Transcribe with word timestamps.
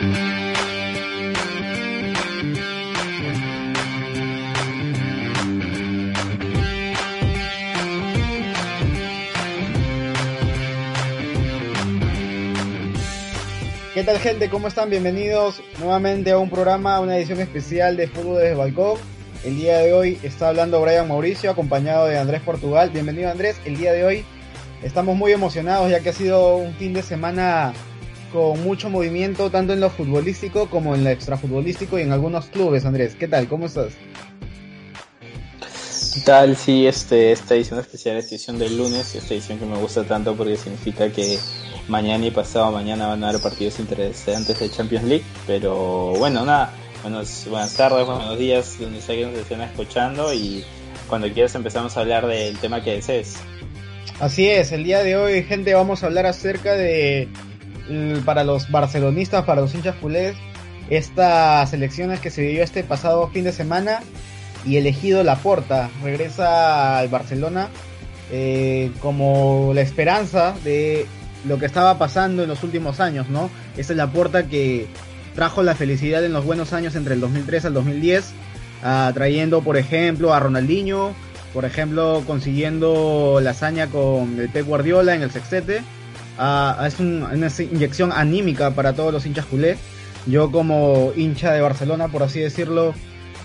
¿Qué 0.00 0.06
tal 14.04 14.18
gente? 14.20 14.48
¿Cómo 14.48 14.68
están? 14.68 14.88
Bienvenidos 14.88 15.62
nuevamente 15.78 16.30
a 16.30 16.38
un 16.38 16.48
programa, 16.48 16.98
una 17.00 17.18
edición 17.18 17.40
especial 17.40 17.98
de 17.98 18.08
Fútbol 18.08 18.38
desde 18.38 18.54
Balcón. 18.54 18.98
El 19.44 19.56
día 19.56 19.80
de 19.80 19.92
hoy 19.92 20.18
está 20.22 20.48
hablando 20.48 20.80
Brian 20.80 21.08
Mauricio, 21.08 21.50
acompañado 21.50 22.06
de 22.06 22.18
Andrés 22.18 22.40
Portugal. 22.40 22.88
Bienvenido 22.88 23.30
Andrés. 23.30 23.60
El 23.66 23.76
día 23.76 23.92
de 23.92 24.06
hoy 24.06 24.24
estamos 24.82 25.14
muy 25.14 25.32
emocionados 25.32 25.90
ya 25.90 26.00
que 26.00 26.08
ha 26.08 26.14
sido 26.14 26.56
un 26.56 26.72
fin 26.76 26.94
de 26.94 27.02
semana 27.02 27.74
con 28.32 28.62
mucho 28.62 28.90
movimiento, 28.90 29.50
tanto 29.50 29.72
en 29.72 29.80
lo 29.80 29.90
futbolístico 29.90 30.68
como 30.68 30.94
en 30.94 31.04
lo 31.04 31.10
extrafutbolístico 31.10 31.98
y 31.98 32.02
en 32.02 32.12
algunos 32.12 32.46
clubes. 32.46 32.84
Andrés, 32.84 33.14
¿qué 33.14 33.28
tal? 33.28 33.48
¿Cómo 33.48 33.66
estás? 33.66 33.92
¿Qué 36.14 36.20
tal? 36.22 36.56
Sí, 36.56 36.86
este, 36.86 37.32
esta 37.32 37.54
edición 37.54 37.78
especial, 37.78 38.16
esta 38.16 38.34
edición 38.34 38.58
del 38.58 38.76
lunes, 38.76 39.14
esta 39.14 39.34
edición 39.34 39.58
que 39.58 39.66
me 39.66 39.76
gusta 39.76 40.04
tanto 40.04 40.34
porque 40.34 40.56
significa 40.56 41.10
que 41.10 41.38
mañana 41.88 42.26
y 42.26 42.30
pasado 42.30 42.72
mañana 42.72 43.06
van 43.06 43.22
a 43.22 43.28
haber 43.28 43.40
partidos 43.40 43.78
interesantes 43.78 44.58
de 44.58 44.70
Champions 44.70 45.04
League, 45.04 45.24
pero 45.46 46.12
bueno, 46.18 46.44
nada, 46.44 46.72
buenos, 47.02 47.46
buenas 47.48 47.74
tardes, 47.74 48.06
buenos 48.06 48.38
días, 48.38 48.76
donde 48.80 49.00
sea 49.00 49.14
que 49.16 49.26
nos 49.26 49.34
estén 49.34 49.60
escuchando 49.60 50.32
y 50.34 50.64
cuando 51.08 51.32
quieras 51.32 51.54
empezamos 51.54 51.96
a 51.96 52.00
hablar 52.00 52.26
del 52.26 52.58
tema 52.58 52.82
que 52.82 52.94
desees. 52.94 53.36
Así 54.18 54.48
es, 54.48 54.72
el 54.72 54.84
día 54.84 55.02
de 55.02 55.16
hoy, 55.16 55.42
gente, 55.44 55.74
vamos 55.74 56.02
a 56.02 56.06
hablar 56.06 56.26
acerca 56.26 56.74
de, 56.74 57.28
para 58.24 58.44
los 58.44 58.70
barcelonistas, 58.70 59.44
para 59.44 59.60
los 59.60 59.74
hinchas 59.74 59.96
culés, 59.96 60.36
estas 60.88 61.72
elecciones 61.72 62.20
que 62.20 62.30
se 62.30 62.42
vivió 62.42 62.62
este 62.62 62.82
pasado 62.82 63.28
fin 63.28 63.44
de 63.44 63.52
semana 63.52 64.00
y 64.64 64.76
elegido 64.76 65.22
Laporta, 65.22 65.90
regresa 66.02 66.98
al 66.98 67.08
Barcelona 67.08 67.68
eh, 68.30 68.90
como 69.00 69.72
la 69.74 69.80
esperanza 69.80 70.54
de 70.64 71.06
lo 71.44 71.58
que 71.58 71.66
estaba 71.66 71.98
pasando 71.98 72.42
en 72.42 72.48
los 72.48 72.62
últimos 72.62 73.00
años, 73.00 73.28
¿no? 73.28 73.50
Esta 73.76 73.92
es 73.92 73.96
la 73.96 74.08
puerta 74.08 74.46
que 74.46 74.86
trajo 75.34 75.62
la 75.62 75.74
felicidad 75.74 76.24
en 76.24 76.32
los 76.32 76.44
buenos 76.44 76.72
años 76.72 76.94
entre 76.96 77.14
el 77.14 77.20
2003 77.20 77.64
al 77.66 77.74
2010, 77.74 78.32
uh, 78.82 79.12
trayendo, 79.12 79.62
por 79.62 79.76
ejemplo, 79.76 80.34
a 80.34 80.40
Ronaldinho, 80.40 81.14
por 81.54 81.64
ejemplo, 81.64 82.22
consiguiendo 82.26 83.40
la 83.42 83.50
hazaña 83.50 83.86
con 83.86 84.38
el 84.38 84.48
Pep 84.48 84.66
Guardiola 84.66 85.14
en 85.14 85.22
el 85.22 85.30
sextete. 85.30 85.82
Es 86.86 86.98
un, 87.00 87.22
una 87.22 87.48
inyección 87.58 88.12
anímica 88.12 88.70
para 88.70 88.94
todos 88.94 89.12
los 89.12 89.26
hinchas 89.26 89.44
culés. 89.46 89.78
Yo 90.26 90.50
como 90.50 91.12
hincha 91.16 91.52
de 91.52 91.60
Barcelona, 91.60 92.08
por 92.08 92.22
así 92.22 92.40
decirlo, 92.40 92.94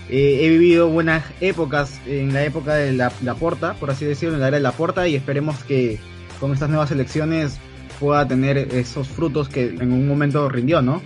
eh, 0.09 0.39
he 0.41 0.49
vivido 0.49 0.89
buenas 0.89 1.23
épocas 1.41 1.99
en 2.05 2.33
la 2.33 2.43
época 2.43 2.75
de 2.75 2.93
la, 2.93 3.09
Porta, 3.39 3.73
por 3.73 3.89
así 3.89 4.05
decirlo, 4.05 4.35
en 4.35 4.41
la 4.41 4.49
era 4.49 4.57
de 4.57 4.63
la 4.63 4.71
Porta, 4.71 5.07
y 5.07 5.15
esperemos 5.15 5.63
que 5.63 5.99
con 6.39 6.53
estas 6.53 6.69
nuevas 6.69 6.91
elecciones 6.91 7.57
pueda 7.99 8.27
tener 8.27 8.57
esos 8.57 9.07
frutos 9.07 9.49
que 9.49 9.67
en 9.67 9.91
un 9.91 10.07
momento 10.07 10.47
rindió, 10.49 10.81
¿no? 10.81 11.01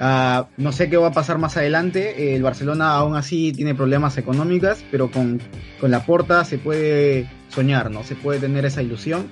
Uh, 0.00 0.46
no 0.56 0.70
sé 0.70 0.88
qué 0.88 0.96
va 0.96 1.08
a 1.08 1.12
pasar 1.12 1.38
más 1.38 1.56
adelante. 1.56 2.36
El 2.36 2.42
Barcelona 2.42 2.94
aún 2.94 3.16
así 3.16 3.52
tiene 3.52 3.74
problemas 3.74 4.16
económicos, 4.16 4.84
pero 4.90 5.10
con, 5.10 5.40
con 5.80 5.90
la 5.90 6.06
porta 6.06 6.44
se 6.44 6.58
puede 6.58 7.28
soñar, 7.48 7.90
¿no? 7.90 8.04
Se 8.04 8.14
puede 8.14 8.38
tener 8.38 8.64
esa 8.64 8.80
ilusión 8.80 9.26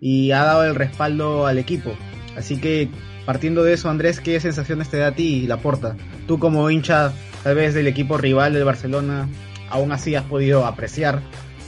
y 0.00 0.32
ha 0.32 0.44
dado 0.44 0.64
el 0.64 0.74
respaldo 0.74 1.46
al 1.46 1.58
equipo. 1.58 1.96
Así 2.36 2.60
que 2.60 2.88
partiendo 3.26 3.62
de 3.64 3.74
eso, 3.74 3.90
Andrés, 3.90 4.20
¿qué 4.20 4.40
sensaciones 4.40 4.88
te 4.88 4.98
da 4.98 5.08
a 5.08 5.14
ti 5.14 5.46
la 5.46 5.58
porta? 5.58 5.96
Tú 6.26 6.38
como 6.38 6.70
hincha 6.70 7.12
tal 7.42 7.56
vez 7.56 7.74
del 7.74 7.86
equipo 7.86 8.16
rival 8.16 8.52
del 8.54 8.64
Barcelona, 8.64 9.28
aún 9.70 9.92
así 9.92 10.14
has 10.14 10.24
podido 10.24 10.66
apreciar 10.66 11.20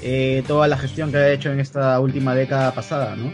eh, 0.02 0.42
toda 0.46 0.68
la 0.68 0.78
gestión 0.78 1.10
que 1.10 1.18
ha 1.18 1.30
hecho 1.30 1.52
en 1.52 1.60
esta 1.60 1.98
última 2.00 2.34
década 2.34 2.72
pasada, 2.72 3.16
¿no? 3.16 3.32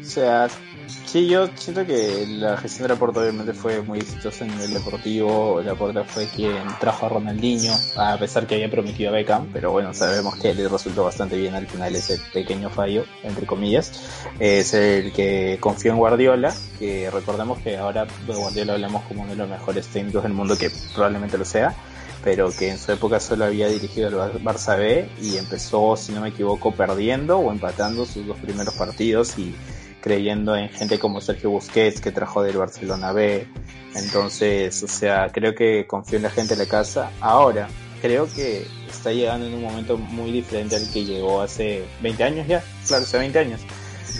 O 0.00 0.04
sea, 0.04 0.48
sí, 0.88 1.26
yo 1.28 1.48
siento 1.54 1.86
que 1.86 2.26
la 2.26 2.56
gestión 2.56 2.88
de 2.88 2.94
Laporta 2.94 3.20
obviamente 3.20 3.52
fue 3.52 3.82
muy 3.82 3.98
exitosa 3.98 4.44
a 4.44 4.48
nivel 4.48 4.74
deportivo. 4.74 5.60
Laporta 5.62 6.04
fue 6.04 6.26
quien 6.26 6.62
trajo 6.80 7.06
a 7.06 7.08
Ronaldinho, 7.08 7.72
a 7.96 8.16
pesar 8.18 8.46
que 8.46 8.54
había 8.56 8.70
prometido 8.70 9.10
a 9.10 9.12
Beckham, 9.12 9.48
pero 9.52 9.70
bueno, 9.70 9.94
sabemos 9.94 10.36
que 10.36 10.54
le 10.54 10.68
resultó 10.68 11.04
bastante 11.04 11.36
bien 11.36 11.54
al 11.54 11.66
final 11.66 11.94
ese 11.94 12.20
pequeño 12.32 12.70
fallo, 12.70 13.04
entre 13.22 13.46
comillas. 13.46 13.92
Es 14.38 14.74
el 14.74 15.12
que 15.12 15.58
confió 15.60 15.92
en 15.92 15.98
Guardiola, 15.98 16.54
que 16.78 17.10
recordemos 17.10 17.58
que 17.60 17.76
ahora 17.76 18.06
de 18.26 18.34
Guardiola 18.34 18.74
hablamos 18.74 19.04
como 19.04 19.22
uno 19.22 19.32
de 19.32 19.36
los 19.36 19.48
mejores 19.48 19.86
técnicos 19.88 20.22
del 20.22 20.32
mundo, 20.32 20.56
que 20.56 20.70
probablemente 20.94 21.38
lo 21.38 21.44
sea 21.44 21.74
pero 22.22 22.50
que 22.50 22.70
en 22.70 22.78
su 22.78 22.92
época 22.92 23.20
solo 23.20 23.44
había 23.44 23.68
dirigido 23.68 24.22
al 24.22 24.42
Barça 24.42 24.76
B 24.76 25.08
y 25.22 25.36
empezó, 25.36 25.96
si 25.96 26.12
no 26.12 26.20
me 26.20 26.30
equivoco, 26.30 26.72
perdiendo 26.72 27.38
o 27.38 27.52
empatando 27.52 28.04
sus 28.04 28.26
dos 28.26 28.36
primeros 28.38 28.74
partidos 28.74 29.38
y 29.38 29.54
creyendo 30.00 30.56
en 30.56 30.68
gente 30.68 30.98
como 30.98 31.20
Sergio 31.20 31.50
Busquets 31.50 32.00
que 32.00 32.12
trajo 32.12 32.42
del 32.42 32.56
Barcelona 32.56 33.12
B. 33.12 33.46
Entonces, 33.94 34.82
o 34.82 34.88
sea, 34.88 35.28
creo 35.32 35.54
que 35.54 35.86
confío 35.86 36.16
en 36.16 36.24
la 36.24 36.30
gente 36.30 36.54
de 36.54 36.64
la 36.64 36.70
casa. 36.70 37.10
Ahora, 37.20 37.68
creo 38.00 38.28
que 38.32 38.66
está 38.88 39.12
llegando 39.12 39.46
en 39.46 39.54
un 39.54 39.62
momento 39.62 39.96
muy 39.96 40.30
diferente 40.32 40.76
al 40.76 40.90
que 40.90 41.04
llegó 41.04 41.40
hace 41.40 41.84
20 42.02 42.24
años 42.24 42.46
ya. 42.46 42.62
Claro, 42.86 43.04
hace 43.04 43.18
20 43.18 43.38
años. 43.38 43.60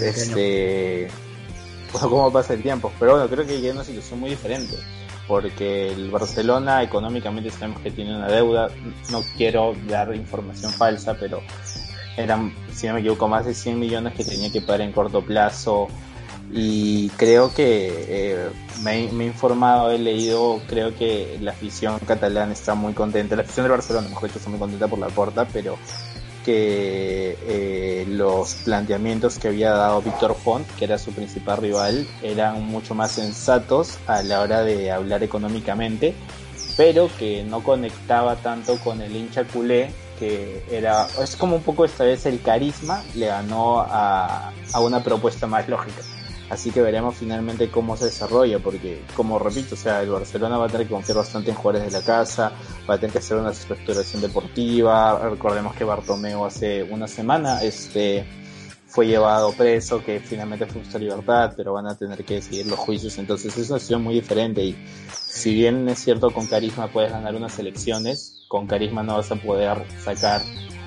este, 0.00 1.08
cómo 1.92 2.32
pasa 2.32 2.54
el 2.54 2.62
tiempo. 2.62 2.92
Pero 2.98 3.12
bueno, 3.12 3.28
creo 3.28 3.46
que 3.46 3.60
llega 3.60 3.74
una 3.74 3.84
situación 3.84 4.20
muy 4.20 4.30
diferente. 4.30 4.76
Porque 5.26 5.92
el 5.92 6.10
Barcelona 6.10 6.82
económicamente 6.82 7.50
sabemos 7.50 7.82
que 7.82 7.90
tiene 7.90 8.16
una 8.16 8.28
deuda. 8.28 8.70
No 9.10 9.22
quiero 9.36 9.74
dar 9.86 10.14
información 10.14 10.72
falsa, 10.72 11.14
pero 11.20 11.42
eran, 12.18 12.52
si 12.74 12.86
no 12.86 12.94
me 12.94 13.00
equivoco, 13.00 13.28
más 13.28 13.46
de 13.46 13.54
100 13.54 13.78
millones 13.78 14.14
que 14.14 14.24
tenía 14.24 14.50
que 14.50 14.60
pagar 14.60 14.82
en 14.82 14.92
corto 14.92 15.22
plazo. 15.22 15.88
Y 16.52 17.10
creo 17.10 17.52
que 17.54 18.06
eh, 18.08 18.48
me, 18.82 19.04
he 19.04 19.26
informado, 19.26 19.90
he 19.90 19.98
leído, 19.98 20.60
creo 20.66 20.96
que 20.96 21.38
la 21.40 21.52
afición 21.52 21.98
catalana 22.00 22.52
está 22.52 22.74
muy 22.74 22.94
contenta, 22.94 23.36
la 23.36 23.42
afición 23.42 23.64
del 23.64 23.72
Barcelona, 23.72 24.08
mejor 24.08 24.28
dicho, 24.28 24.38
está 24.38 24.50
muy 24.50 24.58
contenta 24.58 24.88
por 24.88 24.98
la 24.98 25.08
porta, 25.08 25.46
pero 25.52 25.78
que 26.44 27.36
eh, 27.42 28.06
los 28.08 28.54
planteamientos 28.64 29.38
que 29.38 29.48
había 29.48 29.72
dado 29.72 30.00
Víctor 30.00 30.34
Font, 30.34 30.66
que 30.76 30.86
era 30.86 30.96
su 30.96 31.12
principal 31.12 31.58
rival, 31.58 32.06
eran 32.22 32.64
mucho 32.64 32.94
más 32.94 33.12
sensatos 33.12 33.98
a 34.06 34.22
la 34.22 34.40
hora 34.40 34.62
de 34.62 34.90
hablar 34.90 35.22
económicamente, 35.22 36.14
pero 36.78 37.10
que 37.18 37.44
no 37.44 37.62
conectaba 37.62 38.36
tanto 38.36 38.78
con 38.78 39.02
el 39.02 39.14
hincha 39.14 39.44
culé 39.44 39.90
que 40.18 40.64
era, 40.70 41.06
es 41.22 41.36
como 41.36 41.56
un 41.56 41.62
poco 41.62 41.84
esta 41.84 42.04
vez 42.04 42.26
el 42.26 42.40
carisma 42.40 43.02
le 43.14 43.26
ganó 43.26 43.80
a, 43.80 44.52
a 44.72 44.80
una 44.80 45.02
propuesta 45.02 45.46
más 45.46 45.68
lógica. 45.68 46.02
Así 46.50 46.70
que 46.70 46.80
veremos 46.80 47.16
finalmente 47.16 47.70
cómo 47.70 47.96
se 47.96 48.06
desarrolla, 48.06 48.58
porque 48.58 49.02
como 49.14 49.38
repito, 49.38 49.74
o 49.74 49.78
sea, 49.78 50.02
el 50.02 50.08
Barcelona 50.08 50.56
va 50.56 50.64
a 50.64 50.68
tener 50.68 50.86
que 50.86 50.94
confiar 50.94 51.18
bastante 51.18 51.50
en 51.50 51.56
jugadores 51.56 51.92
de 51.92 51.98
la 51.98 52.04
casa, 52.04 52.52
va 52.88 52.94
a 52.94 52.98
tener 52.98 53.12
que 53.12 53.18
hacer 53.18 53.36
una 53.36 53.50
estructuración 53.50 54.22
deportiva. 54.22 55.28
Recordemos 55.28 55.74
que 55.76 55.84
Bartomeu 55.84 56.46
hace 56.46 56.82
una 56.84 57.06
semana 57.06 57.62
este 57.62 58.26
fue 58.86 59.06
llevado 59.06 59.52
preso, 59.52 60.02
que 60.02 60.20
finalmente 60.20 60.64
fue 60.64 60.80
justa 60.80 60.98
libertad, 60.98 61.52
pero 61.54 61.74
van 61.74 61.86
a 61.86 61.98
tener 61.98 62.24
que 62.24 62.40
seguir 62.40 62.66
los 62.66 62.78
juicios. 62.78 63.18
Entonces 63.18 63.52
es 63.52 63.68
una 63.68 63.78
situación 63.78 64.02
muy 64.02 64.14
diferente 64.14 64.64
y 64.64 64.76
si 65.12 65.52
bien 65.52 65.86
es 65.90 65.98
cierto 65.98 66.30
con 66.30 66.46
carisma 66.46 66.88
puedes 66.88 67.12
ganar 67.12 67.34
unas 67.34 67.58
elecciones, 67.58 68.37
con 68.48 68.66
carisma 68.66 69.02
no 69.02 69.16
vas 69.16 69.30
a 69.30 69.36
poder 69.36 69.84
sacar 70.00 70.42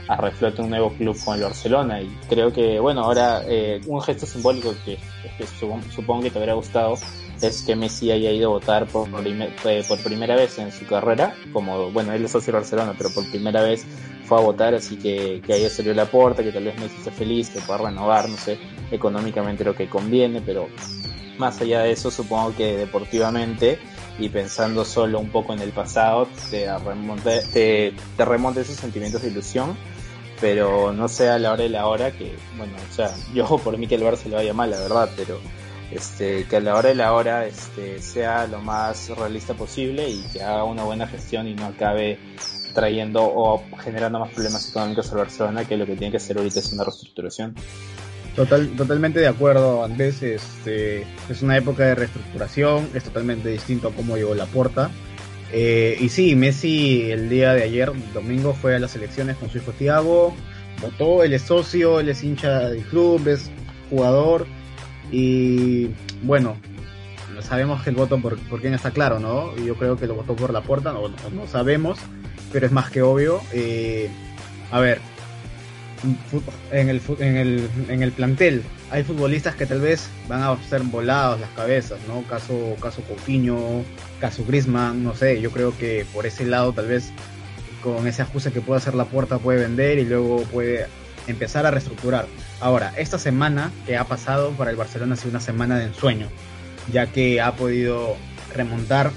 a 0.07 0.17
reflote 0.17 0.61
un 0.61 0.69
nuevo 0.69 0.91
club 0.91 1.17
con 1.23 1.35
el 1.35 1.43
Barcelona. 1.43 2.01
Y 2.01 2.09
creo 2.27 2.51
que 2.51 2.79
bueno 2.79 3.01
ahora 3.01 3.43
eh, 3.47 3.81
un 3.87 4.01
gesto 4.01 4.25
simbólico 4.25 4.73
que, 4.83 4.97
que 5.37 5.47
supongo, 5.47 6.23
que 6.23 6.31
te 6.31 6.39
habrá 6.39 6.53
gustado 6.53 6.95
es 7.41 7.63
que 7.63 7.75
Messi 7.75 8.11
haya 8.11 8.31
ido 8.31 8.49
a 8.49 8.53
votar 8.53 8.85
por, 8.87 9.07
eh, 9.25 9.83
por 9.87 10.03
primera 10.03 10.35
vez 10.35 10.59
en 10.59 10.71
su 10.71 10.85
carrera 10.85 11.33
como 11.51 11.89
bueno 11.91 12.13
él 12.13 12.23
es 12.23 12.31
socio 12.31 12.53
de 12.53 12.59
Barcelona 12.59 12.93
pero 12.95 13.09
por 13.11 13.27
primera 13.31 13.63
vez 13.63 13.83
fue 14.25 14.37
a 14.37 14.41
votar 14.41 14.75
así 14.75 14.95
que, 14.97 15.41
que 15.43 15.53
ahí 15.53 15.67
salió 15.67 15.91
la 15.95 16.05
puerta 16.05 16.43
que 16.43 16.51
tal 16.51 16.65
vez 16.65 16.79
Messi 16.79 16.97
esté 16.97 17.09
feliz 17.09 17.49
que 17.49 17.59
pueda 17.61 17.79
renovar 17.79 18.29
no 18.29 18.37
sé 18.37 18.59
económicamente 18.91 19.63
lo 19.63 19.73
que 19.73 19.89
conviene 19.89 20.41
pero 20.41 20.67
más 21.39 21.59
allá 21.61 21.81
de 21.81 21.93
eso 21.93 22.11
supongo 22.11 22.55
que 22.55 22.77
deportivamente 22.77 23.79
y 24.19 24.29
pensando 24.29 24.85
solo 24.85 25.19
un 25.19 25.29
poco 25.29 25.53
en 25.53 25.59
el 25.59 25.71
pasado 25.71 26.27
te 26.49 26.67
remonta, 26.77 27.41
te, 27.53 27.93
te 28.17 28.25
remonta 28.25 28.61
esos 28.61 28.75
sentimientos 28.75 29.21
de 29.21 29.29
ilusión 29.29 29.77
pero 30.41 30.91
no 30.91 31.07
sea 31.07 31.35
a 31.35 31.39
la 31.39 31.53
hora 31.53 31.63
de 31.63 31.69
la 31.69 31.85
hora 31.85 32.11
que, 32.11 32.35
bueno, 32.57 32.73
o 32.89 32.93
sea, 32.93 33.13
yo 33.33 33.45
por 33.59 33.77
mí 33.77 33.87
que 33.87 33.95
el 33.95 34.01
Barça 34.01 34.25
le 34.25 34.35
vaya 34.35 34.53
mal, 34.53 34.71
la 34.71 34.79
verdad, 34.79 35.09
pero 35.15 35.39
este, 35.91 36.45
que 36.45 36.57
a 36.57 36.59
la 36.59 36.75
hora 36.75 36.89
de 36.89 36.95
la 36.95 37.13
hora 37.13 37.45
este, 37.45 38.01
sea 38.01 38.47
lo 38.47 38.59
más 38.59 39.09
realista 39.09 39.53
posible 39.53 40.09
y 40.09 40.21
que 40.33 40.41
haga 40.41 40.63
una 40.63 40.83
buena 40.83 41.07
gestión 41.07 41.47
y 41.47 41.53
no 41.53 41.67
acabe 41.67 42.17
trayendo 42.73 43.21
o 43.23 43.63
generando 43.83 44.19
más 44.19 44.31
problemas 44.31 44.69
económicos 44.69 45.11
al 45.11 45.19
Barcelona, 45.19 45.65
que 45.65 45.77
lo 45.77 45.85
que 45.85 45.95
tiene 45.95 46.11
que 46.11 46.17
hacer 46.17 46.37
ahorita 46.37 46.59
es 46.59 46.73
una 46.73 46.83
reestructuración. 46.83 47.55
Total, 48.35 48.69
totalmente 48.77 49.19
de 49.19 49.27
acuerdo, 49.27 49.83
Andrés. 49.83 50.23
Este, 50.23 51.05
es 51.29 51.41
una 51.41 51.57
época 51.57 51.85
de 51.85 51.95
reestructuración, 51.95 52.89
es 52.93 53.03
totalmente 53.03 53.49
distinto 53.49 53.89
a 53.89 53.91
cómo 53.91 54.15
llegó 54.15 54.35
la 54.35 54.45
porta. 54.45 54.89
Eh, 55.51 55.97
y 55.99 56.09
sí, 56.09 56.35
Messi 56.35 57.11
el 57.11 57.29
día 57.29 57.53
de 57.53 57.63
ayer, 57.63 57.91
domingo, 58.13 58.53
fue 58.53 58.75
a 58.75 58.79
las 58.79 58.95
elecciones 58.95 59.35
con 59.35 59.49
su 59.49 59.57
hijo 59.57 59.73
Thiago, 59.73 60.33
votó, 60.81 61.23
él 61.23 61.33
es 61.33 61.41
socio, 61.41 61.99
él 61.99 62.07
es 62.07 62.23
hincha 62.23 62.69
del 62.69 62.83
club, 62.83 63.27
es 63.27 63.51
jugador 63.89 64.47
y 65.11 65.89
bueno, 66.23 66.55
sabemos 67.41 67.83
que 67.83 67.89
el 67.89 67.97
voto 67.97 68.17
por, 68.19 68.37
por 68.47 68.61
quién 68.61 68.73
está 68.73 68.91
claro, 68.91 69.19
¿no? 69.19 69.55
Yo 69.57 69.75
creo 69.75 69.97
que 69.97 70.07
lo 70.07 70.15
votó 70.15 70.35
por 70.35 70.53
la 70.53 70.61
puerta, 70.61 70.93
no, 70.93 71.09
no, 71.09 71.47
sabemos, 71.47 71.99
pero 72.53 72.65
es 72.65 72.71
más 72.71 72.89
que 72.89 73.01
obvio. 73.01 73.41
Eh, 73.51 74.09
a 74.71 74.79
ver, 74.79 75.01
en 76.71 76.89
el, 76.89 77.01
en, 77.19 77.37
el, 77.37 77.69
en 77.89 78.03
el 78.03 78.11
plantel 78.11 78.63
hay 78.89 79.03
futbolistas 79.03 79.55
que 79.55 79.65
tal 79.65 79.81
vez 79.81 80.09
van 80.27 80.41
a 80.41 80.57
ser 80.69 80.81
volados 80.81 81.39
las 81.39 81.49
cabezas, 81.51 81.99
¿no? 82.07 82.23
Caso, 82.23 82.75
caso 82.81 83.01
caso 84.19 84.45
Griezmann, 84.45 85.03
no 85.03 85.15
sé, 85.15 85.39
yo 85.41 85.51
creo 85.51 85.77
que 85.77 86.05
por 86.13 86.25
ese 86.25 86.45
lado 86.45 86.73
tal 86.73 86.87
vez 86.87 87.11
con 87.83 88.07
ese 88.07 88.21
ajuste 88.21 88.51
que 88.51 88.61
puede 88.61 88.79
hacer 88.79 88.95
la 88.95 89.05
puerta 89.05 89.39
puede 89.39 89.59
vender 89.59 89.99
y 89.99 90.05
luego 90.05 90.43
puede 90.43 90.87
empezar 91.27 91.65
a 91.65 91.71
reestructurar. 91.71 92.25
Ahora, 92.59 92.93
esta 92.97 93.17
semana 93.17 93.71
que 93.85 93.97
ha 93.97 94.03
pasado 94.03 94.51
para 94.51 94.71
el 94.71 94.77
Barcelona 94.77 95.13
ha 95.13 95.17
sido 95.17 95.31
una 95.31 95.39
semana 95.39 95.77
de 95.77 95.85
ensueño, 95.85 96.27
ya 96.91 97.07
que 97.07 97.41
ha 97.41 97.55
podido 97.55 98.15
remontar 98.55 99.11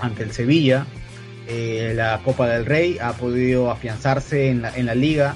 ante 0.00 0.22
el 0.22 0.32
Sevilla 0.32 0.86
eh, 1.48 1.92
la 1.94 2.20
Copa 2.24 2.48
del 2.48 2.66
Rey, 2.66 2.98
ha 3.00 3.12
podido 3.12 3.70
afianzarse 3.70 4.48
en 4.48 4.62
la, 4.62 4.76
en 4.76 4.86
la 4.86 4.94
liga, 4.94 5.34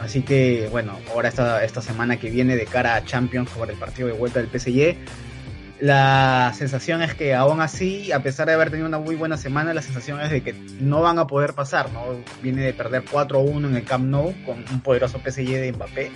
Así 0.00 0.22
que 0.22 0.68
bueno, 0.70 0.98
ahora 1.12 1.28
esta, 1.28 1.64
esta 1.64 1.82
semana 1.82 2.18
que 2.18 2.30
viene 2.30 2.56
de 2.56 2.66
cara 2.66 2.96
a 2.96 3.04
Champions 3.04 3.50
por 3.50 3.70
el 3.70 3.76
partido 3.76 4.08
de 4.08 4.14
vuelta 4.14 4.40
del 4.40 4.48
PSG, 4.48 4.96
la 5.80 6.52
sensación 6.54 7.02
es 7.02 7.14
que 7.14 7.34
aún 7.34 7.60
así, 7.60 8.12
a 8.12 8.22
pesar 8.22 8.46
de 8.46 8.54
haber 8.54 8.70
tenido 8.70 8.86
una 8.86 8.98
muy 8.98 9.14
buena 9.16 9.36
semana, 9.36 9.72
la 9.72 9.82
sensación 9.82 10.20
es 10.20 10.30
de 10.30 10.42
que 10.42 10.54
no 10.80 11.00
van 11.00 11.18
a 11.18 11.26
poder 11.26 11.54
pasar, 11.54 11.90
¿no? 11.92 12.02
Viene 12.42 12.62
de 12.62 12.74
perder 12.74 13.04
4-1 13.04 13.66
en 13.66 13.76
el 13.76 13.84
Camp 13.84 14.04
Nou 14.04 14.34
con 14.44 14.64
un 14.70 14.80
poderoso 14.80 15.20
PSG 15.20 15.46
de 15.46 15.72
Mbappé 15.72 16.10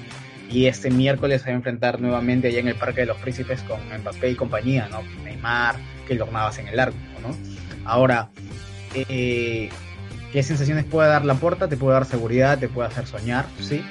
y 0.50 0.66
este 0.66 0.90
miércoles 0.90 1.42
se 1.42 1.48
va 1.48 1.54
a 1.54 1.56
enfrentar 1.56 2.00
nuevamente 2.00 2.48
allá 2.48 2.60
en 2.60 2.68
el 2.68 2.74
Parque 2.74 3.00
de 3.02 3.06
los 3.06 3.16
Príncipes 3.18 3.62
con 3.62 3.80
Mbappé 4.00 4.30
y 4.30 4.34
compañía, 4.34 4.88
¿no? 4.90 5.02
Neymar, 5.24 5.76
que 6.06 6.14
lo 6.14 6.28
en 6.58 6.68
el 6.68 6.76
largo, 6.76 6.96
¿no? 7.22 7.34
Ahora, 7.86 8.28
eh, 8.94 9.70
¿Qué 10.34 10.42
sensaciones 10.42 10.84
puede 10.84 11.08
dar 11.08 11.24
la 11.24 11.34
puerta? 11.34 11.68
Te 11.68 11.76
puede 11.76 11.94
dar 11.94 12.06
seguridad, 12.06 12.58
te 12.58 12.68
puede 12.68 12.88
hacer 12.88 13.06
soñar, 13.06 13.46
¿sí? 13.60 13.84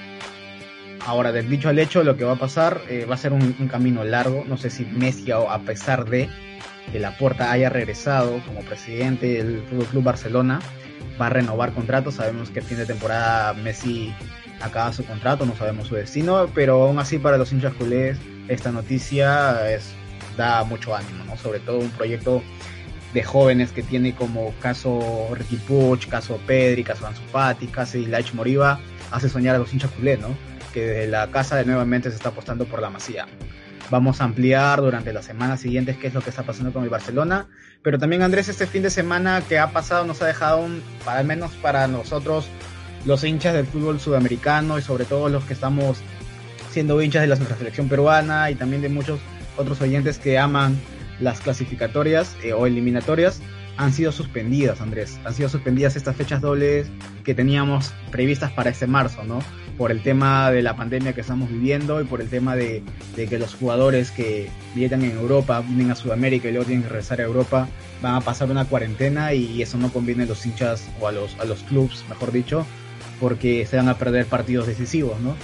Ahora, 1.05 1.31
del 1.31 1.47
dicho 1.47 1.69
al 1.69 1.79
hecho, 1.79 2.03
lo 2.03 2.17
que 2.17 2.25
va 2.25 2.33
a 2.33 2.35
pasar 2.35 2.81
eh, 2.89 3.05
va 3.09 3.15
a 3.15 3.17
ser 3.17 3.31
un, 3.31 3.53
camino 3.71 4.03
largo. 4.03 4.43
No 4.45 4.57
sé 4.57 4.69
si 4.69 4.83
Messi, 4.83 5.31
a 5.31 5.57
pesar 5.59 6.03
de 6.03 6.27
que 6.91 6.99
la 6.99 7.17
puerta 7.17 7.49
haya 7.49 7.69
regresado 7.69 8.41
como 8.45 8.59
presidente 8.59 9.41
del 9.41 9.63
Fútbol 9.69 9.85
Club 9.85 10.03
Barcelona, 10.03 10.59
va 11.19 11.27
a 11.27 11.29
renovar 11.29 11.71
contrato. 11.71 12.11
Sabemos 12.11 12.49
que 12.49 12.59
a 12.59 12.63
fin 12.63 12.75
de 12.75 12.87
temporada 12.87 13.53
Messi 13.53 14.13
acaba 14.59 14.91
su 14.91 15.05
contrato, 15.05 15.45
no 15.45 15.55
sabemos 15.55 15.87
su 15.87 15.95
destino, 15.95 16.49
pero 16.53 16.83
aún 16.83 16.99
así 16.99 17.19
para 17.19 17.37
los 17.37 17.53
hinchas 17.53 17.73
culés 17.75 18.17
esta 18.49 18.69
noticia 18.69 19.71
es, 19.71 19.93
da 20.35 20.65
mucho 20.65 20.93
ánimo, 20.93 21.23
¿no? 21.23 21.37
Sobre 21.37 21.61
todo 21.61 21.79
un 21.79 21.91
proyecto 21.91 22.43
de 23.13 23.23
jóvenes 23.23 23.71
que 23.71 23.83
tiene 23.83 24.15
como 24.15 24.53
caso 24.61 25.29
Ricky 25.33 25.57
Puch, 25.57 26.07
caso 26.07 26.39
Pedri, 26.47 26.83
caso 26.83 27.05
Ansu 27.05 27.21
Fati, 27.31 27.67
caso 27.67 27.97
Ilaich 27.97 28.33
Moriba, 28.33 28.79
hace 29.11 29.29
soñar 29.29 29.55
a 29.55 29.59
los 29.59 29.71
hinchas 29.73 29.91
culés, 29.91 30.19
¿no? 30.19 30.29
Que 30.73 30.85
desde 30.85 31.07
la 31.07 31.29
casa 31.29 31.55
de 31.55 31.65
nuevamente 31.65 32.09
se 32.09 32.15
está 32.15 32.29
apostando 32.29 32.65
por 32.65 32.81
la 32.81 32.89
Masía. 32.89 33.27
Vamos 33.91 34.21
a 34.21 34.23
ampliar 34.23 34.81
durante 34.81 35.13
las 35.13 35.25
semanas 35.25 35.61
siguientes 35.61 35.97
qué 35.97 36.07
es 36.07 36.13
lo 36.13 36.21
que 36.21 36.31
está 36.31 36.43
pasando 36.43 36.73
con 36.73 36.83
el 36.83 36.89
Barcelona. 36.89 37.47
Pero 37.83 37.99
también 37.99 38.23
Andrés, 38.23 38.49
este 38.49 38.65
fin 38.65 38.81
de 38.81 38.89
semana 38.89 39.43
que 39.47 39.59
ha 39.59 39.71
pasado 39.71 40.05
nos 40.05 40.21
ha 40.21 40.25
dejado, 40.25 40.61
un, 40.61 40.81
para, 41.05 41.19
al 41.19 41.25
menos 41.25 41.51
para 41.61 41.87
nosotros, 41.87 42.47
los 43.05 43.23
hinchas 43.23 43.53
del 43.53 43.67
fútbol 43.67 43.99
sudamericano 43.99 44.79
y 44.79 44.81
sobre 44.81 45.05
todo 45.05 45.29
los 45.29 45.43
que 45.43 45.53
estamos 45.53 45.99
siendo 46.71 46.99
hinchas 47.01 47.21
de 47.21 47.27
la 47.27 47.35
selección 47.35 47.89
peruana 47.89 48.49
y 48.49 48.55
también 48.55 48.81
de 48.81 48.89
muchos 48.89 49.19
otros 49.57 49.79
oyentes 49.81 50.17
que 50.17 50.39
aman 50.39 50.79
las 51.19 51.41
clasificatorias 51.41 52.35
eh, 52.43 52.53
o 52.53 52.67
eliminatorias 52.67 53.41
han 53.77 53.91
sido 53.91 54.11
suspendidas, 54.11 54.81
Andrés. 54.81 55.19
Han 55.25 55.33
sido 55.33 55.49
suspendidas 55.49 55.95
estas 55.95 56.15
fechas 56.15 56.41
dobles 56.41 56.87
que 57.23 57.33
teníamos 57.33 57.93
previstas 58.11 58.51
para 58.51 58.69
este 58.69 58.87
marzo, 58.87 59.23
¿no? 59.23 59.39
Por 59.77 59.91
el 59.91 60.03
tema 60.03 60.51
de 60.51 60.61
la 60.61 60.75
pandemia 60.75 61.13
que 61.13 61.21
estamos 61.21 61.49
viviendo 61.49 61.99
y 61.99 62.03
por 62.03 62.21
el 62.21 62.29
tema 62.29 62.55
de, 62.55 62.83
que 63.15 63.39
los 63.39 63.55
jugadores 63.55 64.11
que 64.11 64.49
vienen 64.75 65.03
en 65.03 65.17
Europa, 65.17 65.61
vienen 65.61 65.91
a 65.91 65.95
Sudamérica 65.95 66.47
y 66.47 66.51
luego 66.51 66.65
tienen 66.65 66.83
que 66.83 66.89
regresar 66.89 67.19
a 67.21 67.23
Europa, 67.23 67.67
van 68.01 68.15
a 68.15 68.21
pasar 68.21 68.51
una 68.51 68.65
cuarentena 68.65 69.33
y 69.33 69.61
eso 69.61 69.77
no 69.79 69.91
conviene 69.91 70.23
a 70.23 70.25
los 70.27 70.45
hinchas 70.45 70.87
o 70.99 71.07
a 71.07 71.11
los, 71.11 71.39
a 71.39 71.45
los 71.45 71.63
clubs, 71.63 72.05
mejor 72.07 72.31
dicho, 72.31 72.67
porque 73.19 73.65
se 73.65 73.77
van 73.77 73.89
a 73.89 73.97
perder 73.97 74.27
partidos 74.27 74.67
decisivos, 74.67 75.19
¿no? 75.21 75.35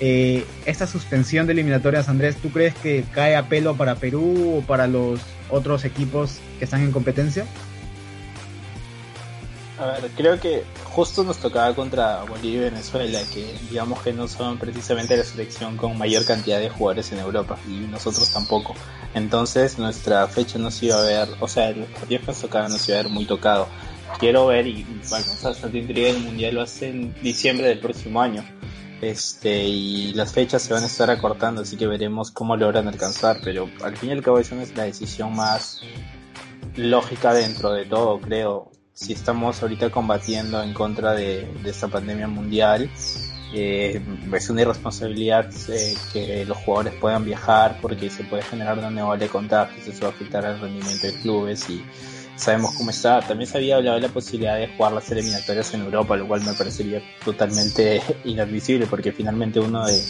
Eh, 0.00 0.46
esta 0.64 0.86
suspensión 0.86 1.46
de 1.46 1.52
eliminatorias, 1.52 2.08
Andrés, 2.08 2.36
¿tú 2.36 2.50
crees 2.50 2.74
que 2.74 3.04
cae 3.12 3.34
a 3.34 3.48
pelo 3.48 3.76
para 3.76 3.96
Perú 3.96 4.58
o 4.58 4.60
para 4.62 4.86
los 4.86 5.20
otros 5.50 5.84
equipos 5.84 6.38
que 6.58 6.64
están 6.64 6.82
en 6.82 6.92
competencia? 6.92 7.46
A 9.80 9.86
ver, 9.86 10.10
creo 10.16 10.40
que 10.40 10.64
justo 10.84 11.22
nos 11.22 11.38
tocaba 11.38 11.72
contra 11.74 12.24
Bolivia 12.24 12.58
y 12.58 12.70
Venezuela, 12.70 13.20
que 13.32 13.54
digamos 13.70 14.00
que 14.02 14.12
no 14.12 14.26
son 14.26 14.58
precisamente 14.58 15.16
la 15.16 15.24
selección 15.24 15.76
con 15.76 15.96
mayor 15.96 16.24
cantidad 16.24 16.58
de 16.58 16.68
jugadores 16.68 17.12
en 17.12 17.18
Europa, 17.18 17.58
y 17.68 17.86
nosotros 17.86 18.32
tampoco. 18.32 18.74
Entonces 19.14 19.78
nuestra 19.78 20.26
fecha 20.28 20.58
no 20.58 20.70
se 20.70 20.86
iba 20.86 21.00
a 21.00 21.04
ver, 21.04 21.28
o 21.40 21.48
sea, 21.48 21.70
los 21.70 21.88
partidos 21.88 22.22
que 22.22 22.26
nos 22.26 22.40
tocaban 22.40 22.72
iba 22.72 22.98
a 22.98 23.02
ver 23.02 23.08
muy 23.08 23.24
tocado. 23.24 23.68
Quiero 24.18 24.46
ver, 24.46 24.66
y 24.66 24.84
bueno, 25.10 25.26
bastante 25.42 25.78
intriga, 25.78 26.08
el 26.08 26.18
Mundial 26.20 26.54
lo 26.54 26.62
hace 26.62 26.88
en 26.88 27.14
diciembre 27.22 27.68
del 27.68 27.78
próximo 27.78 28.20
año 28.20 28.44
este 29.00 29.64
y 29.64 30.12
las 30.14 30.32
fechas 30.32 30.62
se 30.62 30.72
van 30.72 30.82
a 30.82 30.86
estar 30.86 31.10
acortando 31.10 31.62
así 31.62 31.76
que 31.76 31.86
veremos 31.86 32.30
cómo 32.30 32.56
logran 32.56 32.88
alcanzar 32.88 33.38
pero 33.42 33.68
al 33.82 33.96
fin 33.96 34.10
y 34.10 34.12
al 34.12 34.22
cabo 34.22 34.38
esa 34.38 34.60
es 34.60 34.76
la 34.76 34.84
decisión 34.84 35.34
más 35.34 35.82
lógica 36.76 37.32
dentro 37.32 37.72
de 37.72 37.84
todo 37.84 38.20
creo. 38.20 38.70
Si 38.92 39.12
estamos 39.12 39.62
ahorita 39.62 39.90
combatiendo 39.90 40.60
en 40.60 40.74
contra 40.74 41.12
de, 41.12 41.48
esta 41.64 41.86
pandemia 41.86 42.26
mundial 42.26 42.90
eh, 43.54 44.02
es 44.32 44.50
una 44.50 44.62
irresponsabilidad 44.62 45.48
eh, 45.68 45.94
que 46.12 46.44
los 46.44 46.58
jugadores 46.58 46.94
puedan 46.94 47.24
viajar 47.24 47.78
porque 47.80 48.10
se 48.10 48.24
puede 48.24 48.42
generar 48.42 48.76
una 48.76 48.90
nueva 48.90 49.10
ola 49.10 49.20
de 49.20 49.28
contagios 49.28 49.86
eso 49.86 50.02
va 50.02 50.08
a 50.08 50.10
afectar 50.10 50.44
al 50.44 50.60
rendimiento 50.60 51.06
de 51.06 51.14
clubes 51.14 51.70
y 51.70 51.82
sabemos 52.38 52.74
cómo 52.74 52.90
está. 52.90 53.20
También 53.20 53.50
se 53.50 53.58
había 53.58 53.76
hablado 53.76 53.96
de 53.96 54.02
la 54.02 54.12
posibilidad 54.12 54.56
de 54.56 54.68
jugar 54.68 54.92
las 54.92 55.10
eliminatorias 55.10 55.74
en 55.74 55.82
Europa, 55.82 56.16
lo 56.16 56.26
cual 56.26 56.42
me 56.42 56.54
parecería 56.54 57.02
totalmente 57.24 58.00
inadmisible 58.24 58.86
porque 58.86 59.12
finalmente 59.12 59.60
uno 59.60 59.84
de... 59.84 60.00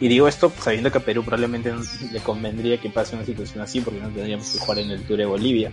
Y 0.00 0.08
digo 0.08 0.26
esto 0.26 0.52
sabiendo 0.58 0.90
que 0.90 0.98
a 0.98 1.04
Perú 1.04 1.22
probablemente 1.22 1.72
le 2.12 2.20
convendría 2.20 2.80
que 2.80 2.90
pase 2.90 3.16
una 3.16 3.24
situación 3.24 3.62
así 3.62 3.80
porque 3.80 4.00
no 4.00 4.08
tendríamos 4.08 4.48
que 4.50 4.58
jugar 4.58 4.78
en 4.78 4.90
el 4.90 5.02
Tour 5.02 5.18
de 5.18 5.26
Bolivia. 5.26 5.70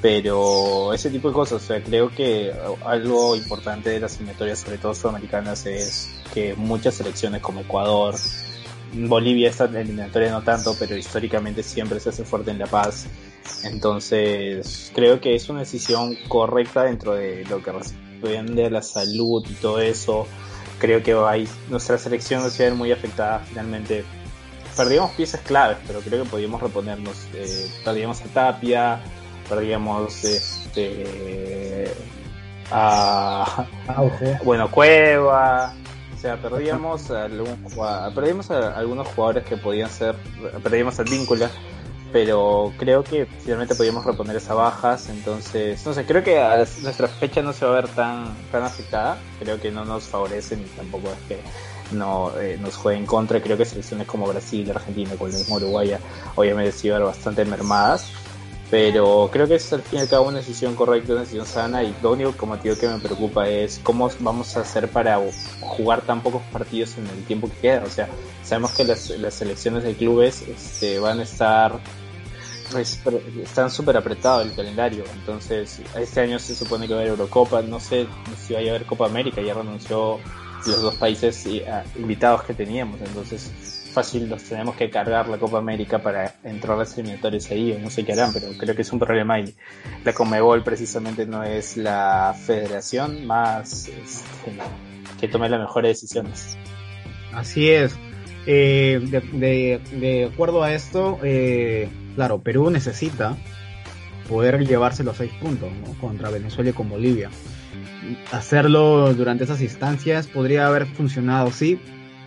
Pero 0.00 0.92
ese 0.92 1.10
tipo 1.10 1.28
de 1.28 1.34
cosas, 1.34 1.62
o 1.62 1.66
sea, 1.66 1.82
creo 1.82 2.08
que 2.08 2.52
algo 2.84 3.36
importante 3.36 3.90
de 3.90 4.00
las 4.00 4.16
eliminatorias, 4.16 4.58
sobre 4.58 4.78
todo 4.78 4.94
sudamericanas, 4.94 5.64
es 5.66 6.10
que 6.34 6.54
muchas 6.56 6.94
selecciones 6.94 7.40
como 7.40 7.60
Ecuador, 7.60 8.16
Bolivia 8.94 9.48
esta 9.48 9.66
eliminatoria 9.66 10.32
no 10.32 10.42
tanto, 10.42 10.74
pero 10.76 10.96
históricamente 10.96 11.62
siempre 11.62 12.00
se 12.00 12.08
hace 12.08 12.24
fuerte 12.24 12.50
en 12.50 12.58
La 12.58 12.66
Paz 12.66 13.06
entonces, 13.64 14.92
creo 14.94 15.20
que 15.20 15.34
es 15.34 15.48
una 15.48 15.60
decisión 15.60 16.16
correcta 16.28 16.84
dentro 16.84 17.14
de 17.14 17.44
lo 17.48 17.62
que 17.62 17.72
responde 17.72 18.66
a 18.66 18.70
la 18.70 18.82
salud 18.82 19.44
y 19.48 19.54
todo 19.54 19.80
eso. 19.80 20.26
Creo 20.78 21.02
que 21.02 21.12
hay, 21.12 21.48
nuestra 21.68 21.98
selección 21.98 22.42
no 22.42 22.50
se 22.50 22.68
va 22.68 22.74
muy 22.74 22.92
afectada 22.92 23.40
finalmente. 23.40 24.04
Perdíamos 24.76 25.12
piezas 25.12 25.40
claves, 25.42 25.78
pero 25.86 26.00
creo 26.00 26.24
que 26.24 26.30
podíamos 26.30 26.60
reponernos. 26.60 27.16
Eh, 27.34 27.70
perdíamos 27.84 28.20
a 28.22 28.24
Tapia, 28.24 29.00
perdíamos 29.48 30.24
este 30.24 31.92
a, 32.70 33.66
bueno 34.44 34.70
Cueva 34.70 35.74
o 36.14 36.18
sea 36.18 36.36
perdíamos 36.40 37.10
a 37.10 37.24
algún, 37.24 37.66
perdimos 38.14 38.50
a 38.50 38.78
algunos 38.78 39.08
jugadores 39.08 39.44
que 39.44 39.56
podían 39.58 39.90
ser 39.90 40.14
perdimos 40.62 40.98
a 41.00 41.02
Víncula 41.02 41.50
pero 42.12 42.72
creo 42.76 43.02
que 43.02 43.26
finalmente 43.26 43.74
podíamos 43.74 44.04
reponer 44.04 44.36
esas 44.36 44.56
bajas, 44.56 45.08
entonces, 45.08 45.84
no 45.86 45.94
sé, 45.94 46.04
creo 46.04 46.22
que 46.22 46.38
a 46.38 46.56
nuestra 46.82 47.08
fecha 47.08 47.42
no 47.42 47.52
se 47.52 47.64
va 47.64 47.72
a 47.72 47.74
ver 47.74 47.88
tan, 47.88 48.34
tan 48.50 48.62
afectada, 48.62 49.18
creo 49.38 49.60
que 49.60 49.70
no 49.70 49.84
nos 49.84 50.04
favorece 50.04 50.56
ni 50.56 50.64
tampoco 50.64 51.08
es 51.08 51.28
que 51.28 51.40
no 51.92 52.32
eh, 52.38 52.58
nos 52.60 52.76
juegue 52.76 52.98
en 52.98 53.06
contra, 53.06 53.40
creo 53.40 53.56
que 53.56 53.64
selecciones 53.64 54.06
como 54.06 54.26
Brasil, 54.26 54.70
Argentina, 54.70 55.12
con 55.18 55.30
el 55.30 55.36
mismo 55.36 55.56
Uruguay, 55.56 55.96
obviamente 56.34 56.90
a 56.90 56.98
ver 56.98 57.06
bastante 57.06 57.44
mermadas, 57.44 58.10
Pero 58.70 59.28
creo 59.30 59.46
que 59.46 59.56
es 59.56 59.70
al 59.74 59.82
fin 59.82 59.98
y 59.98 60.02
al 60.02 60.08
cabo 60.08 60.28
una 60.28 60.38
decisión 60.38 60.74
correcta, 60.74 61.12
una 61.12 61.20
decisión 61.20 61.44
sana 61.44 61.82
y 61.82 61.94
lo 62.02 62.12
único 62.12 62.32
como 62.32 62.56
digo 62.56 62.74
que 62.78 62.88
me 62.88 62.98
preocupa 62.98 63.46
es 63.46 63.78
cómo 63.82 64.10
vamos 64.20 64.56
a 64.56 64.60
hacer 64.60 64.88
para 64.88 65.20
jugar 65.60 66.00
tan 66.00 66.22
pocos 66.22 66.40
partidos 66.50 66.96
en 66.96 67.06
el 67.06 67.22
tiempo 67.26 67.50
que 67.50 67.56
queda. 67.58 67.82
O 67.84 67.90
sea, 67.90 68.08
sabemos 68.42 68.72
que 68.72 68.84
las, 68.84 69.10
las 69.10 69.34
selecciones 69.34 69.84
de 69.84 69.94
clubes 69.94 70.40
este, 70.48 70.98
van 71.00 71.20
a 71.20 71.24
estar 71.24 71.80
pues, 72.72 73.00
están 73.42 73.70
súper 73.70 73.96
apretados 73.96 74.46
el 74.46 74.54
calendario. 74.54 75.04
Entonces, 75.14 75.80
este 75.96 76.20
año 76.20 76.38
se 76.38 76.54
supone 76.54 76.86
que 76.86 76.94
va 76.94 77.00
a 77.00 77.02
haber 77.02 77.12
Eurocopa. 77.12 77.62
No 77.62 77.80
sé 77.80 78.06
si 78.38 78.54
va 78.54 78.60
a 78.60 78.62
haber 78.62 78.84
Copa 78.84 79.06
América. 79.06 79.40
Ya 79.40 79.54
renunció 79.54 80.18
los 80.66 80.82
dos 80.82 80.94
países 80.96 81.46
ah, 81.70 81.84
invitados 81.96 82.44
que 82.44 82.54
teníamos. 82.54 83.00
Entonces, 83.00 83.50
fácil 83.92 84.28
los 84.28 84.42
tenemos 84.42 84.74
que 84.76 84.90
cargar 84.90 85.28
la 85.28 85.38
Copa 85.38 85.58
América 85.58 86.02
para 86.02 86.34
entrar 86.42 86.76
a 86.76 86.80
las 86.80 86.96
eliminatorias 86.96 87.50
ahí. 87.50 87.78
No 87.80 87.90
sé 87.90 88.04
qué 88.04 88.12
harán, 88.12 88.32
pero 88.32 88.48
creo 88.58 88.74
que 88.74 88.82
es 88.82 88.92
un 88.92 88.98
problema. 88.98 89.38
Y 89.40 89.54
la 90.04 90.12
Comebol 90.12 90.62
precisamente 90.64 91.26
no 91.26 91.44
es 91.44 91.76
la 91.76 92.34
federación 92.46 93.26
más 93.26 93.88
este, 93.88 94.52
que 95.20 95.28
tome 95.28 95.48
las 95.48 95.60
mejores 95.60 96.00
decisiones. 96.00 96.56
Así 97.32 97.70
es. 97.70 97.94
Eh, 98.46 99.00
de, 99.02 99.80
de, 99.92 100.24
acuerdo 100.32 100.64
a 100.64 100.72
esto, 100.72 101.20
eh, 101.22 101.88
claro, 102.14 102.40
Perú 102.40 102.70
necesita 102.70 103.36
poder 104.28 104.66
llevarse 104.66 105.04
los 105.04 105.16
seis 105.16 105.32
puntos 105.40 105.70
contra 106.00 106.30
Venezuela 106.30 106.70
y 106.70 106.72
con 106.72 106.88
Bolivia. 106.88 107.30
Hacerlo 108.30 109.12
durante 109.14 109.44
esas 109.44 109.60
instancias 109.60 110.26
podría 110.26 110.66
haber 110.66 110.86
funcionado, 110.86 111.50
sí, 111.50 111.78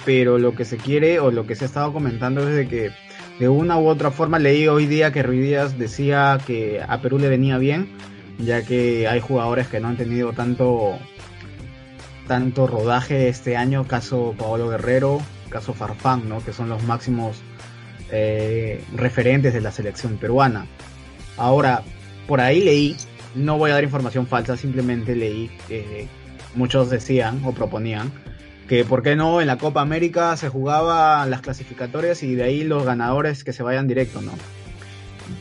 pero 0.06 0.38
lo 0.38 0.56
que 0.56 0.65
se 0.65 0.77
quiere 0.77 1.20
o 1.20 1.32
lo 1.32 1.46
que 1.48 1.56
se 1.56 1.65
ha 1.65 1.68
estado 1.68 1.94
comentando 1.94 2.48
es 2.48 2.56
de 2.56 2.68
que 2.68 2.92
de 3.39 3.50
una 3.50 3.77
u 3.77 3.88
otra 3.88 4.12
forma 4.12 4.39
leí 4.39 4.68
hoy 4.68 4.86
día 4.86 5.12
que 5.12 5.24
Ruidías 5.24 5.77
decía 5.77 6.38
que 6.46 6.82
a 6.88 7.01
Perú 7.01 7.20
le 7.20 7.27
venía 7.27 7.58
bien, 7.58 7.89
ya 8.38 8.63
que 8.63 9.08
hay 9.08 9.20
jugadores 9.20 9.68
que 9.68 9.80
no 9.80 9.89
han 9.89 9.98
tenido 9.98 10.32
tanto 10.34 10.98
tanto 12.27 12.65
rodaje 12.65 13.27
este 13.27 13.56
año, 13.56 13.86
caso 13.88 14.34
Paolo 14.38 14.70
Guerrero, 14.70 15.22
caso 15.50 15.74
Farfán, 15.74 16.27
¿no? 16.27 16.44
que 16.44 16.54
son 16.54 16.70
los 16.70 16.84
máximos 16.84 17.42
eh, 18.12 18.83
referentes 18.95 19.53
de 19.53 19.62
la 19.62 19.71
selección 19.71 20.17
peruana. 20.17 20.65
Ahora, 21.38 21.83
por 22.27 22.41
ahí 22.41 22.63
leí, 22.63 22.95
no 23.35 23.57
voy 23.57 23.71
a 23.71 23.75
dar 23.75 23.83
información 23.83 24.27
falsa, 24.27 24.57
simplemente 24.57 25.15
leí, 25.15 25.50
que 25.67 26.07
muchos 26.55 26.89
decían 26.89 27.41
o 27.43 27.51
proponían 27.51 28.12
que 28.67 28.83
por 28.83 29.03
qué 29.03 29.15
no 29.15 29.41
en 29.41 29.47
la 29.47 29.57
Copa 29.57 29.81
América 29.81 30.35
se 30.38 30.50
jugaban 30.50 31.29
las 31.29 31.41
clasificatorias 31.41 32.24
y 32.24 32.35
de 32.35 32.43
ahí 32.43 32.63
los 32.63 32.83
ganadores 32.83 33.43
que 33.43 33.53
se 33.53 33.63
vayan 33.63 33.88
directo, 33.88 34.21
¿no? 34.21 34.31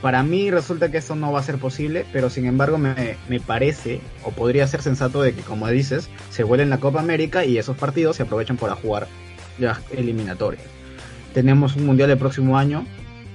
Para 0.01 0.23
mí 0.23 0.51
resulta 0.51 0.91
que 0.91 0.99
eso 0.99 1.15
no 1.15 1.33
va 1.33 1.41
a 1.41 1.43
ser 1.43 1.59
posible, 1.59 2.07
pero 2.13 2.31
sin 2.31 2.47
embargo 2.47 2.79
me, 2.79 3.17
me 3.29 3.41
parece, 3.41 4.01
o 4.23 4.31
podría 4.31 4.67
ser 4.67 4.83
sensato 4.83 5.23
de 5.23 5.35
que, 5.35 5.43
como 5.43 5.69
dices, 5.69 6.09
se 6.31 6.43
vuelve 6.43 6.65
en 6.65 6.71
la 6.71 6.81
Copa 6.81 7.01
América 7.01 7.45
y 7.45 7.59
esos 7.59 7.77
partidos 7.77 8.17
se 8.17 8.23
aprovechan 8.23 8.57
para 8.57 8.75
jugar 8.75 9.09
las 9.59 9.81
eliminatorias. 9.93 10.65
Tenemos 11.35 11.77
un 11.77 11.85
mundial 11.85 12.09
el 12.11 12.19
próximo 12.19 12.57
año. 12.57 12.87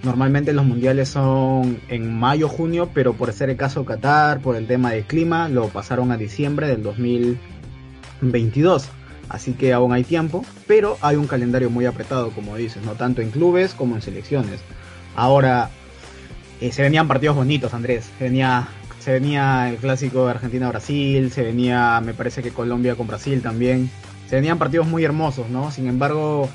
Normalmente 0.04 0.54
los 0.54 0.66
mundiales 0.66 1.10
son 1.10 1.80
en 1.90 2.18
mayo, 2.18 2.48
junio, 2.48 2.90
pero 2.94 3.14
por 3.14 3.34
ser 3.34 3.50
el 3.50 3.58
caso 3.58 3.84
Qatar, 3.84 4.40
por 4.40 4.56
el 4.56 4.66
tema 4.66 4.92
del 4.92 5.04
clima, 5.04 5.50
lo 5.50 5.68
pasaron 5.68 6.14
a 6.14 6.18
diciembre 6.18 6.68
del 6.68 6.82
2022. 6.82 8.88
Así 9.28 9.52
que 9.54 9.74
aún 9.74 9.92
hay 9.92 10.06
tiempo, 10.06 10.46
pero 10.66 10.98
hay 11.02 11.18
un 11.18 11.28
calendario 11.28 11.70
muy 11.70 11.86
apretado, 11.86 12.32
como 12.32 12.56
dices, 12.56 12.82
no 12.84 12.94
tanto 12.94 13.22
en 13.22 13.32
clubes 13.32 13.74
como 13.74 13.96
en 13.96 14.02
selecciones. 14.02 14.62
Ahora, 15.16 15.70
eh, 16.62 16.72
se 16.72 16.82
venían 16.82 17.10
partidos 17.10 17.36
bonitos, 17.36 17.74
Andrés. 17.74 18.10
Se 18.18 18.24
venía, 18.24 18.70
se 19.00 19.12
venía 19.12 19.70
el 19.70 19.76
clásico 19.76 20.24
de 20.26 20.32
Argentina-Brasil, 20.32 21.32
se 21.32 21.44
venía, 21.44 22.02
me 22.02 22.14
parece 22.14 22.42
que 22.42 22.52
Colombia 22.52 22.96
con 22.96 23.08
Brasil 23.08 23.42
también 23.42 23.92
se 24.30 24.38
venían 24.38 24.58
partidos 24.58 24.88
muy 24.88 25.04
hermosos, 25.04 25.50
¿no? 25.50 25.72
Sin 25.72 25.88
embargo, 25.88 26.48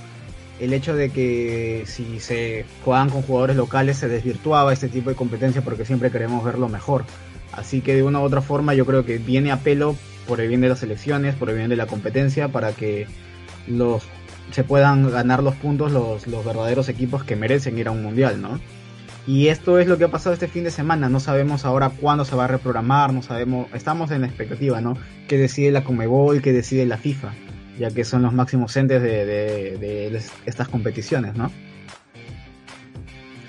el 0.60 0.72
hecho 0.72 0.94
de 0.94 1.10
que 1.10 1.84
si 1.86 2.20
se 2.20 2.64
juegan 2.84 3.10
con 3.10 3.22
jugadores 3.22 3.56
locales 3.56 3.98
se 3.98 4.08
desvirtuaba 4.08 4.72
este 4.72 4.88
tipo 4.88 5.10
de 5.10 5.16
competencia 5.16 5.62
porque 5.62 5.84
siempre 5.84 6.10
queremos 6.10 6.44
ver 6.44 6.58
lo 6.58 6.68
mejor. 6.68 7.04
Así 7.52 7.80
que 7.80 7.94
de 7.94 8.02
una 8.02 8.20
u 8.20 8.22
otra 8.22 8.40
forma 8.40 8.74
yo 8.74 8.86
creo 8.86 9.04
que 9.04 9.18
viene 9.18 9.52
a 9.52 9.60
pelo 9.60 9.96
por 10.26 10.40
el 10.40 10.48
bien 10.48 10.60
de 10.60 10.68
las 10.68 10.82
elecciones, 10.82 11.34
por 11.34 11.50
el 11.50 11.56
bien 11.56 11.68
de 11.68 11.76
la 11.76 11.86
competencia, 11.86 12.48
para 12.48 12.72
que 12.72 13.06
los 13.66 14.02
se 14.50 14.62
puedan 14.62 15.10
ganar 15.10 15.42
los 15.42 15.54
puntos 15.54 15.90
los, 15.90 16.26
los 16.26 16.44
verdaderos 16.44 16.88
equipos 16.88 17.24
que 17.24 17.34
merecen 17.34 17.78
ir 17.78 17.88
a 17.88 17.90
un 17.90 18.02
mundial, 18.02 18.40
¿no? 18.40 18.60
Y 19.26 19.48
esto 19.48 19.78
es 19.78 19.88
lo 19.88 19.96
que 19.96 20.04
ha 20.04 20.10
pasado 20.10 20.34
este 20.34 20.48
fin 20.48 20.64
de 20.64 20.70
semana. 20.70 21.08
No 21.08 21.18
sabemos 21.18 21.64
ahora 21.64 21.88
cuándo 21.88 22.26
se 22.26 22.36
va 22.36 22.44
a 22.44 22.48
reprogramar, 22.48 23.12
no 23.12 23.22
sabemos, 23.22 23.68
estamos 23.72 24.10
en 24.10 24.20
la 24.20 24.26
expectativa, 24.26 24.82
¿no? 24.82 24.98
¿Qué 25.28 25.38
decide 25.38 25.70
la 25.70 25.82
Comebol, 25.82 26.42
qué 26.42 26.52
decide 26.52 26.84
la 26.84 26.98
FIFA? 26.98 27.32
Ya 27.78 27.90
que 27.90 28.04
son 28.04 28.22
los 28.22 28.32
máximos 28.32 28.76
entes 28.76 29.02
de, 29.02 30.20
estas 30.46 30.68
competiciones, 30.68 31.34
¿no? 31.34 31.50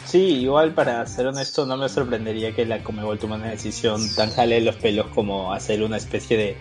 Sí, 0.05 0.41
igual 0.41 0.73
para 0.73 1.05
ser 1.07 1.27
honesto 1.27 1.65
no 1.65 1.77
me 1.77 1.89
sorprendería 1.89 2.53
que 2.55 2.65
la 2.65 2.83
Comebol 2.83 3.17
tome 3.17 3.35
una 3.35 3.49
decisión 3.49 4.01
tan 4.15 4.31
jale 4.31 4.55
de 4.55 4.61
los 4.61 4.75
pelos 4.75 5.07
como 5.07 5.51
hacer 5.51 5.83
una 5.83 5.97
especie 5.97 6.37
de 6.37 6.57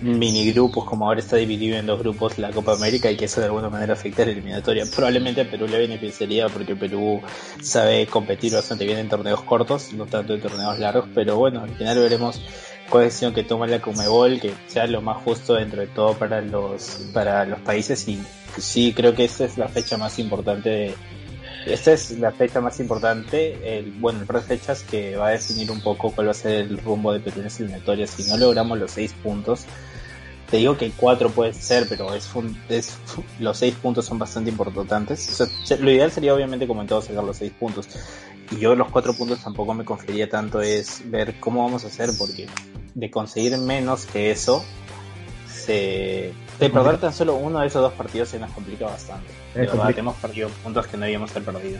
mini 0.00 0.52
grupos 0.52 0.84
como 0.84 1.06
ahora 1.06 1.20
está 1.20 1.36
dividido 1.36 1.76
en 1.76 1.86
dos 1.86 1.98
grupos 1.98 2.38
la 2.38 2.50
Copa 2.50 2.74
América 2.74 3.10
y 3.10 3.16
que 3.16 3.24
eso 3.24 3.40
de 3.40 3.46
alguna 3.46 3.68
manera 3.68 3.94
afecte 3.94 4.22
a 4.22 4.26
la 4.26 4.32
eliminatoria. 4.32 4.84
Probablemente 4.94 5.40
a 5.40 5.50
Perú 5.50 5.66
le 5.66 5.78
beneficiaría 5.78 6.48
porque 6.48 6.76
Perú 6.76 7.20
sabe 7.62 8.06
competir 8.06 8.52
bastante 8.52 8.84
bien 8.84 8.98
en 8.98 9.08
torneos 9.08 9.42
cortos, 9.42 9.92
no 9.92 10.06
tanto 10.06 10.34
en 10.34 10.40
torneos 10.40 10.78
largos, 10.78 11.06
pero 11.14 11.36
bueno, 11.36 11.62
al 11.62 11.70
final 11.70 11.98
veremos 11.98 12.40
cuál 12.90 13.04
decisión 13.04 13.34
que 13.34 13.44
toma 13.44 13.66
la 13.66 13.80
Comebol, 13.80 14.40
que 14.40 14.54
sea 14.66 14.86
lo 14.86 15.00
más 15.00 15.22
justo 15.22 15.54
dentro 15.54 15.80
de 15.80 15.88
todo 15.88 16.14
para 16.14 16.40
los, 16.40 17.00
para 17.12 17.44
los 17.44 17.60
países 17.60 18.06
y 18.08 18.20
sí 18.58 18.92
creo 18.94 19.14
que 19.14 19.24
esta 19.24 19.44
es 19.44 19.58
la 19.58 19.68
fecha 19.68 19.96
más 19.96 20.18
importante 20.18 20.68
de, 20.68 20.94
esta 21.66 21.92
es 21.92 22.12
la 22.12 22.30
fecha 22.32 22.60
más 22.60 22.80
importante, 22.80 23.78
el, 23.78 23.92
bueno, 23.92 24.20
de 24.20 24.40
fechas 24.40 24.82
que 24.82 25.16
va 25.16 25.28
a 25.28 25.30
definir 25.30 25.70
un 25.70 25.80
poco 25.80 26.10
cuál 26.12 26.28
va 26.28 26.30
a 26.30 26.34
ser 26.34 26.52
el 26.52 26.78
rumbo 26.78 27.12
de 27.12 27.20
Perú 27.20 27.38
en 27.38 27.44
las 27.44 27.60
eliminatorias. 27.60 28.10
Si 28.10 28.28
no 28.30 28.36
logramos 28.36 28.78
los 28.78 28.90
seis 28.90 29.12
puntos, 29.22 29.64
te 30.50 30.58
digo 30.58 30.78
que 30.78 30.90
cuatro 30.96 31.30
puede 31.30 31.52
ser, 31.52 31.86
pero 31.88 32.14
es, 32.14 32.28
es 32.68 32.96
los 33.38 33.58
seis 33.58 33.74
puntos 33.74 34.06
son 34.06 34.18
bastante 34.18 34.50
importantes. 34.50 35.38
lo 35.78 35.90
ideal 35.90 36.10
sería 36.10 36.34
obviamente 36.34 36.66
como 36.66 36.80
en 36.80 36.86
todo 36.86 37.02
sacar 37.02 37.24
los 37.24 37.36
seis 37.36 37.52
puntos. 37.58 37.88
Y 38.50 38.60
yo 38.60 38.74
los 38.74 38.90
cuatro 38.90 39.12
puntos 39.12 39.42
tampoco 39.42 39.74
me 39.74 39.84
confiaría 39.84 40.28
tanto 40.28 40.62
es 40.62 41.02
ver 41.10 41.38
cómo 41.38 41.64
vamos 41.64 41.84
a 41.84 41.88
hacer, 41.88 42.10
porque 42.16 42.46
de 42.98 43.10
conseguir 43.12 43.56
menos 43.58 44.06
que 44.06 44.32
eso, 44.32 44.64
se, 45.46 46.32
de 46.58 46.70
perder 46.70 46.98
tan 46.98 47.12
solo 47.12 47.36
uno 47.36 47.60
de 47.60 47.68
esos 47.68 47.80
dos 47.80 47.92
partidos 47.92 48.30
se 48.30 48.40
nos 48.40 48.50
complica 48.50 48.86
bastante. 48.86 49.28
De 49.54 49.66
verdad, 49.66 49.96
hemos 49.96 50.16
perdido 50.16 50.48
puntos 50.64 50.88
que 50.88 50.96
no 50.96 51.04
debíamos 51.04 51.30
haber 51.30 51.44
perdido. 51.44 51.78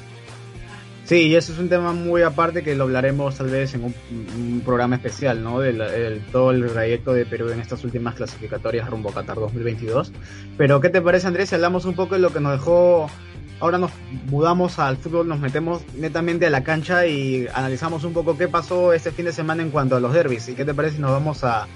Sí, 1.05 1.23
y 1.23 1.35
eso 1.35 1.53
es 1.53 1.59
un 1.59 1.69
tema 1.69 1.93
muy 1.93 2.23
aparte 2.23 2.63
que 2.63 2.77
lo 2.77 2.85
hablaremos 2.85 3.35
tal 3.37 3.49
vez 3.49 3.75
en 3.75 3.83
un, 3.85 4.63
programa 4.65 4.97
especial, 4.97 5.43
¿no? 5.43 5.59
Del, 5.59 6.23
todo 6.31 6.53
el 6.53 6.71
trayecto 6.71 7.15
de 7.15 7.27
Perú 7.27 7.49
en 7.49 7.61
estas 7.61 7.83
últimas 7.83 8.15
clasificatorias 8.15 8.89
rumbo 8.89 9.09
a 9.09 9.15
Qatar 9.15 9.37
2022. 9.37 10.13
Pero, 10.57 10.81
¿qué 10.81 10.91
te 10.91 11.01
parece, 11.01 11.27
Andrés? 11.27 11.49
Si 11.49 11.57
hablamos 11.57 11.85
un 11.85 11.95
poco 11.95 12.15
de 12.15 12.21
lo 12.21 12.33
que 12.33 12.41
nos 12.41 12.53
dejó. 12.53 13.11
Ahora 13.61 13.79
nos 13.79 13.91
mudamos 14.27 14.79
al 14.79 14.97
fútbol, 14.97 15.27
nos 15.27 15.41
metemos 15.41 15.83
netamente 15.95 16.47
a 16.47 16.50
la 16.50 16.62
cancha 16.62 17.07
y 17.07 17.49
analizamos 17.53 18.05
un 18.05 18.12
poco 18.12 18.38
qué 18.38 18.47
pasó 18.47 18.93
este 18.93 19.11
fin 19.11 19.25
de 19.25 19.33
semana 19.33 19.62
en 19.62 19.71
cuanto 19.71 19.97
a 19.97 20.00
los 20.00 20.12
derbis. 20.12 20.49
¿Y 20.49 20.55
qué 20.55 20.65
te 20.65 20.75
parece 20.75 20.97
si 20.97 21.03
nos 21.03 21.11
vamos 21.11 21.43
a, 21.43 21.67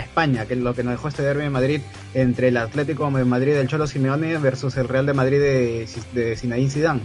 España, 0.00 0.46
que 0.46 0.54
es 0.54 0.60
lo 0.60 0.74
que 0.74 0.82
nos 0.82 0.92
dejó 0.92 1.08
este 1.08 1.22
derby 1.22 1.42
de 1.42 1.50
Madrid 1.50 1.80
entre 2.14 2.48
el 2.48 2.56
Atlético 2.56 3.10
de 3.10 3.24
Madrid 3.24 3.52
del 3.52 3.68
Cholo 3.68 3.86
Simeone 3.86 4.38
versus 4.38 4.76
el 4.78 4.88
Real 4.88 5.04
de 5.04 5.12
Madrid 5.12 5.38
de, 5.38 5.88
de 6.12 6.36
Zinedine 6.36 6.70
Zidane. 6.70 7.00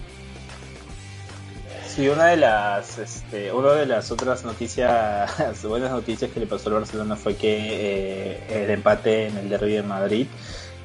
Sí, 2.00 2.08
una 2.08 2.28
de 2.28 2.38
las, 2.38 2.98
este, 2.98 3.52
una 3.52 3.74
de 3.74 3.86
las 3.86 4.10
otras 4.12 4.46
noticias, 4.46 5.64
buenas 5.64 5.92
noticias 5.92 6.32
que 6.32 6.40
le 6.40 6.48
pasó 6.48 6.70
al 6.70 6.76
Barcelona 6.76 7.18
fue 7.18 7.36
que 7.36 8.38
eh, 8.48 8.64
el 8.64 8.70
empate 8.70 9.28
en 9.28 9.38
el 9.38 9.50
derby 9.50 9.74
de 9.74 9.84
Madrid. 9.84 10.28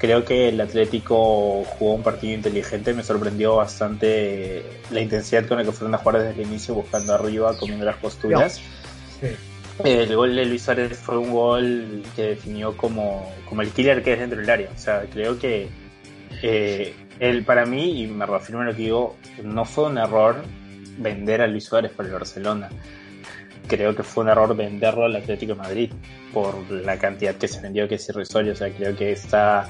Creo 0.04 0.22
que 0.22 0.50
el 0.50 0.60
Atlético 0.60 1.64
jugó 1.64 1.94
un 1.94 2.02
partido 2.02 2.34
inteligente, 2.34 2.92
me 2.92 3.02
sorprendió 3.02 3.56
bastante 3.56 4.62
la 4.90 5.00
intensidad 5.00 5.48
con 5.48 5.56
la 5.56 5.64
que 5.64 5.72
fueron 5.72 5.94
a 5.94 5.98
jugar 5.98 6.22
desde 6.22 6.42
el 6.42 6.46
inicio, 6.46 6.74
buscando 6.74 7.14
arriba, 7.14 7.56
comiendo 7.56 7.86
las 7.86 7.96
posturas. 7.96 8.60
Sí. 9.18 9.28
El 9.82 10.14
gol 10.14 10.36
de 10.36 10.44
Luis 10.44 10.60
Suárez 10.60 10.98
fue 10.98 11.16
un 11.16 11.32
gol 11.32 12.02
que 12.14 12.22
definió 12.22 12.76
como, 12.76 13.32
como 13.48 13.62
el 13.62 13.70
killer 13.70 14.02
que 14.02 14.12
es 14.12 14.18
dentro 14.18 14.38
del 14.38 14.50
área. 14.50 14.68
O 14.74 14.78
sea, 14.78 15.06
creo 15.10 15.38
que 15.38 15.70
eh, 16.42 16.94
él 17.18 17.42
para 17.46 17.64
mí, 17.64 18.02
y 18.02 18.06
me 18.06 18.26
reafirmo 18.26 18.62
lo 18.62 18.72
que 18.72 18.82
digo, 18.82 19.16
no 19.42 19.64
fue 19.64 19.86
un 19.86 19.96
error 19.96 20.44
vender 20.98 21.40
a 21.40 21.46
Luis 21.46 21.64
Suárez 21.64 21.92
para 21.92 22.08
el 22.10 22.14
Barcelona. 22.14 22.68
Creo 23.66 23.94
que 23.94 24.02
fue 24.02 24.24
un 24.24 24.30
error 24.30 24.54
venderlo 24.54 25.04
al 25.04 25.16
Atlético 25.16 25.54
de 25.54 25.58
Madrid 25.58 25.92
por 26.32 26.70
la 26.70 26.98
cantidad 26.98 27.34
que 27.34 27.48
se 27.48 27.60
vendió 27.60 27.88
que 27.88 27.96
es 27.96 28.08
irrisorio. 28.08 28.52
O 28.52 28.56
sea, 28.56 28.70
creo 28.70 28.94
que 28.96 29.12
está 29.12 29.68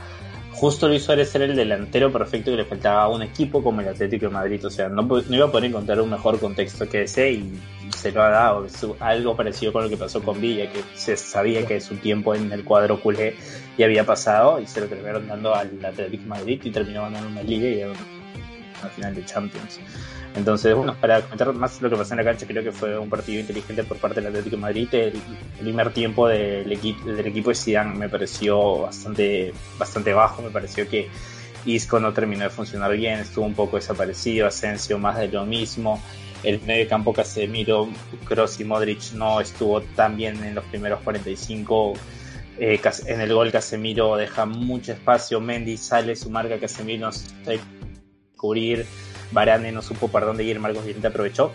justo 0.54 0.88
Luis 0.88 1.02
Suárez 1.02 1.34
era 1.34 1.44
el 1.44 1.56
delantero 1.56 2.12
perfecto 2.12 2.50
que 2.50 2.56
le 2.56 2.64
faltaba 2.64 3.02
a 3.02 3.08
un 3.08 3.22
equipo 3.22 3.62
como 3.62 3.80
el 3.80 3.88
Atlético 3.88 4.26
de 4.26 4.32
Madrid. 4.32 4.64
O 4.64 4.70
sea, 4.70 4.88
no, 4.88 5.06
iba 5.28 5.46
a 5.46 5.50
poder 5.50 5.66
encontrar 5.66 6.00
un 6.00 6.10
mejor 6.10 6.38
contexto 6.38 6.88
que 6.88 7.02
ese 7.02 7.32
y 7.32 7.60
se 7.96 8.12
lo 8.12 8.22
ha 8.22 8.30
dado. 8.30 8.66
algo 9.00 9.36
parecido 9.36 9.72
con 9.72 9.84
lo 9.84 9.90
que 9.90 9.96
pasó 9.96 10.22
con 10.22 10.40
Villa, 10.40 10.70
que 10.70 10.80
se 10.94 11.16
sabía 11.16 11.66
que 11.66 11.80
su 11.80 11.96
tiempo 11.96 12.34
en 12.34 12.52
el 12.52 12.64
cuadro 12.64 13.00
culé 13.00 13.36
ya 13.76 13.86
había 13.86 14.04
pasado 14.04 14.60
y 14.60 14.66
se 14.66 14.80
lo 14.80 14.86
terminaron 14.86 15.26
dando 15.26 15.54
al 15.54 15.84
Atlético 15.84 16.22
de 16.22 16.28
Madrid 16.28 16.60
y 16.64 16.70
terminó 16.70 17.02
ganando 17.02 17.28
una 17.28 17.42
liga 17.42 17.68
y 17.68 17.82
una 17.82 18.90
final 18.90 19.14
de 19.14 19.24
Champions. 19.24 19.80
Entonces, 20.34 20.74
bueno, 20.74 20.96
para 21.00 21.20
comentar 21.22 21.52
más 21.52 21.80
lo 21.80 21.88
que 21.88 21.96
pasó 21.96 22.14
en 22.14 22.18
la 22.18 22.24
cancha, 22.24 22.46
creo 22.46 22.64
que 22.64 22.72
fue 22.72 22.98
un 22.98 23.08
partido 23.08 23.40
inteligente 23.40 23.84
por 23.84 23.98
parte 23.98 24.20
del 24.20 24.28
Atlético 24.28 24.56
de 24.56 24.62
Madrid. 24.62 24.88
El, 24.92 25.12
primer 25.60 25.92
tiempo 25.92 26.26
del, 26.26 26.70
equipo 26.72 27.08
del 27.08 27.26
equipo 27.26 27.50
de 27.50 27.54
Zidane 27.54 27.94
me 27.94 28.08
pareció 28.08 28.80
bastante, 28.80 29.54
bastante 29.78 30.12
bajo. 30.12 30.42
Me 30.42 30.50
pareció 30.50 30.88
que 30.88 31.08
Isco 31.64 32.00
no 32.00 32.12
terminó 32.12 32.42
de 32.42 32.50
funcionar 32.50 32.96
bien, 32.96 33.20
estuvo 33.20 33.46
un 33.46 33.54
poco 33.54 33.76
desaparecido. 33.76 34.48
Asensio 34.48 34.98
más 34.98 35.18
de 35.18 35.28
lo 35.28 35.46
mismo. 35.46 36.02
El 36.42 36.60
medio 36.62 36.88
campo 36.88 37.12
Casemiro, 37.14 37.88
Kroos 38.26 38.60
y 38.60 38.64
Modric 38.64 39.12
no 39.12 39.40
estuvo 39.40 39.80
tan 39.80 40.16
bien 40.16 40.42
en 40.44 40.56
los 40.56 40.64
primeros 40.64 41.00
45. 41.02 41.94
Eh, 42.58 42.80
en 43.06 43.20
el 43.20 43.32
gol 43.32 43.52
Casemiro 43.52 44.16
deja 44.16 44.46
mucho 44.46 44.92
espacio. 44.92 45.40
Mendy 45.40 45.76
sale, 45.76 46.16
su 46.16 46.28
marca 46.28 46.58
Casemiro 46.58 47.06
no 47.06 47.12
sabe 47.12 47.60
cubrir 48.36 48.84
Varane 49.34 49.72
no 49.72 49.82
supo 49.82 50.08
para 50.08 50.24
dónde 50.24 50.44
ir, 50.44 50.58
Marcos 50.58 50.86
Llorente 50.86 51.08
aprovechó. 51.08 51.52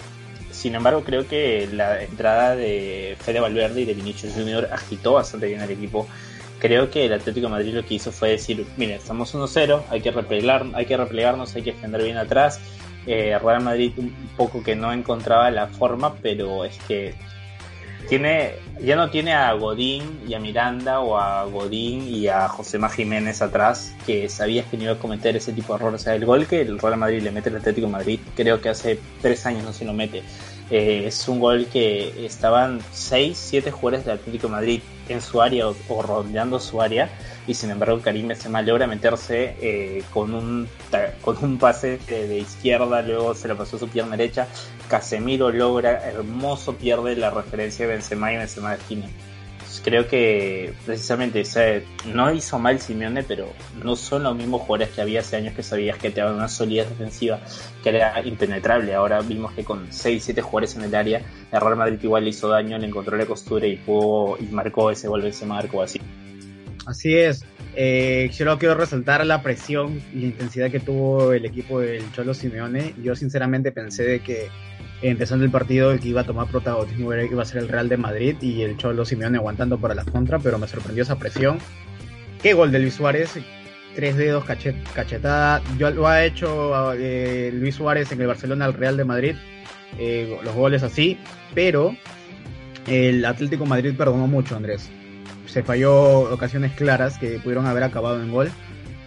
Sin 0.51 0.75
embargo, 0.75 1.03
creo 1.03 1.27
que 1.27 1.67
la 1.71 2.03
entrada 2.03 2.55
de 2.55 3.15
Fede 3.19 3.39
Valverde 3.39 3.81
y 3.81 3.86
de 3.86 3.93
Vinicius 3.93 4.33
Junior 4.33 4.69
agitó 4.71 5.13
bastante 5.13 5.48
bien 5.48 5.62
al 5.62 5.71
equipo. 5.71 6.07
Creo 6.59 6.91
que 6.91 7.05
el 7.05 7.13
Atlético 7.13 7.48
de 7.48 7.51
Madrid 7.51 7.74
lo 7.74 7.86
que 7.86 7.95
hizo 7.95 8.12
fue 8.12 8.31
decir, 8.31 8.67
mire, 8.75 8.95
estamos 8.95 9.33
1-0, 9.33 9.83
hay 9.89 10.01
que 10.01 10.09
hay 10.74 10.86
que 10.86 10.98
replegarnos, 10.98 11.55
hay 11.55 11.63
que 11.63 11.71
defender 11.71 12.03
bien 12.03 12.17
atrás. 12.17 12.59
Eh, 13.07 13.39
Real 13.41 13.63
Madrid 13.63 13.93
un 13.98 14.13
poco 14.36 14.62
que 14.62 14.75
no 14.75 14.91
encontraba 14.91 15.50
la 15.50 15.67
forma, 15.67 16.15
pero 16.15 16.65
es 16.65 16.77
que 16.79 17.15
tiene, 18.08 18.53
ya 18.82 18.96
no 18.96 19.10
tiene 19.10 19.34
a 19.34 19.53
Godín 19.53 20.22
y 20.27 20.34
a 20.34 20.39
Miranda 20.39 21.00
o 21.00 21.18
a 21.18 21.44
Godín 21.46 22.08
y 22.08 22.27
a 22.27 22.48
José 22.48 22.79
Jiménez 22.96 23.41
atrás 23.41 23.94
que 24.06 24.29
sabías 24.29 24.65
que 24.68 24.77
no 24.77 24.84
iba 24.84 24.94
a 24.94 25.00
cometer 25.00 25.36
ese 25.36 25.53
tipo 25.53 25.74
de 25.74 25.79
errores. 25.79 26.01
O 26.01 26.03
sea, 26.03 26.15
el 26.15 26.25
gol 26.25 26.48
que 26.48 26.62
el 26.62 26.79
Real 26.79 26.98
Madrid 26.98 27.22
le 27.22 27.32
mete 27.32 27.50
al 27.50 27.58
Atlético 27.58 27.88
Madrid, 27.88 28.20
creo 28.36 28.62
que 28.62 28.70
hace 28.70 29.00
tres 29.22 29.46
años 29.46 29.63
no 29.63 29.74
se 29.74 29.86
lo 29.86 29.94
mete. 29.94 30.24
Eh, 30.72 31.06
es 31.08 31.27
un 31.27 31.39
gol 31.39 31.65
que 31.65 32.25
estaban 32.25 32.79
seis, 32.91 33.38
siete 33.38 33.72
jugadores 33.72 34.06
del 34.06 34.15
Atlético 34.15 34.50
Madrid 34.50 34.82
en 35.08 35.22
su 35.22 35.41
área 35.41 35.68
o, 35.68 36.01
rodeando 36.01 36.60
su 36.60 36.82
área 36.82 37.10
y 37.50 37.56
sin 37.56 37.72
embargo 37.72 38.00
Karim 38.00 38.27
Benzema 38.27 38.62
logra 38.62 38.86
meterse 38.86 39.56
eh, 39.60 40.03
con 40.13 40.36
un 40.36 40.68
con 41.22 41.44
un 41.44 41.58
pase 41.58 41.98
de, 42.08 42.38
izquierda 42.38 43.01
luego 43.01 43.34
se 43.34 43.48
lo 43.48 43.58
pasó 43.58 43.77
a 43.77 43.79
su 43.79 43.89
pierna 43.89 44.15
derecha 44.15 44.48
Casemiro 44.88 45.51
logra 45.51 46.08
hermoso 46.08 46.75
pierde 46.75 47.15
la 47.15 47.32
referencia 47.32 47.88
de 47.88 47.94
Benzema 47.94 48.32
y 48.32 48.38
Benzema 48.38 48.70
de 48.70 48.75
esquina 48.77 49.08
creo 49.84 50.08
que 50.08 50.74
precisamente 50.86 51.44
no 52.06 52.32
hizo 52.34 52.60
mal 52.60 52.79
Simeone, 52.79 53.24
pero 53.24 53.48
no 53.84 53.96
son 53.96 54.24
los 54.24 54.36
mismos 54.36 54.62
jugadores 54.62 54.89
que 54.89 55.01
había 55.01 55.22
hace 55.22 55.38
años 55.38 55.53
que 55.53 55.63
sabías 55.63 55.98
que 55.98 56.12
te 56.12 56.22
daban 56.22 56.36
una 56.36 56.48
solidez 56.48 56.89
defensiva 56.89 57.39
que 57.84 57.89
era 57.89 58.22
impenetrable. 58.25 58.94
Ahora 58.94 59.22
vimos 59.22 59.53
que 59.53 59.63
con 59.63 59.89
6-7 59.89 60.41
jugadores 60.41 60.75
en 60.75 60.84
el 60.84 60.96
área, 60.96 61.22
el 61.51 61.62
Real 61.62 61.75
Madrid 61.75 62.00
igual 62.01 62.24
le 62.24 62.32
hizo 62.32 62.50
daño, 62.50 62.77
le 62.77 62.88
encontró 62.88 63.15
la 63.18 63.25
costura 63.25 63.68
y 63.68 63.77
pudo 63.77 64.38
y 64.39 64.44
marcó 64.46 64.91
ese 64.91 65.08
gol, 65.08 65.25
ese 65.25 65.46
marco 65.46 65.82
así. 65.82 66.00
Así 66.89 67.15
es. 67.15 67.46
Eh, 67.75 68.31
yo 68.34 68.58
quiero 68.58 68.74
resaltar 68.74 69.24
la 69.24 69.43
presión 69.43 70.01
y 70.12 70.22
la 70.22 70.25
intensidad 70.25 70.72
que 70.72 70.79
tuvo 70.79 71.34
el 71.34 71.46
equipo 71.46 71.79
del 71.79 72.12
Cholo 72.13 72.34
Simeone. 72.34 72.96
Yo 73.03 73.15
sinceramente 73.15 73.72
pensé 73.72 74.03
de 74.03 74.19
que 74.22 74.48
empezando 75.03 75.46
el 75.46 75.51
partido 75.51 75.91
el 75.91 76.00
que 76.00 76.08
iba 76.08 76.22
a 76.22 76.24
tomar 76.24 76.48
protagonismo 76.48 77.13
iba 77.13 77.43
a 77.43 77.46
ser 77.46 77.60
el 77.60 77.67
Real 77.67 77.89
de 77.89 77.98
Madrid 77.98 78.36
y 78.41 78.63
el 78.63 78.75
Cholo 78.77 79.05
Simeone 79.05 79.38
aguantando 79.38 79.77
para 79.77 79.93
la 79.93 80.03
contra, 80.03 80.39
pero 80.39 80.58
me 80.58 80.67
sorprendió 80.67 81.03
esa 81.03 81.19
presión. 81.19 81.60
Qué 82.41 82.53
gol 82.53 82.72
de 82.72 82.79
Luis 82.79 82.96
Suárez, 82.96 83.38
tres 83.93 84.17
dedos, 84.17 84.43
cachetada. 84.43 85.62
Yo, 85.77 85.91
lo 85.91 86.08
ha 86.08 86.25
hecho 86.25 86.93
eh, 86.96 87.51
Luis 87.53 87.75
Suárez 87.75 88.12
en 88.12 88.19
el 88.19 88.27
Barcelona 88.27 88.65
al 88.65 88.74
Real 88.74 88.98
de 88.98 89.05
Madrid, 89.05 89.36
eh, 90.00 90.39
los 90.43 90.55
goles 90.55 90.81
así, 90.81 91.19
pero 91.53 91.96
el 92.88 93.24
Atlético 93.25 93.67
Madrid 93.67 93.93
perdonó 93.96 94.25
mucho, 94.25 94.55
Andrés. 94.55 94.89
Se 95.51 95.63
falló 95.63 96.31
ocasiones 96.31 96.74
claras 96.74 97.18
que 97.18 97.40
pudieron 97.40 97.66
haber 97.66 97.83
acabado 97.83 98.22
en 98.22 98.31
gol 98.31 98.51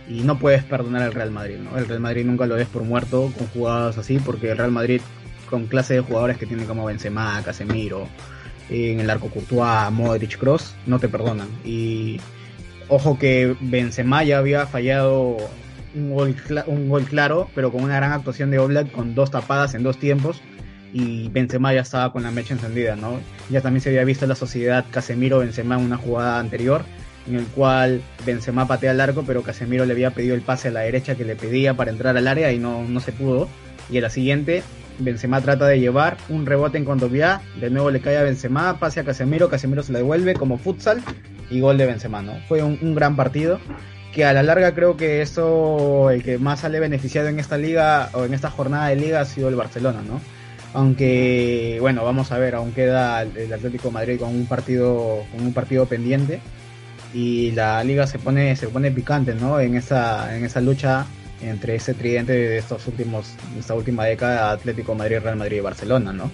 y 0.09 0.22
no 0.22 0.38
puedes 0.38 0.64
perdonar 0.64 1.02
al 1.02 1.12
Real 1.12 1.31
Madrid, 1.31 1.57
¿no? 1.59 1.78
El 1.78 1.87
Real 1.87 2.00
Madrid 2.00 2.24
nunca 2.24 2.46
lo 2.46 2.57
des 2.57 2.66
por 2.66 2.83
muerto 2.83 3.33
con 3.38 3.46
jugadas 3.48 3.96
así 3.96 4.18
porque 4.18 4.50
el 4.50 4.59
Real 4.59 4.72
Madrid 4.72 5.00
con 5.48 5.66
clase 5.66 5.94
de 5.94 6.00
jugadores 6.00 6.38
que 6.38 6.46
tienen 6.46 6.66
como 6.66 6.87
Benzema, 6.87 7.42
Casemiro, 7.44 8.09
en 8.70 9.00
el 9.00 9.11
arco 9.11 9.28
Courtois, 9.28 9.90
Modric, 9.92 10.38
Cross, 10.38 10.74
no 10.87 10.98
te 10.98 11.09
perdonan. 11.09 11.48
Y 11.64 12.20
ojo 12.88 13.18
que 13.18 13.55
Benzema 13.61 14.24
ya 14.24 14.38
había 14.38 14.66
fallado 14.66 15.37
un 15.94 16.14
gol, 16.14 16.35
un 16.66 16.88
gol 16.88 17.05
claro, 17.05 17.48
pero 17.55 17.70
con 17.70 17.85
una 17.85 17.96
gran 17.96 18.12
actuación 18.12 18.50
de 18.50 18.59
Oblak 18.59 18.90
con 18.90 19.14
dos 19.14 19.31
tapadas 19.31 19.74
en 19.74 19.83
dos 19.83 19.98
tiempos 19.98 20.40
y 20.92 21.28
Benzema 21.28 21.72
ya 21.72 21.81
estaba 21.81 22.12
con 22.12 22.22
la 22.22 22.31
mecha 22.31 22.55
encendida, 22.55 22.96
¿no? 22.96 23.20
Ya 23.50 23.61
también 23.61 23.81
se 23.81 23.88
había 23.88 24.05
visto 24.05 24.26
la 24.26 24.35
sociedad 24.35 24.85
Casemiro-Benzema 24.92 25.78
en 25.78 25.85
una 25.85 25.96
jugada 25.96 26.38
anterior 26.38 26.85
en 27.26 27.37
el 27.37 27.46
cual 27.46 28.02
Benzema 28.26 28.66
patea 28.66 28.90
al 28.90 29.00
arco, 29.00 29.24
pero 29.26 29.42
Casemiro 29.42 29.85
le 29.85 29.92
había 29.92 30.11
pedido 30.11 30.35
el 30.35 30.42
pase 30.42 30.68
a 30.68 30.70
la 30.72 30.81
derecha 30.81 31.14
que 31.14 31.24
le 31.24 31.37
pedía 31.37 31.74
para 31.74 31.90
entrar 31.90 32.16
al 32.16 32.26
área 32.26 32.52
y 32.52 32.59
no, 32.59 32.83
no 32.85 33.00
se 33.00 33.12
pudo. 33.12 33.48
Y 33.90 33.96
en 33.96 34.02
la 34.02 34.11
siguiente 34.11 34.62
Benzema 34.98 35.40
trata 35.40 35.66
de 35.66 35.81
llevar 35.81 36.16
un 36.28 36.46
rebote 36.46 36.78
en 36.78 36.85
Condovia, 36.85 37.40
de 37.61 37.70
nuevo 37.70 37.90
le 37.90 38.00
cae 38.00 38.16
a 38.16 38.22
Benzema, 38.22 38.78
pase 38.78 39.00
a 39.00 39.05
Casemiro, 39.05 39.48
Casemiro 39.48 39.83
se 39.83 39.92
la 39.92 39.98
devuelve 39.98 40.35
como 40.35 40.59
futsal 40.59 41.02
y 41.50 41.61
gol 41.61 41.78
de 41.78 41.87
Benzema, 41.87 42.22
¿no? 42.22 42.35
Fue 42.48 42.62
un, 42.62 42.94
gran 42.94 43.16
partido 43.16 43.59
que 44.12 44.24
a 44.24 44.33
la 44.33 44.42
larga 44.42 44.74
creo 44.74 44.96
que 44.96 45.22
eso 45.22 46.11
el 46.11 46.22
que 46.22 46.38
más 46.38 46.61
sale 46.61 46.81
beneficiado 46.81 47.28
en 47.28 47.38
esta 47.38 47.57
liga 47.57 48.11
o 48.12 48.24
en 48.24 48.35
esta 48.35 48.50
jornada 48.50 48.88
de 48.88 48.96
liga 48.96 49.20
ha 49.20 49.24
sido 49.24 49.48
el 49.48 49.57
Barcelona, 49.57 50.02
¿no? 50.07 50.20
Aunque 50.74 51.78
bueno, 51.80 52.04
vamos 52.04 52.32
a 52.32 52.38
ver, 52.38 52.54
aún 52.54 52.72
queda 52.72 53.22
el 53.22 53.52
Atlético 53.52 53.90
Madrid 53.90 54.18
con 54.18 54.30
un 54.30 54.46
partido 54.46 55.24
con 55.30 55.46
un 55.46 55.52
partido 55.52 55.87
pendiente 55.87 56.40
y 57.12 57.50
la 57.52 57.85
liga 57.85 58.06
se 58.06 58.18
pone 58.18 58.56
se 58.56 58.68
pone 58.68 58.90
picante, 58.90 59.35
¿no? 59.35 59.61
En 59.61 59.74
esa 59.74 60.35
en 60.35 60.44
esa 60.44 60.61
lucha 60.61 61.06
entre 61.42 61.74
ese 61.74 61.94
tridente 61.94 62.32
de 62.32 62.58
estos 62.58 62.87
últimos, 62.87 63.35
esta 63.58 63.74
última 63.74 64.04
década, 64.04 64.52
Atlético 64.52 64.94
Madrid, 64.94 65.18
Real 65.18 65.37
Madrid 65.37 65.58
y 65.58 65.61
Barcelona, 65.61 66.12
¿no? 66.12 66.30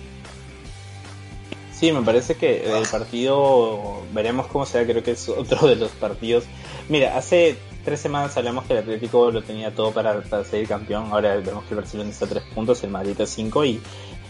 Sí, 1.72 1.92
me 1.92 2.02
parece 2.02 2.34
que 2.34 2.64
el 2.76 2.86
partido, 2.88 4.02
veremos 4.12 4.48
cómo 4.48 4.66
será, 4.66 4.84
creo 4.84 5.02
que 5.02 5.12
es 5.12 5.28
otro 5.28 5.68
de 5.68 5.76
los 5.76 5.90
partidos. 5.92 6.44
Mira, 6.88 7.16
hace 7.16 7.56
tres 7.84 8.00
semanas 8.00 8.36
hablamos 8.36 8.64
que 8.64 8.72
el 8.72 8.80
Atlético 8.80 9.30
lo 9.30 9.42
tenía 9.42 9.72
todo 9.72 9.92
para, 9.92 10.22
ser 10.44 10.66
campeón, 10.66 11.06
ahora 11.12 11.36
vemos 11.36 11.64
que 11.64 11.74
el 11.74 11.80
Barcelona 11.80 12.10
está 12.10 12.24
a 12.24 12.28
tres 12.28 12.42
puntos, 12.54 12.82
el 12.82 12.90
Madrid 12.90 13.20
a 13.20 13.26
cinco 13.26 13.64
y 13.64 13.80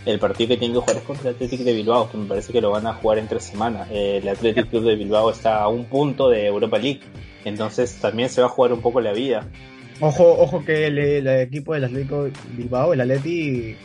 el 0.07 0.19
partido 0.19 0.49
que 0.49 0.57
tiene 0.57 0.75
que 0.75 0.81
jugar 0.81 0.97
es 0.97 1.03
contra 1.03 1.31
el 1.31 1.35
Atlético 1.35 1.65
de 1.65 1.73
Bilbao, 1.73 2.11
que 2.11 2.17
me 2.17 2.27
parece 2.27 2.53
que 2.53 2.61
lo 2.61 2.71
van 2.71 2.87
a 2.87 2.95
jugar 2.95 3.19
en 3.19 3.29
tres 3.29 3.45
semanas. 3.45 3.89
El 3.91 4.29
Atlético 4.29 4.69
Club 4.69 4.85
de 4.85 4.97
Bilbao 4.97 5.31
está 5.31 5.63
a 5.63 5.69
un 5.69 5.85
punto 5.85 6.29
de 6.31 6.47
Europa 6.47 6.79
League, 6.79 7.01
entonces 7.45 7.97
también 8.01 8.29
se 8.29 8.41
va 8.41 8.47
a 8.47 8.51
jugar 8.51 8.73
un 8.73 8.81
poco 8.81 9.01
la 9.01 9.13
vida. 9.13 9.47
Ojo, 10.01 10.39
ojo 10.39 10.65
que 10.65 10.87
el, 10.87 11.27
equipo 11.27 11.75
del 11.75 11.85
Atlético 11.85 12.29
Bilbao, 12.57 12.93
el 12.93 13.01
Atleti, 13.01 13.77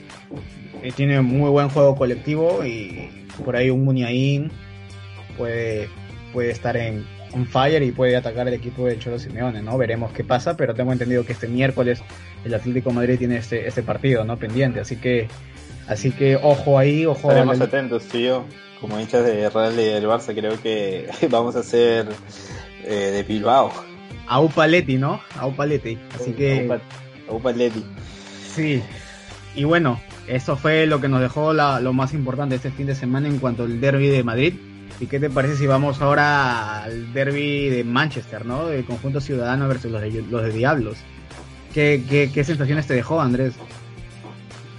eh, 0.84 0.91
tiene 0.95 1.21
muy 1.21 1.49
buen 1.49 1.69
juego 1.69 1.95
colectivo 1.95 2.63
y 2.63 3.10
por 3.43 3.56
ahí 3.56 3.71
un 3.71 3.84
Muniain 3.84 4.52
puede, 5.38 5.89
puede 6.32 6.52
estar 6.52 6.78
en 6.78 7.04
on 7.34 7.47
fire 7.47 7.82
y 7.82 7.91
puede 7.91 8.15
atacar 8.15 8.47
el 8.47 8.54
equipo 8.54 8.86
del 8.86 8.99
Cholo 8.99 9.17
Simeone, 9.17 9.63
¿no? 9.63 9.76
Veremos 9.78 10.12
qué 10.12 10.23
pasa, 10.23 10.56
pero 10.56 10.76
tengo 10.76 10.93
entendido 10.93 11.26
que 11.26 11.34
este 11.34 11.47
miércoles 11.47 12.02
el 12.45 12.54
Atlético 12.54 12.91
Madrid 12.91 13.17
tiene 13.17 13.38
este, 13.38 13.67
este 13.67 13.82
partido, 13.82 14.23
¿no? 14.23 14.38
Pendiente, 14.38 14.80
así 14.80 14.97
que 14.97 15.28
así 15.88 16.12
que 16.12 16.36
ojo 16.36 16.78
ahí, 16.78 17.06
ojo. 17.06 17.30
Estaremos 17.30 17.62
atentos, 17.62 18.04
tú 18.06 18.17
yo, 18.17 18.46
como 18.80 19.00
hinchas 19.00 19.26
de 19.26 19.50
Real 19.50 19.74
y 19.74 19.84
del 19.84 20.06
Barça, 20.06 20.34
creo 20.34 20.62
que 20.62 21.10
vamos 21.30 21.56
a 21.56 21.63
ser 21.63 22.08
eh, 22.84 23.12
de 23.13 23.24
Bilbao. 23.24 23.72
Aupaletti, 24.28 24.98
¿no? 24.98 25.22
Aupaletti. 25.38 25.98
Así 26.15 26.32
que. 26.32 26.80
Aupaletti. 27.30 27.84
Sí. 28.54 28.82
Y 29.56 29.65
bueno, 29.65 30.00
eso 30.28 30.56
fue 30.56 30.86
lo 30.88 31.02
que 31.02 31.10
nos 31.10 31.22
dejó 31.22 31.54
lo 31.54 31.93
más 31.93 32.13
importante 32.13 32.56
este 32.56 32.72
fin 32.72 32.88
de 32.88 32.96
semana 32.96 33.28
en 33.28 33.39
cuanto 33.39 33.63
al 33.63 33.80
derby 33.82 34.08
de 34.08 34.24
Madrid. 34.24 34.54
¿Y 35.00 35.08
qué 35.08 35.19
te 35.19 35.30
parece 35.30 35.56
si 35.56 35.67
vamos 35.67 36.02
ahora 36.02 36.84
al 36.84 37.13
derby 37.13 37.69
de 37.69 37.84
Manchester, 37.84 38.46
¿no? 38.46 38.69
El 38.69 38.86
conjunto 38.86 39.19
ciudadano 39.19 39.67
versus 39.67 39.91
los 39.91 40.02
de, 40.02 40.24
los 40.30 40.43
de 40.43 40.52
Diablos. 40.52 40.98
¿Qué, 41.74 42.30
qué, 42.34 42.43
sensaciones 42.43 42.86
te 42.86 42.93
dejó, 42.93 43.19
Andrés? 43.19 43.54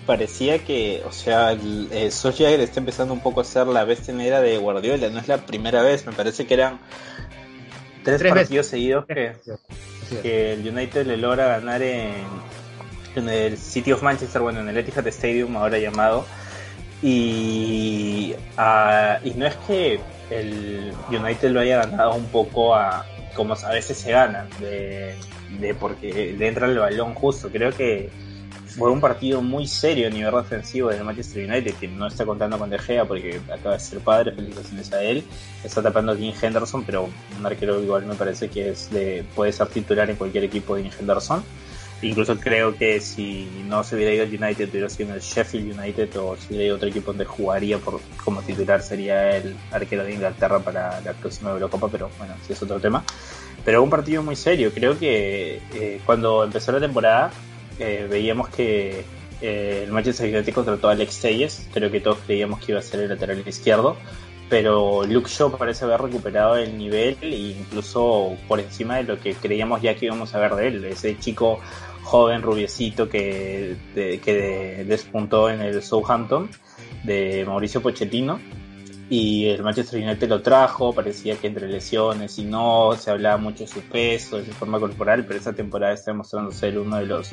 Parecía 0.07 0.59
que, 0.59 1.03
o 1.07 1.13
sea, 1.13 1.53
el, 1.53 1.89
eh, 1.91 2.09
está 2.09 2.81
empezando 2.81 3.15
un 3.15 3.21
poco 3.21 3.41
a 3.41 3.45
ser 3.45 3.67
la 3.67 3.85
bestia 3.85 4.13
negra 4.13 4.41
de 4.41 4.59
Guardiola. 4.59 5.09
No 5.09 5.19
es 5.19 5.29
la 5.29 5.39
primera 5.39 5.83
vez, 5.83 6.07
me 6.07 6.13
parece 6.13 6.47
que 6.47 6.55
eran 6.55 6.79
tres, 8.05 8.23
partidos 8.23 8.67
seguidos 8.67 9.07
que 9.07 9.33
que 10.23 10.53
el 10.53 10.69
United 10.69 11.07
le 11.07 11.17
logra 11.17 11.47
ganar 11.49 11.83
en, 11.83 12.13
en 13.17 13.29
el 13.29 13.57
City 13.57 13.93
of 13.93 14.03
Manchester, 14.03 14.43
bueno, 14.43 14.61
en 14.61 14.69
el 14.69 14.77
Etihad 14.77 15.07
Stadium, 15.07 15.57
ahora 15.57 15.79
llamado. 15.79 16.27
Y, 17.03 18.35
uh, 18.57 19.27
y 19.27 19.31
no 19.35 19.47
es 19.47 19.57
que 19.67 20.01
el 20.31 20.93
United 21.09 21.51
lo 21.51 21.61
haya 21.61 21.85
ganado 21.85 22.15
un 22.15 22.27
poco 22.27 22.75
a 22.75 23.07
como 23.35 23.55
a 23.55 23.71
veces 23.71 23.99
se 23.99 24.13
gana, 24.13 24.47
de, 24.61 25.15
de 25.59 25.75
porque 25.75 26.35
le 26.39 26.49
entra 26.49 26.67
el 26.67 26.79
balón 26.79 27.15
justo. 27.15 27.51
Creo 27.51 27.73
que 27.73 28.11
fue 28.77 28.91
un 28.91 29.01
partido 29.01 29.41
muy 29.41 29.67
serio 29.67 30.09
a 30.09 30.11
nivel 30.11 30.35
defensivo 30.35 30.89
del 30.91 31.05
Manchester 31.05 31.49
United, 31.49 31.75
que 31.75 31.89
no 31.89 32.07
está 32.07 32.27
contando 32.27 32.59
con 32.59 32.71
De 32.71 32.79
Gea 32.79 33.05
porque 33.05 33.41
acaba 33.53 33.75
de 33.75 33.81
ser 33.81 34.01
padre, 34.01 34.33
felicitaciones 34.33 34.93
a 34.93 35.03
él. 35.03 35.25
Está 35.63 35.83
tapando 35.83 36.13
a 36.13 36.15
Dean 36.15 36.35
Henderson, 36.41 36.85
pero 36.85 37.09
un 37.39 37.47
arquero 37.47 37.81
igual 37.81 38.05
me 38.07 38.15
parece 38.15 38.49
que 38.49 38.71
es 38.71 38.91
de, 38.91 39.25
puede 39.35 39.53
ser 39.53 39.69
titular 39.69 40.11
en 40.11 40.17
cualquier 40.17 40.45
equipo 40.45 40.75
de 40.75 40.83
Dean 40.83 40.95
Henderson. 40.99 41.45
Incluso 42.03 42.39
creo 42.39 42.77
que 42.77 43.01
si 43.01 43.49
no 43.67 43.83
se 43.85 43.95
hubiera 43.97 44.13
ido 44.13 44.25
al 44.25 44.29
United, 44.29 44.69
hubiera 44.71 44.91
sido 44.91 45.11
en 45.11 45.15
el 45.15 45.21
Sheffield 45.21 45.79
United 45.79 46.17
o 46.19 46.37
si 46.37 46.49
hubiera 46.49 46.65
ido 46.65 46.77
otro 46.77 46.89
equipo 46.89 47.13
donde 47.13 47.25
jugaría 47.25 47.79
por, 47.79 48.01
como 48.23 48.43
titular, 48.43 48.83
sería 48.83 49.37
el 49.37 49.57
arquero 49.71 50.05
de 50.05 50.13
Inglaterra 50.13 50.59
para 50.59 51.01
la 51.01 51.13
próxima 51.13 51.51
Eurocopa, 51.51 51.89
pero 51.89 52.11
bueno, 52.19 52.35
ese 52.43 52.53
es 52.53 52.63
otro 52.63 52.79
tema. 52.81 53.05
Pero 53.65 53.83
un 53.83 53.89
partido 53.89 54.23
muy 54.23 54.37
serio. 54.37 54.71
Creo 54.75 54.99
que 54.99 55.63
eh, 55.73 56.01
cuando 56.05 56.45
empezó 56.45 56.73
la 56.73 56.81
temporada 56.81 57.31
eh, 57.79 58.07
veíamos 58.09 58.49
que 58.49 59.05
eh, 59.41 59.83
el 59.85 59.93
Manchester 59.93 60.35
United 60.35 60.55
contrató 60.55 60.89
a 60.89 60.93
Alex 60.93 61.21
Telles. 61.21 61.69
Creo 61.73 61.91
que 61.91 62.01
todos 62.01 62.19
creíamos 62.27 62.61
que 62.61 62.73
iba 62.73 62.79
a 62.79 62.83
ser 62.83 63.01
el 63.01 63.09
lateral 63.09 63.43
izquierdo 63.47 63.97
pero 64.49 65.05
Luke 65.05 65.29
Shaw 65.29 65.57
parece 65.57 65.85
haber 65.85 66.01
recuperado 66.03 66.57
el 66.57 66.77
nivel 66.77 67.17
e 67.23 67.57
incluso 67.59 68.37
por 68.47 68.61
encima 68.61 68.97
de 68.97 69.05
lo 69.05 69.19
que 69.19 69.35
creíamos 69.35 69.83
ya 69.83 69.95
que 69.95 70.07
íbamos 70.07 70.35
a 70.35 70.39
ver 70.39 70.55
de 70.55 70.69
él. 70.69 70.85
Ese 70.85 71.19
chico 71.19 71.61
joven, 72.03 72.43
rubiecito 72.43 73.09
que, 73.09 73.77
que 73.95 74.85
despuntó 74.87 75.49
en 75.49 75.63
el 75.63 75.83
Southampton 75.83 76.51
de 77.05 77.45
Mauricio 77.47 77.81
Pochettino 77.83 78.39
y 79.11 79.47
el 79.47 79.63
Manchester 79.63 80.03
United 80.03 80.29
lo 80.29 80.43
trajo, 80.43 80.93
parecía 80.93 81.37
que 81.37 81.47
entre 81.47 81.69
lesiones 81.69 82.39
y 82.39 82.45
no, 82.45 82.93
se 82.99 83.11
hablaba 83.11 83.37
mucho 83.37 83.65
de 83.65 83.69
su 83.69 83.81
peso, 83.83 84.39
de 84.39 84.47
su 84.47 84.53
forma 84.53 84.81
corporal, 84.81 85.25
pero 85.27 85.39
esta 85.39 85.53
temporada 85.53 85.93
está 85.93 86.11
demostrando 86.11 86.53
ser 86.53 86.79
uno 86.79 86.97
de 86.97 87.07
los 87.07 87.31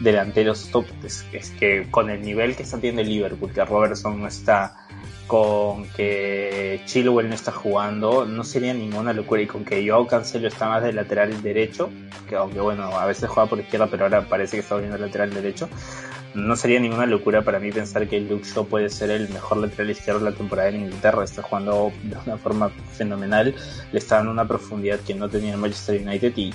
delanteros 0.00 0.70
top, 0.70 0.84
es, 1.04 1.24
que 1.58 1.90
con 1.90 2.10
el 2.10 2.20
nivel 2.22 2.54
que 2.54 2.62
está 2.62 2.76
teniendo 2.76 3.02
el 3.02 3.08
Liverpool, 3.08 3.52
que 3.52 3.64
Robertson 3.64 4.20
no 4.20 4.28
está 4.28 4.86
con 5.26 5.88
que 5.88 6.80
Chilwell 6.84 7.28
no 7.28 7.34
está 7.34 7.50
jugando, 7.50 8.24
no 8.26 8.44
sería 8.44 8.72
ninguna 8.72 9.12
locura. 9.12 9.42
Y 9.42 9.46
con 9.46 9.64
que 9.64 9.88
Joao 9.88 10.06
Cancelo 10.06 10.46
está 10.46 10.68
más 10.68 10.84
de 10.84 10.92
lateral 10.92 11.42
derecho, 11.42 11.90
que 12.28 12.36
aunque 12.36 12.60
bueno, 12.60 12.84
a 12.96 13.06
veces 13.06 13.28
juega 13.28 13.48
por 13.48 13.58
izquierda, 13.58 13.88
pero 13.90 14.04
ahora 14.04 14.28
parece 14.28 14.56
que 14.56 14.60
está 14.60 14.74
volviendo 14.74 14.98
lateral 14.98 15.34
derecho, 15.34 15.68
no 16.36 16.54
sería 16.54 16.78
ninguna 16.78 17.06
locura 17.06 17.42
para 17.42 17.58
mí 17.58 17.72
pensar 17.72 18.06
que 18.06 18.20
Luke 18.20 18.44
Shaw 18.44 18.66
puede 18.66 18.90
ser 18.90 19.10
el 19.10 19.28
mejor 19.30 19.58
lateral 19.58 19.90
izquierdo 19.90 20.20
de 20.20 20.30
la 20.30 20.36
temporada 20.36 20.68
en 20.68 20.82
Inglaterra. 20.82 21.24
Está 21.24 21.42
jugando 21.42 21.92
de 22.02 22.16
una 22.26 22.36
forma 22.36 22.68
fenomenal, 22.92 23.54
le 23.90 23.98
está 23.98 24.16
dando 24.16 24.32
una 24.32 24.46
profundidad 24.46 25.00
que 25.00 25.14
no 25.14 25.28
tenía 25.28 25.54
el 25.54 25.58
Manchester 25.58 26.00
United 26.06 26.32
y 26.36 26.52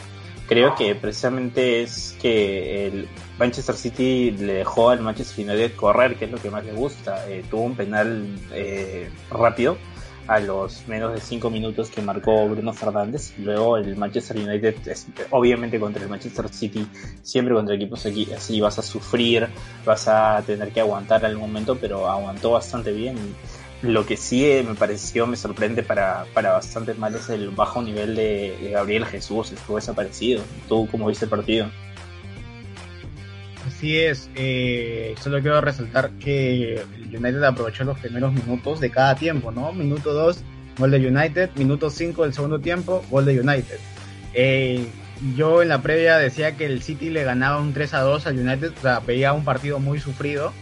creo 0.48 0.76
que 0.76 0.94
precisamente 0.96 1.82
es 1.82 2.16
que 2.22 2.88
el 2.88 3.08
Manchester 3.40 3.76
City 3.76 4.32
le 4.32 4.54
dejó 4.54 4.92
al 4.92 5.02
Manchester 5.02 5.46
United 5.46 5.76
correr, 5.76 6.16
que 6.16 6.26
es 6.26 6.32
lo 6.32 6.38
que 6.38 6.52
más 6.52 6.64
le 6.64 6.74
gusta. 6.74 7.28
Eh, 7.28 7.44
tuvo 7.50 7.64
un 7.64 7.76
penal 7.76 8.28
eh, 8.54 9.10
rápido 9.32 9.78
a 10.28 10.40
los 10.40 10.88
menos 10.88 11.14
de 11.14 11.20
5 11.20 11.50
minutos 11.50 11.90
que 11.90 12.02
marcó 12.02 12.48
Bruno 12.48 12.74
Fernández. 12.74 13.34
Luego 13.38 13.78
el 13.78 13.96
Manchester 13.96 14.38
United, 14.38 14.76
obviamente 15.32 15.80
contra 15.80 16.04
el 16.04 16.10
Manchester 16.10 16.50
City, 16.50 16.88
siempre 17.22 17.54
contra 17.54 17.76
equipos 17.76 18.06
así 18.36 18.62
vas 18.62 18.80
a 18.80 18.82
sufrir, 18.82 19.48
vas 19.86 20.08
a 20.08 20.42
tener 20.46 20.72
que 20.72 20.82
aguantar 20.82 21.26
algún 21.26 21.48
momento, 21.48 21.78
pero 21.80 22.10
aguantó 22.10 22.52
bastante 22.52 22.92
bien. 22.92 23.18
Lo 23.82 24.06
que 24.06 24.16
sí 24.16 24.46
eh, 24.46 24.64
me 24.68 24.76
pareció, 24.76 25.26
me 25.26 25.36
sorprende 25.36 25.82
para, 25.82 26.26
para 26.36 26.52
bastante 26.52 26.94
mal 26.94 27.16
es 27.16 27.30
el 27.30 27.50
bajo 27.50 27.82
nivel 27.82 28.16
de, 28.16 28.70
Gabriel 28.72 29.06
Jesús, 29.06 29.52
estuvo 29.52 29.78
desaparecido. 29.78 30.44
¿Tú 30.68 30.88
cómo 30.92 31.08
viste 31.08 31.26
el 31.26 31.32
partido? 31.32 31.72
Así 33.82 33.98
es, 33.98 34.30
eh, 34.36 35.16
solo 35.20 35.42
quiero 35.42 35.60
resaltar 35.60 36.12
que 36.20 36.76
el 36.76 37.18
United 37.18 37.42
aprovechó 37.42 37.84
los 37.84 37.98
primeros 37.98 38.32
minutos 38.32 38.80
de 38.80 38.92
cada 38.92 39.16
tiempo, 39.16 39.52
¿no? 39.52 39.74
Minuto 39.74 40.14
2, 40.14 40.44
gol 40.78 40.92
de 40.92 41.08
United, 41.08 41.50
minuto 41.56 41.90
5 41.90 42.22
del 42.22 42.32
segundo 42.32 42.60
tiempo, 42.60 43.04
gol 43.10 43.26
de 43.26 43.40
United. 43.40 43.80
Eh, 44.36 44.86
yo 45.36 45.64
en 45.64 45.70
la 45.70 45.82
previa 45.82 46.20
decía 46.20 46.56
que 46.56 46.68
el 46.68 46.84
City 46.84 47.10
le 47.10 47.24
ganaba 47.24 47.60
un 47.60 47.74
3 47.74 47.96
a 47.96 48.02
2 48.02 48.28
al 48.28 48.38
United, 48.38 48.72
o 48.78 48.82
sea, 48.82 49.00
veía 49.00 49.34
un 49.34 49.44
partido 49.44 49.80
muy 49.80 50.00
sufrido 50.00 50.54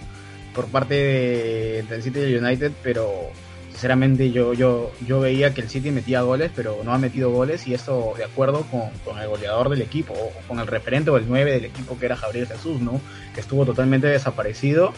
por 0.56 0.68
parte 0.68 0.94
de, 0.94 1.86
del 1.90 2.02
City 2.02 2.20
y 2.22 2.38
United, 2.38 2.72
pero 2.84 3.34
sinceramente 3.80 4.30
yo, 4.32 4.54
yo, 4.54 4.92
yo 5.08 5.22
veía 5.22 5.54
que 5.54 5.62
el 5.62 5.70
City 5.70 5.90
metía 5.90 6.22
goles, 6.22 6.52
pero 6.54 6.82
no 6.84 6.94
ha 6.94 6.98
metido 6.98 7.32
goles 7.32 7.66
y 7.66 7.74
esto 7.74 8.14
de 8.18 8.26
acuerdo 8.26 8.64
con, 8.64 8.90
con, 9.06 9.18
el 9.22 9.30
goleador 9.30 9.70
del 9.70 9.82
equipo, 9.82 10.14
o 10.14 10.34
con 10.50 10.60
el 10.60 10.68
referente 10.68 11.12
o 11.12 11.16
el 11.16 11.24
9 11.26 11.50
del 11.50 11.64
equipo 11.64 11.98
que 11.98 12.08
era 12.08 12.18
Javier 12.18 12.46
Jesús, 12.46 12.82
¿no? 12.82 13.00
Que 13.34 13.40
estuvo 13.40 13.66
totalmente 13.66 14.08
desaparecido 14.08 14.92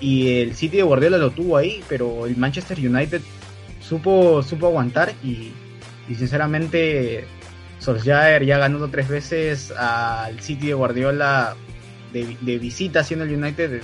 y 0.00 0.40
el 0.40 0.56
City 0.56 0.78
de 0.78 0.82
Guardiola 0.82 1.18
lo 1.18 1.30
tuvo 1.30 1.56
ahí, 1.56 1.84
pero 1.88 2.26
el 2.26 2.36
Manchester 2.36 2.76
United 2.80 3.20
supo, 3.78 4.42
supo 4.42 4.66
aguantar 4.66 5.12
y, 5.22 5.52
y 6.08 6.14
sinceramente 6.16 7.26
Solskjaer 7.78 8.44
ya 8.44 8.58
ganando 8.58 8.88
tres 8.88 9.06
veces 9.06 9.70
al 9.70 10.40
City 10.40 10.66
de 10.66 10.74
Guardiola 10.74 11.54
de, 12.12 12.36
de 12.40 12.58
visita 12.58 13.00
haciendo 13.00 13.24
el 13.24 13.36
United 13.36 13.82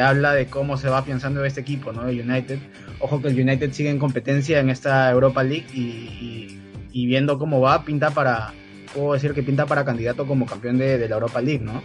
habla 0.00 0.34
de 0.34 0.46
cómo 0.46 0.76
se 0.76 0.88
va 0.88 1.04
pensando 1.04 1.44
este 1.44 1.60
equipo, 1.60 1.92
¿no? 1.92 2.08
El 2.08 2.20
United. 2.20 2.58
Ojo 3.02 3.20
que 3.20 3.28
el 3.28 3.40
United 3.40 3.72
sigue 3.72 3.90
en 3.90 3.98
competencia 3.98 4.60
en 4.60 4.70
esta 4.70 5.10
Europa 5.10 5.42
League 5.42 5.66
y, 5.74 7.06
viendo 7.06 7.36
cómo 7.36 7.60
va, 7.60 7.84
pinta 7.84 8.10
para, 8.10 8.54
puedo 8.94 9.14
decir 9.14 9.34
que 9.34 9.42
pinta 9.42 9.66
para 9.66 9.84
candidato 9.84 10.24
como 10.24 10.46
campeón 10.46 10.78
de, 10.78 11.08
la 11.08 11.16
Europa 11.16 11.40
League, 11.40 11.64
¿no? 11.64 11.82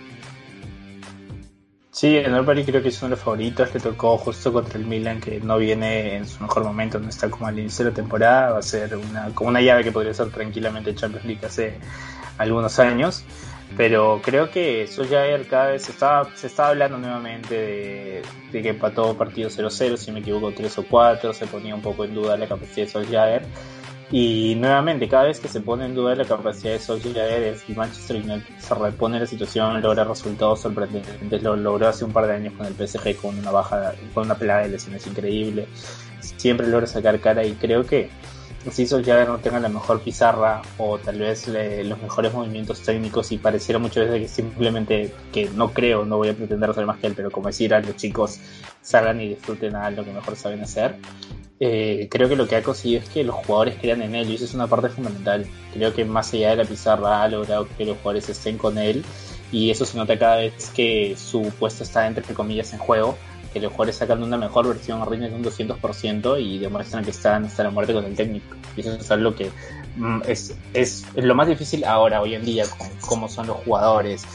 Sí, 1.89 2.17
en 2.17 2.27
Europa 2.27 2.53
League 2.53 2.69
creo 2.69 2.83
que 2.83 2.89
es 2.89 3.01
uno 3.01 3.09
de 3.09 3.15
los 3.15 3.23
favoritos, 3.23 3.73
le 3.73 3.79
tocó 3.79 4.15
justo 4.19 4.53
contra 4.53 4.77
el 4.77 4.85
Milan, 4.85 5.19
que 5.19 5.39
no 5.39 5.57
viene 5.57 6.17
en 6.17 6.27
su 6.27 6.43
mejor 6.43 6.63
momento, 6.63 6.99
no 6.99 7.09
está 7.09 7.31
como 7.31 7.47
al 7.47 7.57
inicio 7.57 7.85
de 7.85 7.91
la 7.91 7.95
temporada, 7.95 8.51
va 8.51 8.59
a 8.59 8.61
ser 8.61 8.95
como 9.33 9.49
una 9.49 9.61
llave 9.61 9.83
que 9.83 9.91
podría 9.91 10.13
ser 10.13 10.29
tranquilamente 10.29 10.93
Champions 10.93 11.25
League 11.25 11.43
hace 11.43 11.79
algunos 12.37 12.77
años. 12.77 13.25
Pero 13.77 14.19
creo 14.23 14.49
que 14.49 14.87
Solskjaer 14.87 15.47
cada 15.47 15.67
vez 15.67 15.83
se 15.83 15.91
estaba, 15.91 16.35
se 16.35 16.47
estaba 16.47 16.69
hablando 16.69 16.97
nuevamente 16.97 18.23
de, 18.51 18.61
que 18.61 18.69
empató 18.69 19.15
partido 19.15 19.49
0-0, 19.51 19.97
si 19.97 20.11
me 20.11 20.21
equivoco 20.21 20.51
3 20.51 20.79
o 20.79 20.83
4, 20.83 21.31
se 21.31 21.45
ponía 21.45 21.75
un 21.75 21.83
poco 21.83 22.03
en 22.03 22.15
duda 22.15 22.35
la 22.37 22.47
capacidad 22.47 22.87
de 22.87 22.91
Solskjaer. 22.91 23.45
Y 24.09 24.55
nuevamente, 24.55 25.07
cada 25.07 25.25
vez 25.25 25.39
que 25.39 25.47
se 25.47 25.61
pone 25.61 25.85
en 25.85 25.93
duda 25.93 26.15
la 26.15 26.25
capacidad 26.25 26.73
de 26.73 26.79
Solskjaer, 26.79 27.43
el 27.67 27.75
Manchester 27.75 28.15
United 28.15 28.57
se 28.57 28.73
repone 28.73 29.19
la 29.19 29.27
situación, 29.27 29.79
logra 29.79 30.05
resultados 30.05 30.61
sorprendentes, 30.61 31.43
lo 31.43 31.55
logró 31.55 31.87
hace 31.87 32.03
un 32.03 32.11
par 32.11 32.25
de 32.25 32.33
años 32.33 32.53
con 32.53 32.65
el 32.65 32.73
PSG 32.73 33.15
con 33.17 33.37
una 33.37 33.51
baja, 33.51 33.93
con 34.15 34.25
una 34.25 34.35
plaga 34.35 34.63
de 34.63 34.69
lesiones 34.69 35.05
increíble, 35.05 35.67
siempre 36.19 36.65
logra 36.65 36.87
sacar 36.87 37.19
cara 37.19 37.45
y 37.45 37.51
creo 37.53 37.85
que 37.85 38.09
si 38.71 38.85
Solskjaer 38.85 39.27
no 39.27 39.39
tenga 39.39 39.59
la 39.59 39.69
mejor 39.69 40.01
pizarra 40.01 40.61
o 40.77 40.97
tal 40.97 41.19
vez 41.19 41.47
los 41.47 42.01
mejores 42.01 42.33
movimientos 42.33 42.81
técnicos 42.81 43.31
y 43.31 43.37
pareciera 43.37 43.79
muchas 43.79 44.05
veces 44.05 44.21
que 44.21 44.27
simplemente, 44.27 45.13
que 45.31 45.49
no 45.49 45.73
creo, 45.73 46.05
no 46.05 46.17
voy 46.17 46.29
a 46.29 46.33
pretender 46.33 46.73
ser 46.73 46.85
más 46.85 46.97
que 46.97 47.07
él, 47.07 47.13
pero 47.15 47.31
como 47.31 47.47
decir 47.47 47.73
a 47.73 47.79
los 47.79 47.95
chicos 47.95 48.39
salgan 48.81 49.21
y 49.21 49.29
disfruten 49.29 49.75
a 49.75 49.89
lo 49.91 50.03
que 50.03 50.11
mejor 50.11 50.35
saben 50.35 50.61
hacer, 50.61 50.95
eh, 51.59 52.07
creo 52.11 52.29
que 52.29 52.35
lo 52.35 52.47
que 52.47 52.55
ha 52.55 52.63
conseguido 52.63 53.01
es 53.01 53.09
que 53.09 53.23
los 53.23 53.35
jugadores 53.35 53.75
crean 53.81 54.01
en 54.01 54.15
él 54.15 54.29
y 54.29 54.35
eso 54.35 54.45
es 54.45 54.53
una 54.53 54.67
parte 54.67 54.89
fundamental. 54.89 55.45
Creo 55.73 55.93
que 55.93 56.05
más 56.05 56.33
allá 56.33 56.51
de 56.51 56.57
la 56.57 56.65
pizarra 56.65 57.23
ha 57.23 57.27
logrado 57.27 57.67
que 57.77 57.85
los 57.85 57.97
jugadores 57.97 58.29
estén 58.29 58.57
con 58.57 58.77
él 58.77 59.03
y 59.51 59.71
eso 59.71 59.85
se 59.85 59.97
nota 59.97 60.19
cada 60.19 60.37
vez 60.37 60.69
que 60.75 61.15
su 61.17 61.51
puesto 61.57 61.83
está 61.83 62.05
entre 62.05 62.23
comillas 62.33 62.73
en 62.73 62.79
juego 62.79 63.17
que 63.57 63.63
los 63.63 63.71
jugadores 63.73 63.95
sacan 63.95 64.21
una 64.21 64.37
mejor 64.37 64.67
versión, 64.67 65.03
rinden 65.09 65.33
un 65.33 65.43
200% 65.43 66.41
y 66.41 66.59
demuestran 66.59 67.03
que 67.03 67.11
están 67.11 67.45
hasta 67.45 67.63
la 67.63 67.71
muerte 67.71 67.93
con 67.93 68.05
el 68.05 68.15
técnico. 68.15 68.55
Y 68.75 68.81
eso 68.81 68.93
es 68.93 69.11
algo 69.11 69.33
que 69.33 69.49
mm, 69.95 70.21
es, 70.27 70.55
es, 70.73 71.05
lo 71.15 71.33
más 71.33 71.47
difícil 71.47 71.83
ahora, 71.83 72.21
hoy 72.21 72.35
en 72.35 72.45
día, 72.45 72.65
con 72.77 72.87
cómo 73.01 73.27
son 73.27 73.47
los 73.47 73.57
jugadores, 73.57 74.25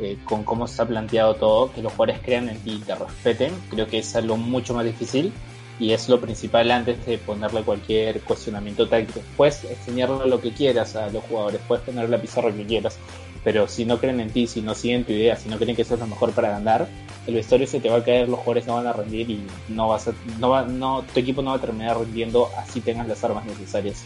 eh, 0.00 0.18
con 0.24 0.42
cómo 0.42 0.64
está 0.64 0.86
planteado 0.86 1.34
todo, 1.34 1.72
que 1.72 1.82
los 1.82 1.92
jugadores 1.92 2.20
crean 2.24 2.48
en 2.48 2.58
ti 2.58 2.72
y 2.72 2.78
te 2.78 2.94
respeten. 2.94 3.52
Creo 3.70 3.86
que 3.86 3.98
es 3.98 4.16
algo 4.16 4.36
mucho 4.36 4.74
más 4.74 4.84
difícil 4.84 5.32
y 5.78 5.92
es 5.92 6.08
lo 6.08 6.20
principal 6.20 6.70
antes 6.70 7.04
de 7.06 7.18
ponerle 7.18 7.62
cualquier 7.62 8.20
cuestionamiento 8.22 8.88
táctico. 8.88 9.20
Puedes 9.36 9.64
enseñarle 9.64 10.26
lo 10.26 10.40
que 10.40 10.52
quieras 10.52 10.96
a 10.96 11.08
los 11.08 11.22
jugadores, 11.24 11.60
puedes 11.68 11.84
poner 11.84 12.08
la 12.08 12.20
pizarra 12.20 12.52
que 12.52 12.64
quieras, 12.64 12.98
pero 13.44 13.68
si 13.68 13.84
no 13.84 13.98
creen 13.98 14.20
en 14.20 14.30
ti, 14.30 14.46
si 14.46 14.60
no 14.60 14.74
siguen 14.74 15.04
tu 15.04 15.12
idea, 15.12 15.36
si 15.36 15.48
no 15.48 15.56
creen 15.58 15.74
que 15.74 15.82
eso 15.82 15.94
es 15.94 16.00
lo 16.00 16.06
mejor 16.06 16.32
para 16.32 16.50
ganar, 16.50 16.88
el 17.26 17.34
vestuario 17.34 17.66
se 17.66 17.80
te 17.80 17.88
va 17.88 17.98
a 17.98 18.04
caer, 18.04 18.28
los 18.28 18.38
jugadores 18.38 18.66
no 18.66 18.74
van 18.74 18.86
a 18.86 18.92
rendir 18.92 19.30
y 19.30 19.42
no 19.68 19.88
vas 19.88 20.08
a, 20.08 20.12
no 20.38 20.50
va, 20.50 20.64
no, 20.64 21.04
tu 21.12 21.20
equipo 21.20 21.42
no 21.42 21.50
va 21.50 21.56
a 21.56 21.60
terminar 21.60 21.98
rindiendo 21.98 22.48
así 22.56 22.80
tengas 22.80 23.08
las 23.08 23.22
armas 23.24 23.44
necesarias. 23.44 24.04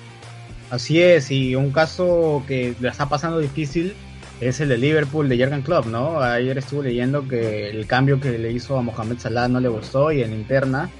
Así 0.70 1.00
es, 1.00 1.30
y 1.30 1.54
un 1.54 1.70
caso 1.70 2.42
que 2.46 2.74
le 2.80 2.88
está 2.88 3.08
pasando 3.08 3.38
difícil 3.38 3.94
es 4.40 4.60
el 4.60 4.68
de 4.68 4.78
Liverpool 4.78 5.28
de 5.28 5.38
Jurgen 5.38 5.62
Klopp, 5.62 5.86
¿no? 5.86 6.20
Ayer 6.20 6.58
estuve 6.58 6.84
leyendo 6.84 7.26
que 7.26 7.70
el 7.70 7.86
cambio 7.86 8.20
que 8.20 8.38
le 8.38 8.52
hizo 8.52 8.76
a 8.76 8.82
Mohamed 8.82 9.18
Salah 9.18 9.48
no 9.48 9.60
le 9.60 9.68
gustó 9.68 10.12
y 10.12 10.22
en 10.22 10.32
interna 10.32 10.90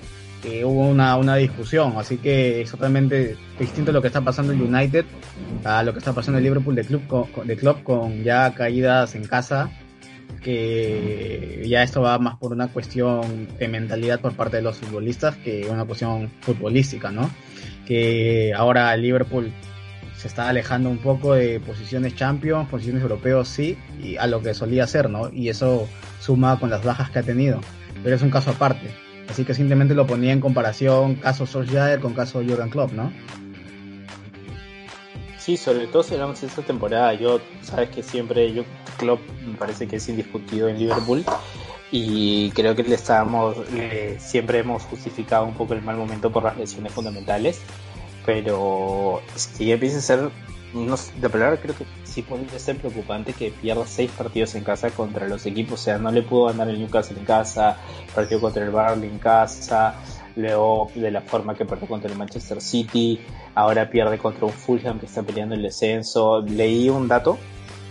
eh, 0.47 0.65
hubo 0.65 0.87
una, 0.87 1.17
una 1.17 1.35
discusión, 1.35 1.95
así 1.97 2.19
que 2.19 2.61
es 2.61 2.71
totalmente 2.71 3.37
distinto 3.59 3.91
lo 3.91 4.01
que 4.01 4.07
está 4.07 4.21
pasando 4.21 4.53
en 4.53 4.63
United 4.63 5.05
a 5.65 5.83
lo 5.83 5.93
que 5.93 5.99
está 5.99 6.13
pasando 6.13 6.39
en 6.39 6.45
Liverpool 6.45 6.77
de 6.77 6.85
club 6.85 7.07
con, 7.09 7.47
de 7.47 7.57
club 7.57 7.83
con 7.83 8.23
ya 8.23 8.55
caídas 8.55 9.17
en 9.17 9.27
casa 9.27 9.71
que 10.43 11.65
ya 11.67 11.83
esto 11.83 12.03
va 12.03 12.19
más 12.21 12.37
por 12.37 12.53
una 12.53 12.69
cuestión 12.69 13.49
de 13.59 13.67
mentalidad 13.67 14.21
por 14.21 14.35
parte 14.35 14.59
de 14.59 14.63
los 14.63 14.77
futbolistas 14.77 15.37
que 15.37 15.67
una 15.69 15.85
cuestión 15.85 16.31
futbolística, 16.43 17.11
¿no? 17.11 17.29
Que 17.85 18.55
ahora 18.57 18.97
Liverpool 18.97 19.53
se 20.17 20.29
está 20.29 20.49
alejando 20.49 20.89
un 20.89 20.99
poco 20.99 21.35
de 21.35 21.59
posiciones 21.59 22.15
Champions, 22.15 22.69
posiciones 22.69 23.03
europeos 23.03 23.49
sí, 23.49 23.77
y 24.01 24.17
a 24.17 24.29
lo 24.29 24.41
que 24.41 24.55
solía 24.55 24.85
hacer, 24.85 25.11
¿no? 25.11 25.33
Y 25.33 25.49
eso 25.49 25.89
suma 26.21 26.61
con 26.61 26.71
las 26.71 26.85
bajas 26.85 27.11
que 27.11 27.19
ha 27.19 27.23
tenido. 27.25 27.61
Pero 28.05 28.15
es 28.15 28.23
un 28.23 28.31
caso 28.31 28.51
aparte. 28.51 29.06
Así 29.29 29.45
que 29.45 29.55
simplemente 29.55 29.95
lo 29.95 30.07
ponía 30.07 30.33
en 30.33 30.41
comparación 30.41 31.17
caso 31.17 31.47
Solskjaer 31.47 32.01
con 32.01 32.15
caso 32.15 32.43
Jurgen 32.43 32.71
Klopp, 32.71 32.93
¿no? 32.93 33.13
Sí, 35.39 35.57
sobre 35.57 35.87
todo 35.87 36.03
si 36.03 36.15
hablamos 36.15 36.41
de 36.41 36.49
esta 36.49 36.63
temporada, 36.63 37.15
yo, 37.15 37.41
sabes 37.63 37.91
que 37.91 38.03
siempre, 38.03 38.53
yo, 38.53 38.65
Klopp 38.99 39.21
me 39.47 39.57
parece 39.57 39.87
que 39.87 39.97
es 39.97 40.09
indiscutido 40.09 40.69
en 40.69 40.79
Liverpool 40.79 41.25
y 41.93 42.51
creo 42.51 42.75
que 42.75 42.83
le 42.83 42.97
estábamos, 42.97 43.57
siempre 44.19 44.59
hemos 44.59 44.83
justificado 44.85 45.45
un 45.45 45.55
poco 45.55 45.75
el 45.75 45.83
mal 45.83 45.97
momento 45.97 46.33
por 46.33 46.43
las 46.43 46.57
lesiones 46.57 46.93
fundamentales 46.93 47.61
pero 48.27 49.23
si 49.37 49.71
empieza 49.71 49.99
a 49.99 50.03
ser 50.03 50.31
no, 50.77 50.97
de 51.21 51.29
palabra 51.29 51.61
creo 51.61 51.75
que 51.75 51.87
sí 52.05 52.23
puede 52.23 52.47
ser 52.59 52.77
preocupante 52.77 53.33
que 53.33 53.51
pierda 53.51 53.87
seis 53.87 54.11
partidos 54.11 54.55
en 54.55 54.65
casa 54.65 54.91
contra 54.91 55.27
los 55.27 55.47
equipos, 55.47 55.81
o 55.81 55.83
sea, 55.83 55.99
no 55.99 56.11
le 56.13 56.23
pudo 56.23 56.47
ganar 56.47 56.69
el 56.69 56.79
Newcastle 56.79 57.19
en 57.19 57.25
casa, 57.25 57.77
partió 58.15 58.41
contra 58.41 58.65
el 58.65 58.71
Barley 58.71 59.09
en 59.09 59.19
casa, 59.19 59.97
luego 60.37 60.91
de 60.95 61.11
la 61.11 61.23
forma 61.23 61.55
que 61.55 61.65
perdió 61.65 61.89
contra 61.89 62.11
el 62.11 62.17
Manchester 62.17 62.61
City, 62.61 63.21
ahora 63.55 63.91
pierde 63.91 64.19
contra 64.19 64.47
un 64.47 64.53
Fulham 64.53 65.01
que 65.01 65.07
está 65.07 65.23
peleando 65.23 65.55
el 65.55 65.63
descenso. 65.63 66.43
Leí 66.43 66.89
un 66.91 67.09
dato 67.09 67.39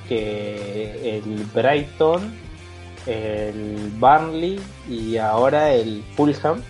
que 0.07 1.17
el 1.17 1.45
Brighton, 1.53 2.33
el 3.07 3.91
Barnley 3.99 4.59
y 4.89 5.17
ahora 5.17 5.71
el 5.71 6.03
Fulham 6.15 6.61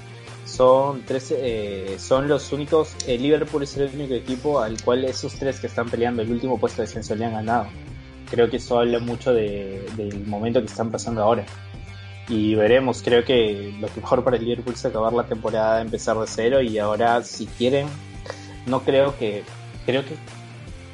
son 0.55 1.03
tres, 1.05 1.33
eh, 1.37 1.97
son 1.99 2.27
los 2.27 2.53
únicos, 2.53 2.95
el 3.07 3.21
Liverpool 3.21 3.63
es 3.63 3.75
el 3.75 3.93
único 3.93 4.13
equipo 4.13 4.61
al 4.61 4.81
cual 4.81 5.03
esos 5.03 5.33
tres 5.35 5.59
que 5.59 5.67
están 5.67 5.89
peleando 5.89 6.21
el 6.21 6.31
último 6.31 6.57
puesto 6.57 6.81
de 6.81 6.87
descenso 6.87 7.15
le 7.15 7.25
han 7.25 7.33
ganado. 7.33 7.67
Creo 8.29 8.49
que 8.49 8.57
eso 8.57 8.79
habla 8.79 8.99
mucho 8.99 9.33
del 9.33 10.25
momento 10.25 10.61
que 10.61 10.67
están 10.67 10.91
pasando 10.91 11.21
ahora. 11.21 11.45
Y 12.29 12.55
veremos, 12.55 13.03
creo 13.03 13.23
que 13.23 13.73
lo 13.79 13.87
mejor 13.95 14.23
para 14.23 14.37
el 14.37 14.45
Liverpool 14.45 14.73
es 14.73 14.85
acabar 14.85 15.13
la 15.13 15.25
temporada, 15.25 15.81
empezar 15.81 16.17
de 16.17 16.25
cero 16.25 16.61
y 16.61 16.79
ahora 16.79 17.21
si 17.23 17.45
quieren, 17.45 17.87
no 18.65 18.81
creo 18.81 19.15
que, 19.17 19.43
creo 19.85 20.03
que 20.03 20.15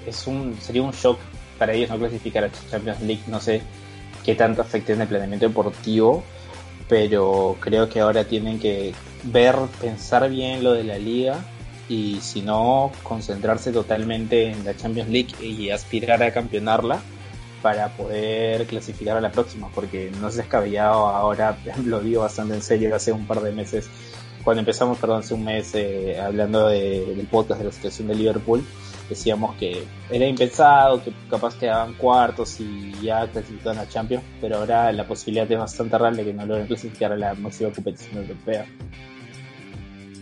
es 0.07 0.27
un, 0.27 0.57
sería 0.59 0.81
un 0.81 0.91
shock 0.91 1.19
para 1.57 1.73
ellos 1.73 1.89
no 1.91 1.99
clasificar 1.99 2.43
a 2.43 2.51
Champions 2.69 3.01
League, 3.01 3.21
no 3.27 3.39
sé 3.39 3.61
qué 4.25 4.35
tanto 4.35 4.61
afecte 4.61 4.93
en 4.93 5.01
el 5.01 5.07
planeamiento 5.07 5.47
deportivo, 5.47 6.23
pero 6.91 7.55
creo 7.61 7.87
que 7.87 8.01
ahora 8.01 8.25
tienen 8.25 8.59
que 8.59 8.93
ver, 9.23 9.55
pensar 9.79 10.29
bien 10.29 10.61
lo 10.61 10.73
de 10.73 10.83
la 10.83 10.97
liga 10.97 11.39
y 11.87 12.19
si 12.19 12.41
no, 12.41 12.91
concentrarse 13.01 13.71
totalmente 13.71 14.51
en 14.51 14.65
la 14.65 14.75
Champions 14.75 15.09
League 15.09 15.33
y 15.39 15.69
aspirar 15.69 16.21
a 16.21 16.33
campeonarla 16.33 16.99
para 17.61 17.95
poder 17.95 18.65
clasificar 18.65 19.15
a 19.15 19.21
la 19.21 19.31
próxima, 19.31 19.69
porque 19.73 20.11
no 20.19 20.27
es 20.27 20.35
descabellado 20.35 21.07
ahora, 21.07 21.57
lo 21.85 22.01
digo 22.01 22.23
bastante 22.23 22.55
en 22.55 22.61
serio, 22.61 22.93
hace 22.93 23.13
un 23.13 23.25
par 23.25 23.39
de 23.39 23.53
meses, 23.53 23.87
cuando 24.43 24.59
empezamos, 24.59 24.97
perdón, 24.97 25.21
hace 25.21 25.33
un 25.33 25.45
mes 25.45 25.73
eh, 25.75 26.19
hablando 26.19 26.67
del 26.67 27.25
podcast 27.31 27.61
de 27.61 27.67
la 27.67 27.71
situación 27.71 28.09
de 28.09 28.15
Liverpool, 28.15 28.65
decíamos 29.09 29.55
que 29.57 29.83
era 30.09 30.25
impensado, 30.25 31.03
que 31.03 31.11
capaz 31.29 31.57
quedaban 31.57 31.93
cuartos 31.93 32.59
y 32.59 32.93
ya 33.01 33.27
clasificaban 33.27 33.79
a 33.79 33.87
Champions, 33.87 34.23
pero 34.39 34.57
ahora 34.57 34.91
la 34.91 35.07
posibilidad 35.07 35.51
es 35.51 35.57
bastante 35.57 35.97
real 35.97 36.15
de 36.15 36.25
que 36.25 36.33
no 36.33 36.45
logren 36.45 36.67
clasificar 36.67 37.11
a 37.11 37.17
la 37.17 37.33
máxima 37.33 37.71
competición 37.71 38.17
europea. 38.17 38.65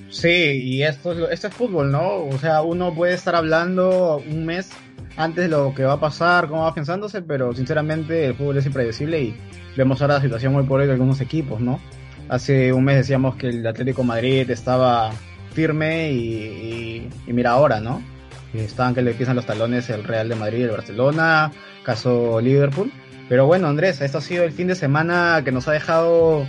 Sí, 0.10 0.28
y 0.28 0.84
esto, 0.84 1.30
es 1.30 1.42
fútbol, 1.50 1.92
¿no? 1.92 2.26
O 2.26 2.38
sea, 2.39 2.63
uno 2.63 2.94
puede 2.94 3.13
estar 3.13 3.36
hablando 3.36 4.24
un 4.28 4.46
mes 4.46 4.72
antes 5.18 5.44
de 5.44 5.50
lo 5.50 5.74
que 5.76 5.84
va 5.84 5.94
a 5.94 6.00
pasar, 6.00 6.48
cómo 6.48 6.63
va 6.63 6.74
pensándose, 6.74 7.22
pero 7.22 7.54
sinceramente 7.54 8.26
el 8.26 8.36
fútbol 8.36 8.58
es 8.58 8.65
impredecible 8.65 9.22
y 9.22 9.36
vemos 9.76 10.02
ahora 10.02 10.15
la 10.15 10.22
situación 10.22 10.54
muy 10.54 10.65
hoy 10.68 10.88
de 10.88 10.94
algunos 10.94 11.22
equipos, 11.22 11.60
¿no? 11.60 11.80
Hace 12.30 12.74
un 12.74 12.84
mes 12.84 12.98
decíamos 12.98 13.36
que 13.36 13.50
el 13.50 13.65
Atlético 13.65 14.04
Madrid 14.04 14.50
estaba 14.50 15.12
firme 15.54 16.12
y, 16.12 17.10
mira 17.28 17.52
ahora, 17.52 17.80
¿no? 17.80 18.02
Estaban 18.54 18.96
que 18.96 19.02
le 19.02 19.14
pisan 19.14 19.36
los 19.36 19.46
talones 19.46 19.90
el 19.90 20.04
Real 20.04 20.28
de 20.30 20.36
Madrid 20.36 20.60
y 20.60 20.64
el 20.64 20.72
Barcelona, 20.72 21.52
caso 21.84 22.42
Liverpool. 22.42 22.92
Pero 23.28 23.46
bueno, 23.46 23.68
Andrés, 23.68 24.02
esto 24.02 24.18
ha 24.18 24.22
sido 24.22 24.44
el 24.44 24.52
fin 24.52 24.68
de 24.68 24.76
semana 24.76 25.42
que 25.46 25.52
nos 25.52 25.68
ha 25.68 25.72
dejado 25.72 26.48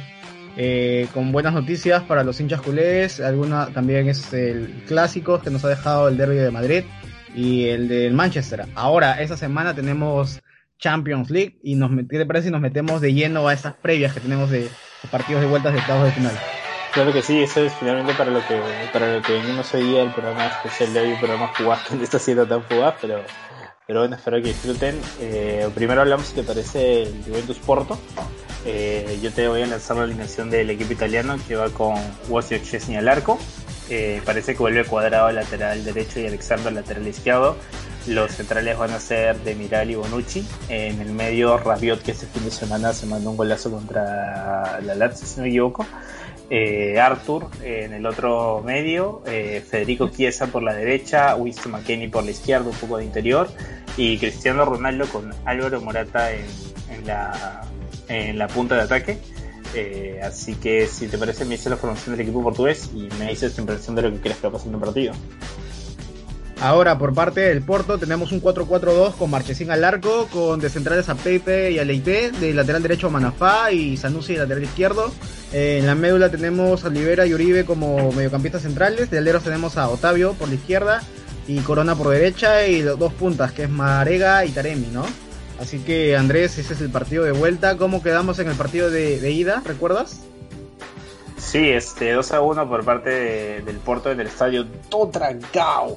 eh, 0.57 1.07
con 1.13 1.31
buenas 1.31 1.53
noticias 1.53 2.03
para 2.03 2.25
los 2.25 2.41
hinchas 2.41 2.63
culés. 2.63 3.21
Alguna 3.21 3.67
también 3.67 4.09
es 4.09 4.33
el 4.33 4.83
clásico 4.87 5.41
que 5.41 5.51
nos 5.51 5.65
ha 5.65 5.69
dejado 5.69 6.09
el 6.09 6.17
derby 6.17 6.37
de 6.37 6.51
Madrid 6.51 6.85
y 7.35 7.67
el 7.69 7.89
del 7.89 8.15
Manchester. 8.15 8.65
Ahora, 8.75 9.21
esta 9.21 9.37
semana 9.37 9.75
tenemos 9.75 10.41
Champions 10.79 11.31
League 11.31 11.59
y 11.63 11.75
nos 11.75 11.91
¿qué 12.09 12.19
te 12.19 12.27
parece 12.27 12.47
si 12.47 12.51
nos 12.51 12.61
metemos 12.61 13.01
de 13.01 13.13
lleno 13.13 13.47
a 13.47 13.53
esas 13.53 13.75
previas 13.75 14.15
que 14.15 14.21
tenemos 14.21 14.51
de, 14.51 14.69
partidos 15.11 15.43
de 15.43 15.49
vueltas 15.49 15.75
de 15.75 15.79
octavos 15.81 16.07
de 16.07 16.13
final? 16.13 16.33
Claro 16.93 17.13
que 17.13 17.23
sí, 17.23 17.41
eso 17.43 17.61
es 17.61 17.73
finalmente 17.75 18.15
para 18.15 18.31
lo 18.31 18.41
que 18.47 18.61
para 18.93 19.15
lo 19.15 19.23
que 19.23 19.35
venimos 19.35 19.73
hoy 19.75 19.85
día 19.85 20.03
el 20.03 20.13
programa 20.13 20.47
especial 20.47 20.93
de 20.93 21.01
hoy, 21.01 21.13
un 21.13 21.19
programa 21.19 21.49
fugaz 21.55 21.83
que 21.89 21.95
no 21.95 22.03
está 22.03 22.19
siendo 22.19 22.47
tan 22.47 22.65
fugaz, 22.65 22.97
pero 23.01 23.23
pero 23.91 24.03
bueno, 24.03 24.15
espero 24.15 24.37
que 24.37 24.51
disfruten. 24.51 25.01
Eh, 25.21 25.69
primero 25.75 26.01
hablamos, 26.01 26.27
si 26.27 26.35
te 26.37 26.45
parece, 26.45 27.03
el 27.03 27.25
Juventus 27.27 27.59
Porto. 27.59 27.99
Eh, 28.65 29.19
yo 29.21 29.33
te 29.33 29.49
voy 29.49 29.63
a 29.63 29.67
lanzar 29.67 29.97
la 29.97 30.05
alineación 30.05 30.49
del 30.49 30.71
equipo 30.71 30.93
italiano 30.93 31.37
que 31.49 31.57
va 31.57 31.71
con 31.71 31.97
Wojciech 32.29 32.63
Chesney 32.63 32.97
al 32.97 33.09
arco. 33.09 33.37
Eh, 33.89 34.23
parece 34.25 34.53
que 34.53 34.61
vuelve 34.61 34.85
cuadrado 34.85 35.33
lateral 35.33 35.83
derecho 35.83 36.21
y 36.21 36.27
Alexandro 36.29 36.71
lateral 36.71 37.09
izquierdo. 37.09 37.57
Los 38.07 38.31
centrales 38.31 38.79
van 38.79 38.93
a 38.93 39.01
ser 39.01 39.37
Demiral 39.41 39.91
y 39.91 39.97
Bonucci. 39.97 40.47
En 40.69 41.01
el 41.01 41.11
medio, 41.11 41.59
Rabiot, 41.59 42.01
que 42.01 42.13
este 42.13 42.27
fin 42.27 42.45
de 42.45 42.53
semana 42.53 42.93
se 42.93 43.07
mandó 43.07 43.31
un 43.31 43.37
golazo 43.37 43.73
contra 43.73 44.81
la 44.83 44.95
Lazio, 44.95 45.27
si 45.27 45.37
no 45.39 45.43
me 45.43 45.49
equivoco. 45.49 45.85
Eh, 46.51 46.99
Arthur 46.99 47.47
en 47.63 47.93
el 47.93 48.05
otro 48.07 48.61
medio, 48.65 49.23
Federico 49.25 50.09
Chiesa 50.09 50.49
por 50.49 50.63
la 50.63 50.75
derecha, 50.75 51.37
Winston 51.37 51.73
McKenney 51.73 52.09
por 52.09 52.25
la 52.25 52.33
izquierda, 52.33 52.69
un 52.69 52.77
poco 52.77 52.99
de 52.99 53.05
interior, 53.05 53.49
y 53.97 54.19
Cristiano 54.19 54.65
Ronaldo 54.65 55.07
con 55.07 55.33
Álvaro 55.45 55.81
Morata 55.81 56.33
en 56.33 57.07
la 57.07 57.63
en 58.11 58.39
la 58.39 58.49
punta 58.49 58.77
de 58.77 58.83
ataque. 58.83 59.19
Eh, 59.75 60.21
así 60.23 60.57
que 60.57 60.89
si 60.89 61.07
te 61.07 61.17
parece 61.17 61.45
me 61.45 61.53
dices 61.53 61.71
la 61.71 61.77
formación 61.77 62.17
del 62.17 62.27
equipo 62.27 62.43
portugués 62.43 62.91
y 62.93 63.09
me 63.21 63.31
dices 63.31 63.55
tu 63.55 63.61
impresión 63.61 63.95
de 63.95 64.03
lo 64.03 64.11
que 64.11 64.21
crees 64.21 64.39
que 64.39 64.49
va 64.49 64.53
pasando 64.55 64.77
en 64.77 64.83
el 64.83 64.87
partido. 64.87 65.13
Ahora, 66.61 66.99
por 66.99 67.15
parte 67.15 67.41
del 67.41 67.63
Porto, 67.63 67.97
tenemos 67.97 68.33
un 68.33 68.43
4-4-2 68.43 69.15
con 69.15 69.31
Marchesín 69.31 69.71
al 69.71 69.83
arco, 69.83 70.29
con 70.31 70.61
de 70.61 70.69
centrales 70.69 71.09
a 71.09 71.15
Pepe 71.15 71.71
y 71.71 71.79
a 71.79 71.85
Leite, 71.85 72.33
de 72.33 72.53
lateral 72.53 72.83
derecho 72.83 73.07
a 73.07 73.11
Manafá 73.11 73.73
y 73.73 73.97
Sanusi 73.97 74.35
de 74.35 74.41
lateral 74.41 74.65
izquierdo. 74.65 75.11
Eh, 75.55 75.79
en 75.81 75.87
la 75.87 75.95
médula 75.95 76.31
tenemos 76.31 76.85
a 76.85 76.89
Olivera 76.89 77.25
y 77.25 77.33
Uribe 77.33 77.65
como 77.65 78.13
mediocampistas 78.13 78.61
centrales, 78.63 79.11
de 79.11 79.17
aleros 79.17 79.43
tenemos 79.43 79.79
a 79.79 79.89
Otavio 79.89 80.35
por 80.35 80.49
la 80.49 80.57
izquierda 80.57 81.03
y 81.49 81.61
Corona 81.61 81.97
por 81.97 82.09
derecha 82.09 82.67
y 82.67 82.83
dos 82.83 83.13
puntas, 83.15 83.53
que 83.53 83.63
es 83.63 83.71
Marega 83.71 84.45
y 84.45 84.51
Taremi, 84.51 84.89
¿no? 84.93 85.07
Así 85.59 85.79
que 85.79 86.17
Andrés, 86.17 86.59
ese 86.59 86.75
es 86.75 86.81
el 86.83 86.91
partido 86.91 87.25
de 87.25 87.33
vuelta. 87.33 87.77
¿Cómo 87.79 88.03
quedamos 88.03 88.39
en 88.39 88.49
el 88.49 88.55
partido 88.55 88.91
de, 88.91 89.31
ida? 89.31 89.63
¿Recuerdas? 89.65 90.21
Sí, 91.39 91.71
este 91.71 92.13
2 92.13 92.33
a 92.33 92.41
1 92.41 92.69
por 92.69 92.85
parte 92.85 93.63
del 93.63 93.77
Porto 93.79 94.11
en 94.11 94.21
el 94.21 94.27
estadio 94.27 94.67
Todragao. 94.89 95.97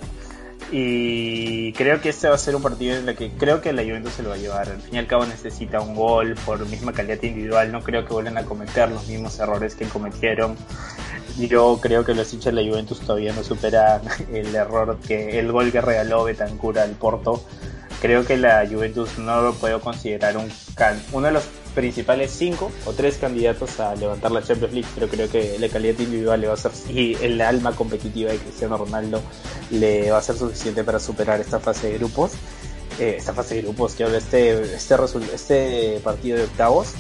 Y 0.72 1.74
creo 1.74 2.02
que 2.02 2.10
este 2.10 2.28
va 2.28 2.36
a 2.36 2.40
ser 2.40 2.56
un 2.56 2.62
partido 2.62 2.96
en 2.96 3.08
el 3.08 3.16
que 3.16 3.32
creo 3.32 3.62
que 3.62 3.74
la 3.74 3.84
Juventus 3.84 4.14
se 4.14 4.24
lo 4.24 4.30
va 4.30 4.36
a 4.36 4.40
llevar. 4.40 4.70
Al 4.70 4.82
fin 4.82 4.96
y 4.96 4.98
al 4.98 5.08
cabo 5.08 5.26
necesita 5.26 5.82
un 5.82 5.96
gol 5.96 6.36
por 6.46 6.66
misma 6.68 6.94
calidad 6.94 7.22
individual. 7.22 7.72
No 7.72 7.82
creo 7.82 8.06
que 8.06 8.14
vuelvan 8.14 8.38
a 8.38 8.44
cometer 8.44 8.90
los 8.90 9.08
mismos 9.08 9.38
errores 9.40 9.76
que 9.76 9.86
cometieron. 9.86 10.56
Yo 11.38 11.80
creo 11.82 12.06
que 12.06 12.14
los 12.14 12.34
hinchas 12.34 12.54
de 12.54 12.62
la 12.62 12.70
Juventus 12.70 13.00
todavía 13.02 13.34
no 13.34 13.44
superan 13.44 14.02
el 14.34 14.54
error 14.56 14.98
que 15.08 15.40
el 15.40 15.52
gol 15.52 15.72
que 15.72 15.82
regaló 15.82 16.24
Betancur 16.24 16.80
al 16.80 16.92
Porto 16.92 17.44
creo 18.04 18.26
que 18.26 18.36
la 18.36 18.68
Juventus 18.70 19.18
no 19.18 19.42
lo 19.42 19.54
puedo 19.54 19.80
considerar 19.80 20.36
un 20.36 20.52
uno 21.14 21.28
de 21.28 21.34
los 21.34 21.46
principales 21.74 22.32
cinco 22.32 22.72
o 22.86 22.94
tres 22.94 23.18
candidatos 23.18 23.80
a 23.80 23.96
levantar 23.96 24.32
la 24.32 24.44
Champions 24.44 24.74
League, 24.74 24.90
pero 24.94 25.08
creo 25.08 25.30
que 25.30 25.58
la 25.60 25.70
calidad 25.70 26.00
individual 26.00 26.40
le 26.42 26.48
va 26.48 26.54
a 26.54 26.58
ser 26.58 26.72
y 26.90 27.16
el 27.22 27.42
alma 27.42 27.76
competitiva 27.76 28.32
de 28.32 28.38
Cristiano 28.38 28.78
Ronaldo 28.78 29.22
le 29.72 30.12
va 30.12 30.20
a 30.20 30.22
ser 30.22 30.36
suficiente 30.38 30.84
para 30.84 31.00
superar 31.00 31.40
esta 31.42 31.60
fase 31.60 31.92
de 31.92 31.98
grupos. 31.98 32.34
eh, 33.00 33.16
esta 33.18 33.34
fase 33.34 33.56
de 33.56 33.62
grupos, 33.64 33.96
que 33.96 34.04
este, 34.04 34.76
este, 34.76 34.96
este 35.34 36.00
partido 36.04 36.38
de 36.38 36.44
octavos. 36.44 36.94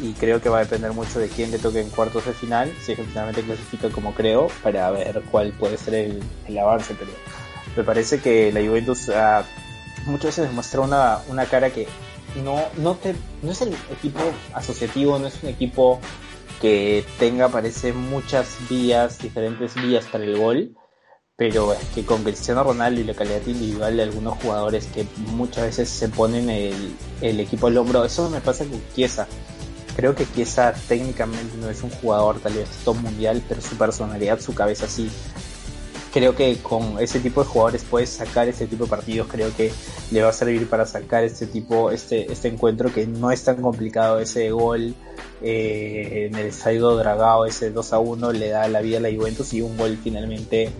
Y 0.00 0.12
creo 0.12 0.40
que 0.40 0.48
va 0.48 0.58
a 0.58 0.60
depender 0.60 0.92
mucho 0.92 1.18
de 1.18 1.28
quién 1.28 1.50
le 1.50 1.58
toque 1.58 1.80
en 1.80 1.90
cuartos 1.90 2.24
de 2.24 2.32
final, 2.32 2.72
si 2.80 2.92
es 2.92 2.98
que 2.98 3.04
finalmente 3.04 3.42
clasifica 3.42 3.90
como 3.90 4.14
creo, 4.14 4.46
para 4.62 4.92
ver 4.92 5.22
cuál 5.28 5.52
puede 5.52 5.76
ser 5.76 5.94
el, 6.46 6.58
avance. 6.58 6.94
Pero 6.96 7.10
me 7.76 7.82
parece 7.82 8.20
que 8.20 8.52
la 8.52 8.60
Juventus 8.60 9.08
ha, 9.08 9.44
muchas 10.06 10.26
veces 10.26 10.48
demuestra 10.48 10.82
una, 10.82 11.18
una 11.28 11.46
cara 11.46 11.70
que 11.70 11.88
no, 12.36 12.60
no, 12.76 12.94
te, 12.94 13.14
no 13.42 13.52
es 13.52 13.60
el 13.62 13.74
equipo 13.92 14.20
asociativo, 14.52 15.18
no 15.18 15.26
es 15.26 15.42
un 15.42 15.48
equipo 15.48 16.00
que 16.60 17.04
tenga, 17.18 17.48
parece, 17.48 17.92
muchas 17.92 18.56
vías, 18.68 19.18
diferentes 19.18 19.74
vías 19.74 20.06
para 20.06 20.24
el 20.24 20.36
gol, 20.36 20.76
pero 21.36 21.72
es 21.72 21.84
que 21.94 22.04
con 22.04 22.24
Cristiano 22.24 22.64
Ronaldo 22.64 23.00
y 23.00 23.04
la 23.04 23.14
calidad 23.14 23.46
individual 23.46 23.96
de 23.96 24.02
algunos 24.02 24.38
jugadores 24.38 24.86
que 24.86 25.06
muchas 25.28 25.64
veces 25.64 25.88
se 25.88 26.08
ponen 26.08 26.50
el, 26.50 26.96
el 27.20 27.40
equipo 27.40 27.68
al 27.68 27.76
hombro, 27.78 28.04
eso 28.04 28.28
me 28.28 28.40
pasa 28.40 28.64
con 28.64 28.82
Chiesa. 28.94 29.28
Creo 29.94 30.14
que 30.14 30.26
Chiesa 30.26 30.74
técnicamente 30.88 31.56
no 31.58 31.70
es 31.70 31.82
un 31.82 31.90
jugador 31.90 32.40
tal 32.40 32.54
vez 32.54 32.68
top 32.84 32.96
mundial, 32.96 33.42
pero 33.48 33.60
su 33.60 33.76
personalidad, 33.76 34.40
su 34.40 34.54
cabeza 34.54 34.86
sí 34.88 35.10
creo 36.12 36.34
que 36.34 36.56
con 36.58 36.98
ese 36.98 37.20
tipo 37.20 37.42
de 37.42 37.48
jugadores 37.48 37.84
puedes 37.84 38.10
sacar 38.10 38.48
ese 38.48 38.66
tipo 38.66 38.84
de 38.84 38.90
partidos, 38.90 39.28
creo 39.28 39.54
que 39.56 39.72
le 40.10 40.22
va 40.22 40.30
a 40.30 40.32
servir 40.32 40.68
para 40.68 40.86
sacar 40.86 41.24
este 41.24 41.46
tipo, 41.46 41.90
este, 41.90 42.30
este 42.32 42.48
encuentro 42.48 42.92
que 42.92 43.06
no 43.06 43.30
es 43.30 43.44
tan 43.44 43.60
complicado, 43.60 44.18
ese 44.18 44.50
gol 44.50 44.94
eh, 45.42 46.28
en 46.30 46.38
el 46.38 46.46
estadio 46.46 46.96
dragado, 46.96 47.46
ese 47.46 47.70
2 47.70 47.92
a 47.92 47.98
1 47.98 48.32
le 48.32 48.48
da 48.48 48.68
la 48.68 48.80
vida 48.80 48.98
a 48.98 49.00
la 49.00 49.10
Juventus 49.14 49.52
y 49.52 49.62
un 49.62 49.76
gol 49.76 49.98
finalmente 50.02 50.70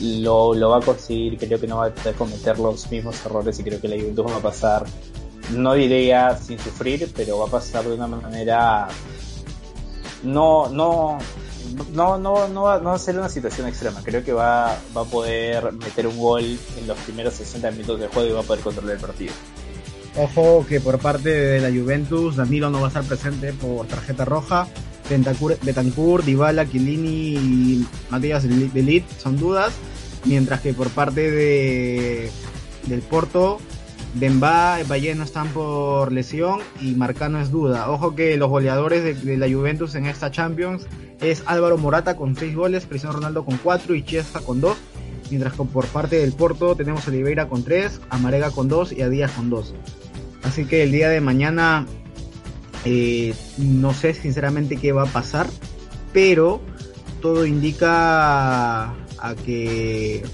lo, 0.00 0.54
lo 0.54 0.70
va 0.70 0.78
a 0.78 0.80
conseguir, 0.80 1.36
creo 1.38 1.60
que 1.60 1.66
no 1.66 1.78
va 1.78 1.86
a 1.86 2.12
cometer 2.16 2.58
los 2.58 2.90
mismos 2.90 3.24
errores 3.24 3.58
y 3.58 3.64
creo 3.64 3.80
que 3.80 3.88
la 3.88 3.96
Juventus 3.96 4.26
va 4.26 4.36
a 4.36 4.42
pasar, 4.42 4.84
no 5.52 5.74
diría 5.74 6.36
sin 6.36 6.58
sufrir, 6.58 7.10
pero 7.14 7.38
va 7.38 7.46
a 7.46 7.50
pasar 7.50 7.84
de 7.84 7.94
una 7.94 8.06
manera 8.06 8.88
no, 10.22 10.68
no, 10.68 11.18
no, 11.92 12.18
no, 12.18 12.48
no, 12.48 12.62
va, 12.62 12.78
no 12.78 12.90
va 12.90 12.94
a 12.94 12.98
ser 12.98 13.18
una 13.18 13.28
situación 13.28 13.68
extrema. 13.68 14.02
Creo 14.02 14.24
que 14.24 14.32
va, 14.32 14.76
va 14.96 15.02
a 15.02 15.04
poder 15.04 15.72
meter 15.72 16.06
un 16.06 16.18
gol 16.18 16.42
en 16.42 16.86
los 16.86 16.98
primeros 16.98 17.34
60 17.34 17.70
minutos 17.72 18.00
del 18.00 18.08
juego 18.08 18.28
y 18.28 18.32
va 18.32 18.40
a 18.40 18.44
poder 18.44 18.62
controlar 18.62 18.94
el 18.96 19.00
partido. 19.00 19.32
Ojo 20.16 20.66
que 20.68 20.80
por 20.80 20.98
parte 20.98 21.30
de 21.30 21.60
la 21.60 21.68
Juventus, 21.68 22.36
Danilo 22.36 22.70
no 22.70 22.80
va 22.80 22.86
a 22.86 22.88
estar 22.88 23.04
presente 23.04 23.52
por 23.52 23.86
tarjeta 23.86 24.24
roja. 24.24 24.66
Betancourt, 25.08 26.24
Dybala, 26.24 26.68
Chiellini 26.68 27.34
y 27.34 27.86
Matías 28.10 28.44
Delit 28.44 29.04
son 29.18 29.38
dudas. 29.38 29.72
Mientras 30.24 30.60
que 30.60 30.74
por 30.74 30.90
parte 30.90 31.30
de, 31.30 32.30
del 32.86 33.00
Porto, 33.02 33.58
Demba, 34.14 34.80
y 34.80 35.14
no 35.14 35.24
están 35.24 35.48
por 35.48 36.12
lesión 36.12 36.60
y 36.80 36.94
Marcano 36.94 37.40
es 37.40 37.50
duda. 37.50 37.90
Ojo 37.90 38.14
que 38.14 38.36
los 38.36 38.48
goleadores 38.48 39.24
de, 39.24 39.36
la 39.36 39.48
Juventus 39.48 39.94
en 39.94 40.06
esta 40.06 40.30
Champions 40.30 40.86
es 41.20 41.44
Álvaro 41.46 41.78
Morata 41.78 42.16
con 42.16 42.34
6 42.34 42.56
goles, 42.56 42.86
Cristiano 42.86 43.16
Ronaldo 43.16 43.44
con 43.44 43.56
4 43.58 43.94
y 43.94 44.02
Chiesa 44.02 44.40
con 44.40 44.60
2. 44.60 44.76
Mientras 45.30 45.54
que 45.54 45.62
por 45.62 45.86
parte 45.86 46.16
del 46.16 46.32
Porto 46.32 46.74
tenemos 46.74 47.06
a 47.06 47.10
Oliveira 47.10 47.48
con 47.48 47.62
3, 47.62 48.00
a 48.10 48.18
Marega 48.18 48.50
con 48.50 48.68
2 48.68 48.92
y 48.92 49.02
a 49.02 49.08
Díaz 49.08 49.30
con 49.30 49.48
2. 49.48 49.74
Así 50.42 50.64
que 50.64 50.82
el 50.82 50.90
día 50.90 51.08
de 51.08 51.20
mañana 51.20 51.86
eh, 52.84 53.34
no 53.58 53.94
sé 53.94 54.14
sinceramente 54.14 54.76
qué 54.76 54.90
va 54.90 55.04
a 55.04 55.06
pasar, 55.06 55.46
pero 56.12 56.60
todo 57.22 57.46
indica 57.46 58.86
a 59.18 59.34
que 59.44 60.24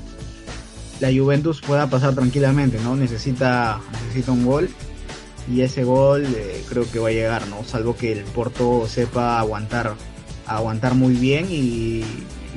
la 1.00 1.08
Juventus 1.12 1.60
pueda 1.60 1.88
pasar 1.88 2.14
tranquilamente, 2.14 2.78
¿no? 2.82 2.96
Necesita, 2.96 3.80
necesita 3.92 4.32
un 4.32 4.46
gol 4.46 4.70
y 5.52 5.60
ese 5.60 5.84
gol 5.84 6.24
eh, 6.24 6.64
creo 6.68 6.90
que 6.90 6.98
va 6.98 7.08
a 7.08 7.12
llegar, 7.12 7.46
¿no? 7.48 7.62
Salvo 7.64 7.96
que 7.96 8.12
el 8.12 8.24
Porto 8.24 8.86
sepa 8.88 9.38
aguantar, 9.38 9.94
aguantar 10.46 10.94
muy 10.94 11.14
bien 11.14 11.46
y, 11.50 12.04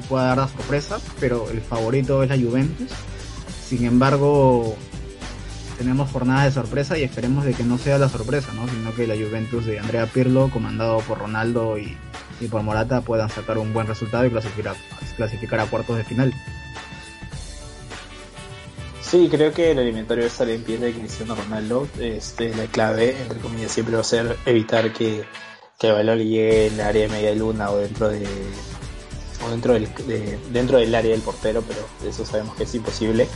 pueda 0.07 0.27
dar 0.27 0.37
la 0.37 0.47
sorpresa, 0.47 0.97
pero 1.19 1.49
el 1.51 1.59
favorito 1.59 2.23
es 2.23 2.29
la 2.29 2.37
Juventus. 2.37 2.89
Sin 3.67 3.83
embargo, 3.83 4.77
tenemos 5.77 6.09
jornadas 6.09 6.45
de 6.45 6.51
sorpresa 6.61 6.97
y 6.97 7.03
esperemos 7.03 7.43
de 7.43 7.53
que 7.53 7.65
no 7.65 7.77
sea 7.77 7.97
la 7.97 8.07
sorpresa, 8.07 8.53
¿no? 8.53 8.65
Sino 8.69 8.95
que 8.95 9.05
la 9.05 9.15
Juventus 9.15 9.65
de 9.65 9.77
Andrea 9.77 10.05
Pirlo, 10.05 10.49
comandado 10.49 10.99
por 10.99 11.19
Ronaldo 11.19 11.77
y, 11.77 11.97
por 12.49 12.63
Morata, 12.63 13.01
puedan 13.01 13.29
sacar 13.29 13.57
un 13.57 13.73
buen 13.73 13.87
resultado 13.87 14.25
y 14.25 14.31
clasificar 14.31 15.59
a 15.59 15.65
cuartos 15.65 15.97
de 15.97 16.05
final. 16.05 16.33
Sí, 19.09 19.27
creo 19.27 19.51
que 19.51 19.71
el 19.71 19.79
alimentario 19.79 20.23
estar 20.23 20.47
en 20.49 20.61
pie 20.61 20.77
de 20.77 20.93
Cristiano 20.93 21.33
Ronaldo. 21.33 21.87
Este, 21.99 22.53
la 22.55 22.65
clave, 22.65 23.19
entre 23.19 23.39
comillas, 23.39 23.71
siempre 23.71 23.95
va 23.95 24.01
a 24.01 24.03
ser 24.03 24.37
evitar 24.45 24.93
que, 24.93 25.23
que 25.79 25.87
el 25.87 25.93
balón 25.93 26.19
llegue 26.19 26.67
en 26.67 26.73
el 26.75 26.81
área 26.81 27.01
de 27.01 27.09
media 27.09 27.33
luna 27.33 27.71
o 27.71 27.77
dentro 27.77 28.07
de 28.07 28.27
o 29.43 29.49
dentro 29.49 29.73
del, 29.73 29.89
dentro 30.53 30.77
del 30.77 30.93
área 30.93 31.09
del 31.09 31.21
portero, 31.21 31.63
pero 31.67 31.79
eso 32.07 32.23
sabemos 32.23 32.55
que 32.55 32.65
es 32.65 32.75
imposible. 32.75 33.27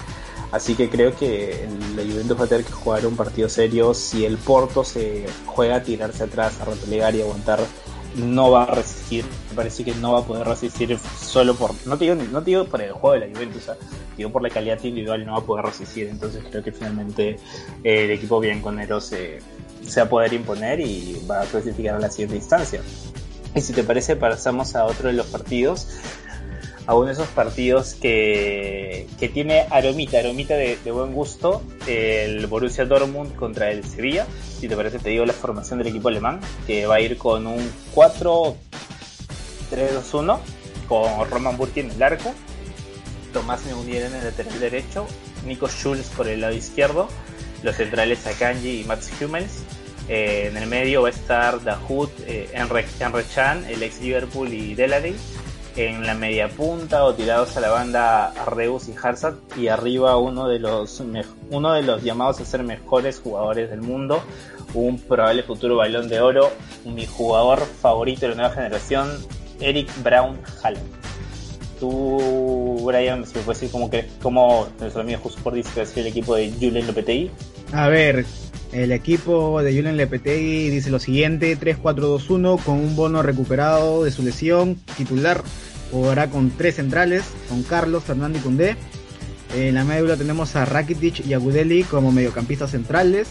Así 0.52 0.76
que 0.76 0.92
creo 0.92 1.16
que 1.16 1.68
la 1.96 2.04
Juventus 2.04 2.40
va 2.40 2.46
a 2.46 2.48
tener 2.48 2.66
que 2.66 2.72
jugar 2.72 3.08
un 3.08 3.16
partido 3.16 3.50
serio. 3.50 3.96
Si 3.96 4.26
el 4.26 4.38
Porto 4.38 4.84
se 4.84 5.26
juega 5.48 5.78
a 5.78 5.84
tirarse 5.84 6.26
atrás, 6.26 6.62
a 6.62 6.66
replegar 6.66 7.16
y 7.16 7.22
aguantar 7.22 7.62
no 8.16 8.52
va 8.52 8.64
a 8.64 8.76
resistir, 8.76 9.26
me 9.50 9.56
parece 9.56 9.84
que 9.84 9.94
no 9.96 10.14
va 10.14 10.20
a 10.20 10.24
poder 10.26 10.48
resistir 10.48 10.98
solo 11.20 11.56
por, 11.56 11.72
no 11.86 11.98
te 11.98 12.06
digo, 12.06 12.16
no 12.16 12.42
digo 12.42 12.66
por 12.66 12.82
el 12.82 12.92
juego 12.92 13.14
de 13.14 13.28
la 13.28 13.34
Juventus, 13.34 13.72
digo 14.18 14.32
por 14.32 14.42
la 14.42 14.50
calidad 14.50 14.82
individual 14.84 15.26
no 15.26 15.34
va 15.34 15.40
a 15.40 15.46
poder 15.46 15.66
resistir, 15.66 16.08
entonces 16.08 16.44
creo 16.50 16.64
que 16.64 16.72
finalmente 16.72 17.38
eh, 17.84 18.06
el 18.06 18.12
equipo 18.12 18.40
bianconero 18.40 19.02
se, 19.02 19.40
se 19.82 20.00
va 20.00 20.06
a 20.06 20.10
poder 20.10 20.34
imponer 20.34 20.80
y 20.80 21.22
va 21.30 21.42
a 21.42 21.46
clasificar 21.46 21.96
a 21.96 22.00
la 22.00 22.10
siguiente 22.10 22.36
instancia. 22.38 22.82
Y 23.56 23.62
si 23.62 23.72
te 23.74 23.84
parece, 23.84 24.16
pasamos 24.16 24.76
a 24.76 24.86
otro 24.86 25.10
de 25.10 25.14
los 25.14 25.28
partidos 25.28 25.88
a 26.86 26.96
uno 26.96 27.06
de 27.08 27.14
esos 27.14 27.30
partidos 27.30 27.96
que, 27.96 29.08
que 29.20 29.28
tiene 29.30 29.66
aromita, 29.70 30.20
aromita 30.20 30.56
de, 30.56 30.78
buen 30.92 31.14
gusto, 31.14 31.64
el 31.88 32.46
Borussia 32.48 32.84
Dortmund 32.86 33.34
contra 33.36 33.72
el 33.72 33.86
Sevilla. 33.86 34.28
Si 34.60 34.68
te 34.68 34.76
parece, 34.76 35.00
te 35.00 35.10
digo 35.10 35.26
la 35.26 35.32
formación 35.34 35.80
del 35.80 35.88
equipo 35.88 36.10
alemán, 36.10 36.42
que 36.68 36.86
va 36.86 36.96
a 36.96 37.00
ir 37.00 37.18
con 37.18 37.48
un 37.48 37.72
4-3-2-1, 37.96 40.40
con 40.88 41.30
Roman 41.30 41.56
Burki 41.58 41.80
en 41.82 41.92
el 41.92 42.02
arco, 42.04 42.34
Tomás 43.32 43.64
Meunier 43.66 44.04
en 44.04 44.16
el 44.16 44.26
lateral 44.26 44.60
derecho, 44.60 45.08
Nico 45.46 45.70
Schulz 45.70 46.10
por 46.10 46.28
el 46.28 46.42
lado 46.42 46.54
izquierdo, 46.54 47.08
los 47.64 47.78
centrales 47.78 48.28
Akanji 48.28 48.82
y 48.82 48.84
Mats 48.84 49.10
Hummels. 49.22 49.64
Eh, 50.10 50.50
en 50.52 50.58
el 50.58 50.68
medio 50.68 51.04
va 51.04 51.08
a 51.08 51.12
estar 51.12 51.64
Dahoud, 51.64 52.10
eh, 52.28 52.50
Chan, 53.34 53.64
el 53.70 53.82
ex 53.84 54.02
Liverpool 54.02 54.52
y 54.52 54.76
Delaney 54.76 55.16
en 55.76 56.06
la 56.06 56.14
media 56.14 56.50
punta 56.50 57.04
o 57.04 57.14
tirados 57.14 57.58
a 57.58 57.60
la 57.60 57.70
banda 57.70 58.34
Reus 58.48 58.88
y 58.88 58.96
Hazard 59.02 59.36
y 59.58 59.68
arriba 59.68 60.18
uno 60.18 60.48
de 60.48 60.60
los 60.60 61.02
uno 61.50 61.74
de 61.74 61.82
los 61.82 62.04
llamados 62.04 62.40
a 62.40 62.46
ser 62.46 62.64
mejores 62.64 63.20
jugadores 63.20 63.70
del 63.70 63.82
mundo, 63.82 64.24
un 64.74 65.00
probable 65.00 65.44
futuro 65.44 65.78
balón 65.78 66.10
de 66.10 66.22
oro, 66.22 66.52
mi 66.86 67.06
jugador 67.06 67.60
favorito 67.60 68.22
de 68.22 68.30
la 68.30 68.36
nueva 68.36 68.54
generación, 68.54 69.10
Eric 69.60 69.90
Brown 70.04 70.40
Haaland. 70.62 70.86
Tú, 71.80 72.82
Brian, 72.86 73.26
si 73.26 73.36
me 73.36 73.44
puedes 73.44 73.60
decir 73.60 73.72
cómo, 73.72 73.90
que, 73.90 74.08
cómo 74.22 74.68
nuestro 74.80 75.02
amigo 75.02 75.20
Jusport 75.22 75.56
dice 75.56 75.70
que 75.74 75.82
es 75.82 75.98
el 75.98 76.08
equipo 76.08 76.36
de 76.36 76.52
Julen 76.52 76.88
Lopetegui. 76.88 77.30
A 77.74 77.90
ver, 77.90 78.26
el 78.74 78.92
equipo 78.92 79.62
de 79.62 79.76
Julen 79.76 79.98
Lopetegui 79.98 80.70
dice 80.70 80.90
lo 80.90 81.00
siguiente, 81.00 81.58
3-4-2-1 81.60 82.62
con 82.64 82.80
un 82.80 82.96
bono 82.96 83.22
recuperado 83.22 84.04
de 84.04 84.12
su 84.12 84.24
lesión, 84.24 84.76
titular, 84.98 85.44
jugará 85.92 86.30
con 86.30 86.50
tres 86.50 86.76
centrales, 86.76 87.24
con 87.48 87.62
Carlos, 87.64 88.04
Fernando 88.04 88.40
y 88.40 88.42
Cundé. 88.42 88.76
En 89.56 89.76
la 89.76 89.84
médula 89.84 90.18
tenemos 90.18 90.56
a 90.56 90.66
Rakitic 90.66 91.26
y 91.26 91.34
a 91.34 91.38
Gudeli 91.38 91.84
como 91.84 92.12
mediocampistas 92.12 92.72
centrales. 92.72 93.28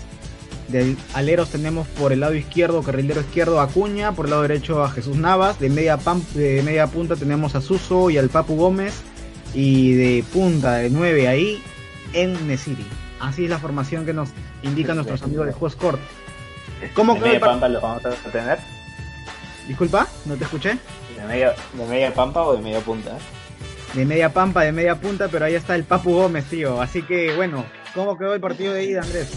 De 0.68 0.96
aleros 1.12 1.50
tenemos 1.50 1.88
por 1.88 2.12
el 2.12 2.20
lado 2.20 2.34
izquierdo, 2.34 2.82
carrilero 2.82 3.20
izquierdo 3.20 3.60
a 3.60 3.64
Acuña, 3.64 4.12
por 4.12 4.26
el 4.26 4.30
lado 4.30 4.42
derecho 4.42 4.84
a 4.84 4.90
Jesús 4.90 5.16
Navas, 5.16 5.58
de 5.58 5.68
media, 5.68 5.98
de 6.34 6.62
media 6.62 6.86
punta 6.86 7.16
tenemos 7.16 7.56
a 7.56 7.60
Suso 7.60 8.10
y 8.10 8.16
al 8.16 8.28
Papu 8.28 8.54
Gómez, 8.54 8.94
y 9.54 9.94
de 9.94 10.24
punta 10.32 10.76
de 10.76 10.88
9 10.88 11.26
ahí, 11.26 11.60
en 12.12 12.46
Nesiri. 12.46 13.01
Así 13.22 13.44
es 13.44 13.50
la 13.50 13.58
formación 13.58 14.04
que 14.04 14.12
nos 14.12 14.30
indican 14.64 14.96
nuestros 14.96 15.22
amigos 15.22 15.46
de 15.46 15.52
Juez 15.52 15.76
Court. 15.76 16.00
¿Cómo 16.92 17.14
de 17.14 17.20
media 17.20 17.40
pampa 17.40 17.68
los 17.68 17.80
vamos 17.80 18.04
a 18.04 18.30
tener? 18.30 18.58
Disculpa, 19.68 20.08
no 20.24 20.34
te 20.34 20.42
escuché. 20.42 20.76
¿De 21.16 21.24
media, 21.28 21.54
¿De 21.72 21.86
media 21.86 22.12
pampa 22.12 22.42
o 22.42 22.56
de 22.56 22.60
media 22.60 22.80
punta? 22.80 23.16
De 23.94 24.04
media 24.04 24.32
pampa, 24.32 24.62
de 24.64 24.72
media 24.72 24.96
punta, 24.96 25.28
pero 25.28 25.44
ahí 25.44 25.54
está 25.54 25.76
el 25.76 25.84
Papu 25.84 26.12
Gómez, 26.14 26.46
tío. 26.46 26.82
Así 26.82 27.02
que 27.02 27.36
bueno, 27.36 27.64
¿cómo 27.94 28.18
quedó 28.18 28.34
el 28.34 28.40
partido 28.40 28.74
de 28.74 28.86
ida, 28.86 29.02
Andrés? 29.02 29.30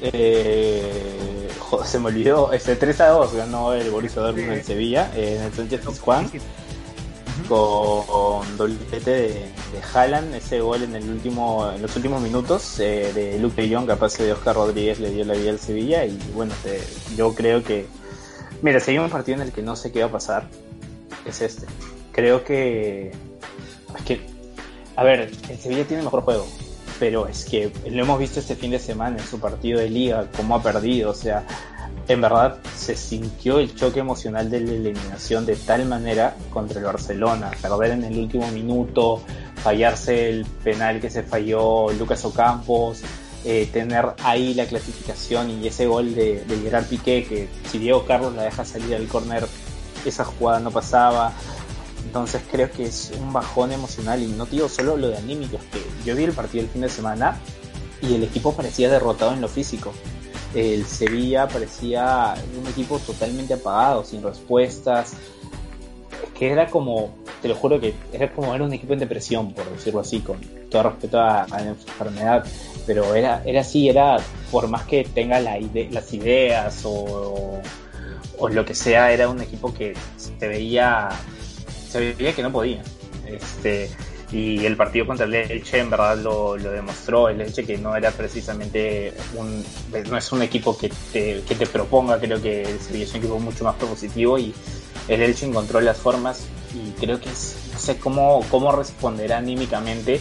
Eh, 0.00 1.50
joder, 1.58 1.86
se 1.86 1.98
me 1.98 2.06
olvidó. 2.06 2.50
Este 2.54 2.76
3 2.76 2.98
a 3.02 3.08
2 3.08 3.34
ganó 3.34 3.74
el 3.74 3.90
Borussia 3.90 4.22
Dortmund 4.22 4.52
en 4.52 4.64
Sevilla, 4.64 5.10
en 5.14 5.42
el 5.42 5.52
Sánchez 5.52 5.82
Juan. 6.00 6.30
Con 7.48 8.56
doblete 8.56 9.00
de, 9.00 9.52
de 9.72 10.36
ese 10.36 10.60
gol 10.60 10.82
en 10.82 10.94
el 10.94 11.08
último, 11.08 11.70
en 11.72 11.82
los 11.82 11.94
últimos 11.96 12.20
minutos 12.20 12.78
eh, 12.80 13.12
de 13.14 13.38
Luke 13.38 13.60
de 13.60 13.74
Jong, 13.74 13.86
capaz 13.86 14.18
de 14.18 14.32
Oscar 14.32 14.56
Rodríguez 14.56 15.00
le 15.00 15.10
dio 15.10 15.24
la 15.24 15.34
vida 15.34 15.50
al 15.50 15.58
Sevilla 15.58 16.04
y 16.04 16.18
bueno, 16.34 16.54
yo 17.16 17.34
creo 17.34 17.62
que, 17.62 17.86
mira, 18.62 18.80
si 18.80 18.92
hay 18.92 18.98
un 18.98 19.10
partido 19.10 19.36
en 19.36 19.48
el 19.48 19.52
que 19.52 19.62
no 19.62 19.76
sé 19.76 19.92
qué 19.92 20.00
va 20.00 20.06
a 20.06 20.12
pasar, 20.12 20.48
es 21.24 21.40
este. 21.40 21.66
Creo 22.12 22.44
que, 22.44 23.12
es 23.96 24.04
que, 24.04 24.20
a 24.96 25.04
ver, 25.04 25.30
el 25.48 25.58
Sevilla 25.58 25.84
tiene 25.84 26.02
mejor 26.02 26.22
juego, 26.22 26.46
pero 26.98 27.26
es 27.26 27.44
que 27.44 27.72
lo 27.90 28.02
hemos 28.02 28.18
visto 28.18 28.40
este 28.40 28.56
fin 28.56 28.70
de 28.70 28.78
semana 28.78 29.18
en 29.18 29.26
su 29.26 29.38
partido 29.40 29.80
de 29.80 29.90
liga, 29.90 30.28
cómo 30.36 30.54
ha 30.56 30.62
perdido, 30.62 31.10
o 31.10 31.14
sea, 31.14 31.46
en 32.10 32.20
verdad 32.20 32.58
se 32.76 32.96
sintió 32.96 33.60
el 33.60 33.72
choque 33.72 34.00
emocional 34.00 34.50
de 34.50 34.60
la 34.60 34.72
eliminación 34.72 35.46
de 35.46 35.54
tal 35.54 35.86
manera 35.86 36.34
contra 36.52 36.80
el 36.80 36.84
Barcelona, 36.84 37.52
perder 37.62 37.92
en 37.92 38.02
el 38.02 38.18
último 38.18 38.50
minuto, 38.50 39.22
fallarse 39.62 40.28
el 40.28 40.44
penal 40.44 41.00
que 41.00 41.08
se 41.08 41.22
falló 41.22 41.92
Lucas 41.92 42.24
Ocampos, 42.24 43.02
eh, 43.44 43.70
tener 43.72 44.06
ahí 44.24 44.54
la 44.54 44.66
clasificación 44.66 45.62
y 45.62 45.68
ese 45.68 45.86
gol 45.86 46.12
de, 46.16 46.42
Gerard 46.60 46.86
Piqué, 46.86 47.24
que 47.24 47.48
si 47.70 47.78
Diego 47.78 48.04
Carlos 48.04 48.34
la 48.34 48.42
deja 48.42 48.64
salir 48.64 48.96
al 48.96 49.06
córner, 49.06 49.46
esa 50.04 50.24
jugada 50.24 50.58
no 50.58 50.72
pasaba. 50.72 51.32
Entonces 52.04 52.42
creo 52.50 52.72
que 52.72 52.86
es 52.86 53.12
un 53.20 53.32
bajón 53.32 53.70
emocional 53.70 54.20
y 54.20 54.26
no 54.26 54.46
digo 54.46 54.68
solo 54.68 54.96
lo 54.96 55.10
de 55.10 55.18
anímico, 55.18 55.58
es 55.58 55.64
que 55.66 56.04
yo 56.04 56.16
vi 56.16 56.24
el 56.24 56.32
partido 56.32 56.64
el 56.64 56.70
fin 56.70 56.80
de 56.80 56.88
semana 56.88 57.38
y 58.02 58.16
el 58.16 58.24
equipo 58.24 58.52
parecía 58.52 58.90
derrotado 58.90 59.32
en 59.32 59.40
lo 59.40 59.48
físico 59.48 59.92
el 60.54 60.84
Sevilla 60.84 61.46
parecía 61.48 62.34
un 62.58 62.66
equipo 62.66 62.98
totalmente 62.98 63.54
apagado, 63.54 64.04
sin 64.04 64.22
respuestas, 64.22 65.14
que 66.38 66.50
era 66.50 66.66
como, 66.68 67.14
te 67.42 67.48
lo 67.48 67.54
juro 67.54 67.78
que 67.80 67.94
era 68.12 68.32
como 68.32 68.54
era 68.54 68.64
un 68.64 68.72
equipo 68.72 68.94
en 68.94 68.98
depresión, 68.98 69.52
por 69.52 69.70
decirlo 69.70 70.00
así, 70.00 70.20
con 70.20 70.40
todo 70.70 70.84
respeto 70.84 71.20
a, 71.20 71.46
la 71.48 71.68
enfermedad, 71.68 72.44
pero 72.86 73.14
era, 73.14 73.42
era 73.44 73.60
así, 73.60 73.88
era 73.88 74.16
por 74.50 74.68
más 74.68 74.84
que 74.84 75.04
tenga 75.04 75.38
la 75.40 75.58
las 75.90 76.12
ideas 76.14 76.82
o, 76.84 77.60
o, 78.38 78.48
lo 78.48 78.64
que 78.64 78.74
sea, 78.74 79.12
era 79.12 79.28
un 79.28 79.40
equipo 79.40 79.72
que 79.72 79.94
se 80.16 80.48
veía, 80.48 81.10
se 81.88 82.14
veía 82.14 82.34
que 82.34 82.42
no 82.42 82.50
podía. 82.50 82.82
Este, 83.26 83.90
y 84.32 84.64
el 84.64 84.76
partido 84.76 85.06
contra 85.06 85.26
el 85.26 85.34
Elche 85.34 85.78
en 85.78 85.90
verdad 85.90 86.16
lo, 86.18 86.56
lo, 86.56 86.70
demostró, 86.70 87.28
el 87.28 87.40
Elche 87.40 87.64
que 87.64 87.78
no 87.78 87.96
era 87.96 88.12
precisamente 88.12 89.12
un, 89.34 89.64
no 90.08 90.16
es 90.16 90.32
un 90.32 90.42
equipo 90.42 90.76
que 90.78 90.90
te, 91.12 91.42
que 91.42 91.54
te 91.54 91.66
proponga, 91.66 92.18
creo 92.20 92.40
que 92.40 92.62
el 92.62 93.02
es 93.02 93.10
un 93.10 93.16
equipo 93.16 93.38
mucho 93.40 93.64
más 93.64 93.74
propositivo 93.74 94.38
y 94.38 94.54
el 95.08 95.22
Elche 95.22 95.46
encontró 95.46 95.80
las 95.80 95.98
formas 95.98 96.46
y 96.74 96.92
creo 97.00 97.20
que 97.20 97.28
es, 97.28 97.56
no 97.72 97.78
sé 97.78 97.98
cómo, 97.98 98.44
cómo 98.50 98.70
responderá 98.70 99.38
anímicamente 99.38 100.20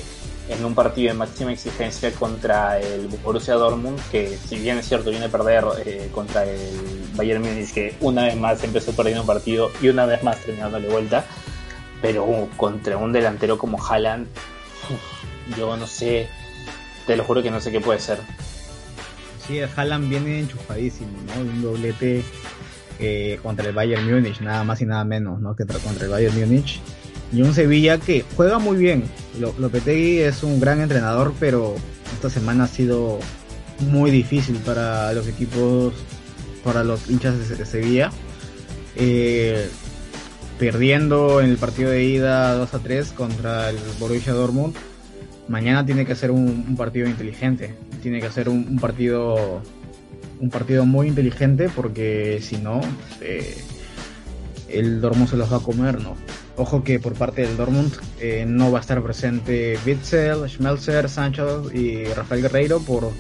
en 0.50 0.66
un 0.66 0.74
partido 0.74 1.10
de 1.10 1.14
máxima 1.14 1.54
exigencia 1.54 2.12
contra 2.12 2.80
el 2.80 3.08
Borussia 3.24 3.54
Dortmund, 3.54 4.00
que 4.12 4.36
si 4.36 4.58
bien 4.58 4.80
es 4.80 4.88
cierto 4.88 5.12
viene 5.12 5.28
a 5.28 5.30
perder 5.30 5.64
eh, 5.86 6.10
contra 6.12 6.44
el 6.44 6.72
Bayern 7.14 7.44
Múnich, 7.44 7.72
que 7.72 7.94
una 8.02 8.24
vez 8.24 8.36
más 8.36 8.64
empezó 8.64 8.92
perdiendo 8.94 9.22
un 9.22 9.28
partido 9.28 9.70
y 9.80 9.90
una 9.90 10.08
vez 10.08 10.24
más 10.24 10.38
terminándole 10.40 10.88
vuelta, 10.88 11.26
pero 12.02 12.48
contra 12.58 12.98
un 12.98 13.12
delantero 13.12 13.58
como 13.58 13.84
Haaland, 13.84 14.28
yo 15.58 15.76
no 15.78 15.88
sé, 15.88 16.30
te 17.06 17.16
lo 17.16 17.24
juro 17.24 17.44
que 17.44 17.52
no 17.52 17.60
sé 17.60 17.72
qué 17.72 17.82
puede 17.82 18.00
ser. 18.00 18.20
Sí, 19.48 19.60
Haaland 19.60 20.10
viene 20.10 20.40
enchufadísimo, 20.40 21.12
¿no? 21.28 21.42
Un 21.42 21.62
doblete 21.62 22.24
eh, 23.00 23.40
contra 23.42 23.68
el 23.68 23.74
Bayern 23.74 24.06
Múnich, 24.10 24.42
nada 24.42 24.64
más 24.64 24.82
y 24.82 24.86
nada 24.86 25.04
menos, 25.04 25.40
¿no? 25.40 25.56
Que 25.56 25.66
contra 25.66 26.06
el 26.06 26.12
Bayern 26.12 26.40
Múnich. 26.40 26.80
Y 27.32 27.42
un 27.42 27.54
Sevilla 27.54 27.98
que 27.98 28.26
juega 28.36 28.60
muy 28.60 28.78
bien. 28.78 29.04
Lopetegui 29.40 30.20
es 30.20 30.44
un 30.44 30.60
gran 30.60 30.82
entrenador, 30.82 31.34
pero 31.40 31.76
esta 32.14 32.30
semana 32.30 32.66
ha 32.66 32.68
sido 32.68 33.20
muy 33.80 34.12
difícil 34.12 34.58
para 34.58 35.14
los 35.14 35.28
equipos, 35.28 35.94
para 36.64 36.84
los 36.84 37.10
hinchas 37.10 37.50
de 37.50 37.66
Sevilla. 37.66 38.12
Eh, 38.96 39.70
perdiendo 40.60 41.40
en 41.40 41.50
el 41.50 41.58
partido 41.58 41.90
de 41.90 42.04
ida 42.04 42.54
2 42.54 42.74
a 42.74 42.80
3 42.80 43.12
contra 43.14 43.70
el 43.70 43.78
Borussia 43.98 44.34
Dortmund, 44.34 44.76
mañana 45.48 45.86
tiene 45.86 46.06
que 46.06 46.16
ser 46.16 46.32
un, 46.32 46.76
partido 46.76 47.08
inteligente, 47.08 47.76
tiene 48.04 48.20
que 48.20 48.30
ser 48.30 48.50
un, 48.50 48.78
partido 48.78 49.62
un 50.40 50.50
partido 50.50 50.86
muy 50.86 51.08
inteligente 51.08 51.70
porque 51.74 52.40
si 52.42 52.58
no 52.58 52.82
eh, 53.22 53.58
el 54.68 55.02
Dortmund 55.02 55.30
se 55.30 55.38
los 55.38 55.52
va 55.52 55.58
a 55.58 55.62
comer, 55.62 56.02
¿no? 56.02 56.16
Ojo 56.58 56.84
que 56.84 57.00
por 57.00 57.14
parte 57.14 57.42
del 57.42 57.56
Dortmund 57.56 57.94
eh, 58.20 58.46
no 58.46 58.70
va 58.70 58.80
a 58.80 58.82
estar 58.82 59.02
presente 59.02 59.80
Witzel, 59.86 60.50
Schmelzer, 60.50 61.08
Sancho 61.08 61.72
y 61.74 62.04
Rafael 62.04 62.42
Guerreiro 62.42 62.82
por 62.82 63.12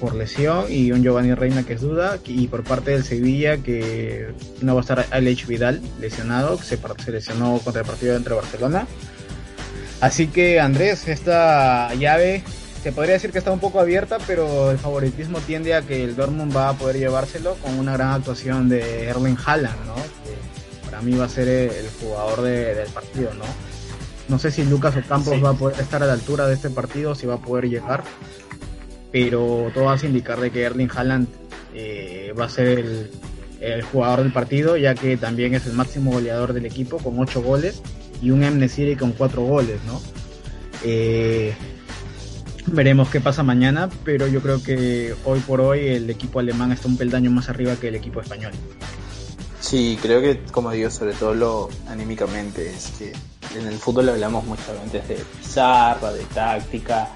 por 0.00 0.14
lesión 0.14 0.66
y 0.68 0.92
un 0.92 1.02
Giovanni 1.02 1.34
Reina 1.34 1.64
que 1.64 1.74
es 1.74 1.80
duda 1.80 2.18
y 2.24 2.48
por 2.48 2.64
parte 2.64 2.92
del 2.92 3.04
Sevilla 3.04 3.58
que 3.58 4.32
no 4.60 4.74
va 4.74 4.80
a 4.80 4.82
estar 4.82 5.06
Alex 5.10 5.46
Vidal 5.46 5.80
lesionado, 6.00 6.56
que 6.58 6.64
se, 6.64 6.78
se 7.04 7.12
lesionó 7.12 7.58
contra 7.58 7.82
el 7.82 7.86
partido 7.86 8.16
entre 8.16 8.34
Barcelona. 8.34 8.86
Así 10.00 10.28
que 10.28 10.60
Andrés, 10.60 11.08
esta 11.08 11.92
llave 11.94 12.44
se 12.82 12.92
podría 12.92 13.14
decir 13.14 13.32
que 13.32 13.38
está 13.38 13.50
un 13.50 13.58
poco 13.58 13.80
abierta, 13.80 14.18
pero 14.26 14.70
el 14.70 14.78
favoritismo 14.78 15.40
tiende 15.40 15.74
a 15.74 15.82
que 15.82 16.04
el 16.04 16.14
Dortmund 16.14 16.56
va 16.56 16.68
a 16.68 16.72
poder 16.74 16.96
llevárselo 16.96 17.54
con 17.56 17.76
una 17.78 17.92
gran 17.94 18.10
actuación 18.10 18.68
de 18.68 19.04
Erling 19.04 19.36
Haaland, 19.44 19.86
¿no? 19.86 19.94
Que 19.94 20.86
para 20.86 21.02
mí 21.02 21.14
va 21.14 21.24
a 21.24 21.28
ser 21.28 21.48
el 21.48 21.88
jugador 22.00 22.42
del 22.42 22.88
partido, 22.88 23.34
¿no? 23.34 23.44
No 24.28 24.38
sé 24.38 24.50
si 24.52 24.62
Lucas 24.62 24.94
Ocampos 24.96 25.42
va 25.42 25.50
a 25.50 25.54
poder 25.54 25.80
estar 25.80 26.02
a 26.02 26.06
la 26.06 26.12
altura 26.12 26.46
de 26.46 26.54
este 26.54 26.70
partido, 26.70 27.14
si 27.14 27.26
va 27.26 27.34
a 27.34 27.38
poder 27.38 27.68
llegar 27.68 28.04
pero 29.10 29.70
todo 29.74 29.90
hace 29.90 30.06
indicar 30.06 30.40
de 30.40 30.50
que 30.50 30.62
Erling 30.62 30.90
Haaland 30.94 31.28
eh, 31.74 32.32
va 32.38 32.44
a 32.44 32.48
ser 32.48 33.10
el, 33.60 33.82
jugador 33.82 34.22
del 34.22 34.32
partido, 34.32 34.76
ya 34.76 34.94
que 34.94 35.16
también 35.16 35.54
es 35.54 35.66
el 35.66 35.72
máximo 35.72 36.12
goleador 36.12 36.52
del 36.52 36.66
equipo 36.66 36.98
con 36.98 37.18
8 37.18 37.42
goles 37.42 37.82
y 38.22 38.30
un 38.30 38.44
Emnesiri 38.44 38.96
con 38.96 39.12
4 39.12 39.42
goles, 39.42 39.78
¿no? 39.86 40.00
Eh, 40.84 41.54
veremos 42.66 43.08
qué 43.08 43.20
pasa 43.20 43.42
mañana, 43.42 43.88
pero 44.04 44.26
yo 44.26 44.40
creo 44.40 44.62
que 44.62 45.14
hoy 45.24 45.40
por 45.40 45.60
hoy 45.60 45.88
el 45.88 46.08
equipo 46.10 46.38
alemán 46.40 46.72
está 46.72 46.88
un 46.88 46.96
peldaño 46.96 47.30
más 47.30 47.48
arriba 47.48 47.76
que 47.76 47.88
el 47.88 47.94
equipo 47.94 48.20
español. 48.20 48.52
Sí, 49.60 49.98
creo 50.00 50.20
que, 50.20 50.40
como 50.52 50.70
digo, 50.70 50.90
sobre 50.90 51.12
todo 51.14 51.34
lo 51.34 51.68
anímicamente, 51.88 52.70
es 52.70 52.92
que 52.98 53.12
en 53.58 53.66
el 53.66 53.74
fútbol 53.74 54.08
hablamos 54.08 54.44
muchas 54.44 54.68
veces 54.92 55.08
de 55.08 55.24
pizarra, 55.40 56.12
de 56.12 56.24
táctica, 56.24 57.08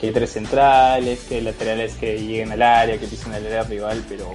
que 0.00 0.08
hay 0.08 0.12
tres 0.12 0.32
centrales, 0.32 1.20
que 1.28 1.36
hay 1.36 1.40
laterales 1.42 1.94
que 1.94 2.18
lleguen 2.18 2.52
al 2.52 2.62
área, 2.62 2.98
que 2.98 3.06
pisen 3.06 3.32
el 3.34 3.46
área 3.46 3.64
rival, 3.64 4.04
pero 4.08 4.34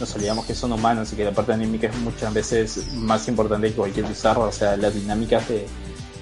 nos 0.00 0.14
olvidamos 0.14 0.46
que 0.46 0.54
son 0.54 0.72
humanos 0.72 1.12
y 1.12 1.16
que 1.16 1.24
la 1.24 1.32
parte 1.32 1.52
anímica 1.52 1.88
es 1.88 1.96
muchas 1.96 2.32
veces 2.32 2.92
más 2.94 3.28
importante 3.28 3.68
que 3.68 3.74
cualquier 3.74 4.06
pizarra, 4.06 4.40
o 4.40 4.52
sea, 4.52 4.76
las 4.76 4.94
dinámicas 4.94 5.48
de 5.48 5.66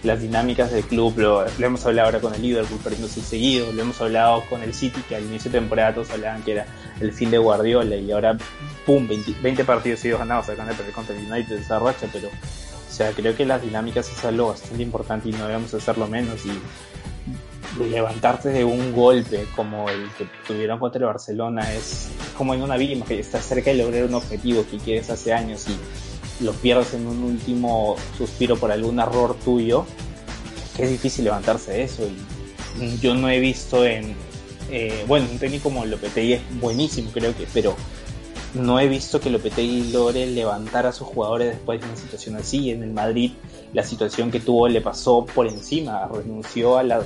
las 0.02 0.20
dinámicas 0.20 0.72
del 0.72 0.82
club, 0.84 1.16
lo, 1.16 1.46
hemos 1.46 1.86
hablado 1.86 2.06
ahora 2.06 2.20
con 2.20 2.34
el 2.34 2.42
Liverpool 2.42 2.80
perdiéndose 2.82 3.20
seguido, 3.22 3.72
lo 3.72 3.82
hemos 3.82 4.00
hablado 4.00 4.42
con 4.50 4.62
el 4.62 4.74
City, 4.74 5.00
que 5.08 5.14
al 5.14 5.24
inicio 5.24 5.50
de 5.50 5.60
temporada 5.60 5.94
todos 5.94 6.10
hablaban 6.10 6.42
que 6.42 6.52
era 6.52 6.66
el 7.00 7.12
fin 7.12 7.30
de 7.30 7.38
Guardiola 7.38 7.94
y 7.94 8.10
ahora, 8.10 8.36
¡pum!, 8.84 9.06
20, 9.06 9.64
partidos 9.64 10.00
seguidos 10.00 10.20
ganados, 10.20 10.48
acaban 10.48 10.68
de 10.68 10.74
perder 10.74 10.92
contra 10.92 11.16
el 11.16 11.30
United 11.30 11.56
esa 11.56 11.78
racha, 11.78 12.08
pero, 12.12 12.28
o 12.28 12.92
sea, 12.92 13.12
creo 13.12 13.36
que 13.36 13.46
las 13.46 13.62
dinámicas 13.62 14.10
es 14.10 14.24
algo 14.24 14.48
bastante 14.48 14.82
importante 14.82 15.28
y 15.28 15.32
no 15.32 15.46
debemos 15.46 15.72
hacerlo 15.72 16.08
menos 16.08 16.44
y 16.46 16.50
levantarte 17.78 18.50
de 18.50 18.64
un 18.64 18.92
golpe 18.92 19.46
como 19.56 19.88
el 19.88 20.10
que 20.18 20.26
tuvieron 20.46 20.78
contra 20.78 21.00
el 21.00 21.06
Barcelona 21.06 21.72
es 21.72 22.08
como 22.36 22.54
en 22.54 22.62
una 22.62 22.76
víctima 22.76 23.06
que 23.06 23.18
estás 23.18 23.44
cerca 23.44 23.70
de 23.70 23.76
lograr 23.76 24.04
un 24.04 24.14
objetivo 24.14 24.64
que 24.70 24.78
quieres 24.78 25.10
hace 25.10 25.32
años 25.32 25.66
y 25.68 26.44
lo 26.44 26.52
pierdes 26.52 26.94
en 26.94 27.06
un 27.06 27.22
último 27.22 27.96
suspiro 28.18 28.56
por 28.56 28.72
algún 28.72 28.98
error 28.98 29.36
tuyo, 29.44 29.86
que 30.76 30.84
es 30.84 30.90
difícil 30.90 31.24
levantarse 31.24 31.72
de 31.72 31.82
eso. 31.84 32.02
Y 32.80 32.98
yo 32.98 33.14
no 33.14 33.28
he 33.28 33.38
visto 33.38 33.84
en, 33.84 34.14
eh, 34.70 35.04
bueno, 35.06 35.26
un 35.30 35.38
técnico 35.38 35.64
como 35.64 35.84
Lopetegui 35.84 36.34
es 36.34 36.42
buenísimo, 36.60 37.10
creo 37.12 37.36
que, 37.36 37.46
pero 37.52 37.76
no 38.54 38.78
he 38.78 38.88
visto 38.88 39.20
que 39.20 39.30
Lopetegui 39.30 39.92
logre 39.92 40.26
levantar 40.26 40.86
a 40.86 40.92
sus 40.92 41.06
jugadores 41.08 41.48
después 41.48 41.80
de 41.80 41.86
una 41.86 41.96
situación 41.96 42.36
así. 42.36 42.70
En 42.70 42.82
el 42.82 42.92
Madrid 42.92 43.32
la 43.72 43.82
situación 43.82 44.30
que 44.30 44.40
tuvo 44.40 44.68
le 44.68 44.82
pasó 44.82 45.24
por 45.24 45.46
encima, 45.46 46.06
renunció 46.06 46.76
a, 46.76 46.82
la, 46.82 47.02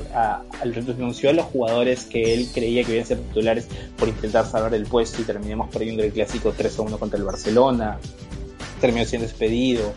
renunció 0.65 1.31
a 1.31 1.33
los 1.33 1.47
jugadores 1.47 2.05
que 2.05 2.35
él 2.35 2.49
creía 2.53 2.83
que 2.83 2.93
iban 2.93 3.05
a 3.05 3.07
ser 3.07 3.19
titulares 3.19 3.69
por 3.97 4.09
intentar 4.09 4.47
salvar 4.47 4.75
el 4.75 4.85
puesto. 4.85 5.23
Y 5.23 5.25
terminamos 5.25 5.69
perdiendo 5.71 6.03
el 6.03 6.13
clásico 6.13 6.53
3 6.57 6.79
a 6.79 6.83
1 6.83 6.99
contra 6.99 7.19
el 7.19 7.25
Barcelona, 7.25 7.99
terminó 8.81 9.05
siendo 9.05 9.29
despedido, 9.29 9.93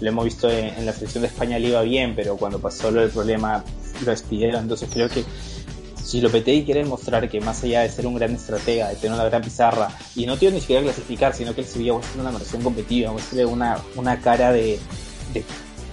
lo 0.00 0.08
hemos 0.08 0.24
visto 0.24 0.50
en, 0.50 0.84
la 0.84 0.92
selección 0.92 1.22
de 1.22 1.28
España 1.28 1.58
le 1.58 1.68
iba 1.68 1.82
bien, 1.82 2.14
pero 2.16 2.36
cuando 2.36 2.58
pasó 2.58 2.90
lo 2.90 3.00
del 3.00 3.10
problema 3.10 3.64
lo 4.04 4.10
despidieron, 4.10 4.62
entonces 4.62 4.88
creo 4.92 5.08
que 5.08 5.24
si 6.04 6.20
Lopetegui 6.20 6.64
quiere 6.64 6.82
demostrar 6.82 7.28
que 7.28 7.40
más 7.40 7.62
allá 7.64 7.80
de 7.80 7.90
ser 7.90 8.06
un 8.06 8.14
gran 8.14 8.34
estratega, 8.34 8.88
de 8.88 8.96
tener 8.96 9.14
una 9.14 9.24
gran 9.24 9.42
pizarra, 9.42 9.88
y 10.14 10.26
no 10.26 10.36
tiene 10.36 10.56
ni 10.56 10.60
siquiera 10.60 10.82
clasificar, 10.82 11.34
sino 11.34 11.54
que 11.54 11.62
el 11.62 11.66
Sevilla 11.66 11.94
va 11.94 12.00
a 12.00 12.02
ser 12.02 12.20
una 12.20 12.30
versión 12.30 12.62
competitiva, 12.62 13.12
va 13.12 13.20
a 13.20 13.22
ser 13.22 13.46
una, 13.46 13.78
una 13.96 14.20
cara 14.20 14.52
de 14.52 14.78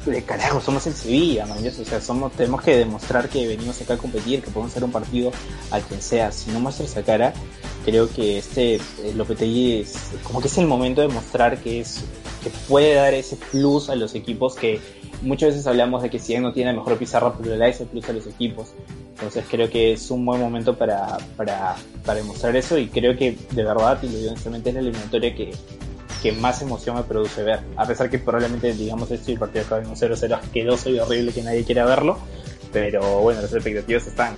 de 0.06 0.24
carajo, 0.24 0.60
somos 0.60 0.88
el 0.88 0.94
Sevilla, 0.94 1.46
man, 1.46 1.60
o 1.60 1.86
sea, 1.86 2.02
somos, 2.02 2.32
tenemos 2.34 2.62
que 2.62 2.76
demostrar 2.76 3.30
que 3.30 3.48
venimos 3.48 3.80
acá 3.82 3.94
a 3.94 3.98
competir, 3.98 4.42
que 4.42 4.50
podemos 4.50 4.72
hacer 4.72 4.84
un 4.84 4.92
partido 4.92 5.32
al 5.70 5.84
quien 5.84 6.02
sea. 6.02 6.32
Si 6.32 6.50
no 6.52 6.60
muestra 6.60 6.86
esa 6.86 7.04
cara, 7.04 7.34
creo 7.86 8.10
que 8.10 8.40
este 8.40 8.76
eh, 8.76 8.82
Lopetegui 9.16 9.82
es 9.82 9.96
como 10.24 10.42
que 10.42 10.48
es 10.48 10.58
el 10.58 10.66
momento 10.66 11.02
de 11.02 11.08
mostrar 11.08 11.60
que 11.60 11.82
es 11.82 12.02
que 12.44 12.50
puede 12.68 12.96
dar 12.96 13.14
ese 13.14 13.36
plus 13.36 13.90
a 13.90 13.96
los 13.96 14.16
equipos 14.16 14.56
que 14.56 14.80
muchas 15.22 15.50
veces 15.50 15.68
hablamos 15.68 16.02
de 16.02 16.10
que 16.10 16.20
si 16.20 16.38
no 16.40 16.54
tiene 16.54 16.74
mejor 16.74 16.98
pizarra, 16.98 17.34
pero 17.38 17.52
le 17.52 17.58
da 17.58 17.68
ese 17.68 17.86
plus 17.86 18.08
a 18.10 18.14
los 18.14 18.28
equipos. 18.28 18.74
Entonces 19.14 19.46
creo 19.50 19.70
que 19.70 19.94
es 19.94 20.10
un 20.10 20.26
buen 20.26 20.42
momento 20.42 20.76
para, 20.78 21.18
para, 21.38 21.76
para 22.06 22.20
demostrar 22.20 22.56
eso 22.56 22.78
y 22.78 22.88
creo 22.88 23.16
que 23.16 23.38
de 23.52 23.64
verdad, 23.64 24.00
y 24.02 24.08
lo 24.08 24.18
digo 24.18 24.32
honestamente, 24.32 24.70
es 24.70 24.76
la 24.76 24.82
eliminatoria 24.82 25.36
que, 25.36 25.52
que 26.22 26.32
más 26.32 26.62
emoción 26.62 26.96
me 26.96 27.04
produce 27.04 27.44
ver. 27.44 27.60
A 27.76 27.86
pesar 27.86 28.10
que 28.10 28.20
probablemente, 28.20 28.74
digamos, 28.74 29.12
este 29.12 29.38
partido 29.38 29.66
acaba 29.66 29.82
en 29.82 29.88
un 29.88 29.96
0-0 29.96 30.34
asqueroso 30.34 30.90
y 30.92 31.00
horrible 31.00 31.32
que 31.32 31.44
nadie 31.44 31.64
quiera 31.64 31.86
verlo. 31.86 32.18
Pero 32.74 33.20
bueno, 33.20 33.42
las 33.42 33.54
expectativas 33.54 34.08
están. 34.08 34.36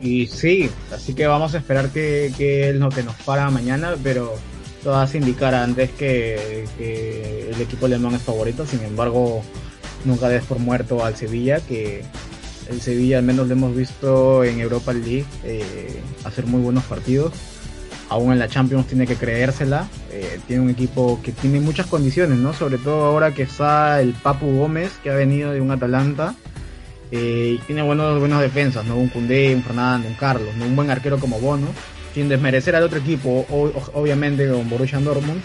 Y 0.00 0.26
sí, 0.26 0.70
así 0.92 1.14
que 1.14 1.26
vamos 1.26 1.54
a 1.54 1.58
esperar 1.58 1.90
que, 1.90 2.32
que 2.38 2.68
él 2.68 2.78
no 2.78 2.88
que 2.88 3.02
nos 3.02 3.16
para 3.16 3.50
mañana, 3.50 3.96
pero 4.02 4.34
todas 4.82 5.14
indicar 5.14 5.54
antes 5.54 5.90
que, 5.90 6.64
que 6.76 7.50
el 7.50 7.60
equipo 7.60 7.86
alemán 7.86 8.14
es 8.14 8.22
favorito. 8.22 8.66
Sin 8.66 8.82
embargo, 8.82 9.42
nunca 10.04 10.28
des 10.28 10.44
por 10.44 10.58
muerto 10.58 11.04
al 11.04 11.16
Sevilla, 11.16 11.60
que 11.60 12.04
el 12.70 12.80
Sevilla 12.80 13.18
al 13.18 13.24
menos 13.24 13.48
lo 13.48 13.54
hemos 13.54 13.74
visto 13.74 14.44
en 14.44 14.60
Europa 14.60 14.92
League 14.92 15.24
eh, 15.44 16.00
hacer 16.24 16.46
muy 16.46 16.60
buenos 16.60 16.84
partidos 16.84 17.32
aún 18.08 18.32
en 18.32 18.38
la 18.38 18.48
Champions 18.48 18.86
tiene 18.86 19.06
que 19.06 19.16
creérsela. 19.16 19.88
Eh, 20.10 20.40
tiene 20.46 20.62
un 20.62 20.70
equipo 20.70 21.20
que 21.22 21.32
tiene 21.32 21.60
muchas 21.60 21.86
condiciones, 21.86 22.38
¿no? 22.38 22.52
Sobre 22.52 22.78
todo 22.78 23.04
ahora 23.04 23.34
que 23.34 23.42
está 23.42 24.00
el 24.00 24.12
Papu 24.12 24.46
Gómez, 24.46 24.92
que 25.02 25.10
ha 25.10 25.14
venido 25.14 25.52
de 25.52 25.60
un 25.60 25.70
Atalanta. 25.70 26.34
Eh, 27.10 27.56
y 27.56 27.58
tiene 27.66 27.82
buenos, 27.82 28.18
buenas 28.18 28.40
defensas, 28.40 28.84
¿no? 28.84 28.96
Un 28.96 29.08
Cundé, 29.08 29.54
un 29.54 29.62
Fernando, 29.62 30.08
un 30.08 30.14
Carlos, 30.14 30.54
¿no? 30.56 30.66
Un 30.66 30.76
buen 30.76 30.90
arquero 30.90 31.18
como 31.18 31.38
Bono. 31.38 31.68
Sin 32.18 32.28
desmerecer 32.28 32.74
al 32.74 32.82
otro 32.82 32.98
equipo, 32.98 33.46
obviamente 33.94 34.50
con 34.50 34.68
Borussia 34.68 34.98
Dortmund, 34.98 35.40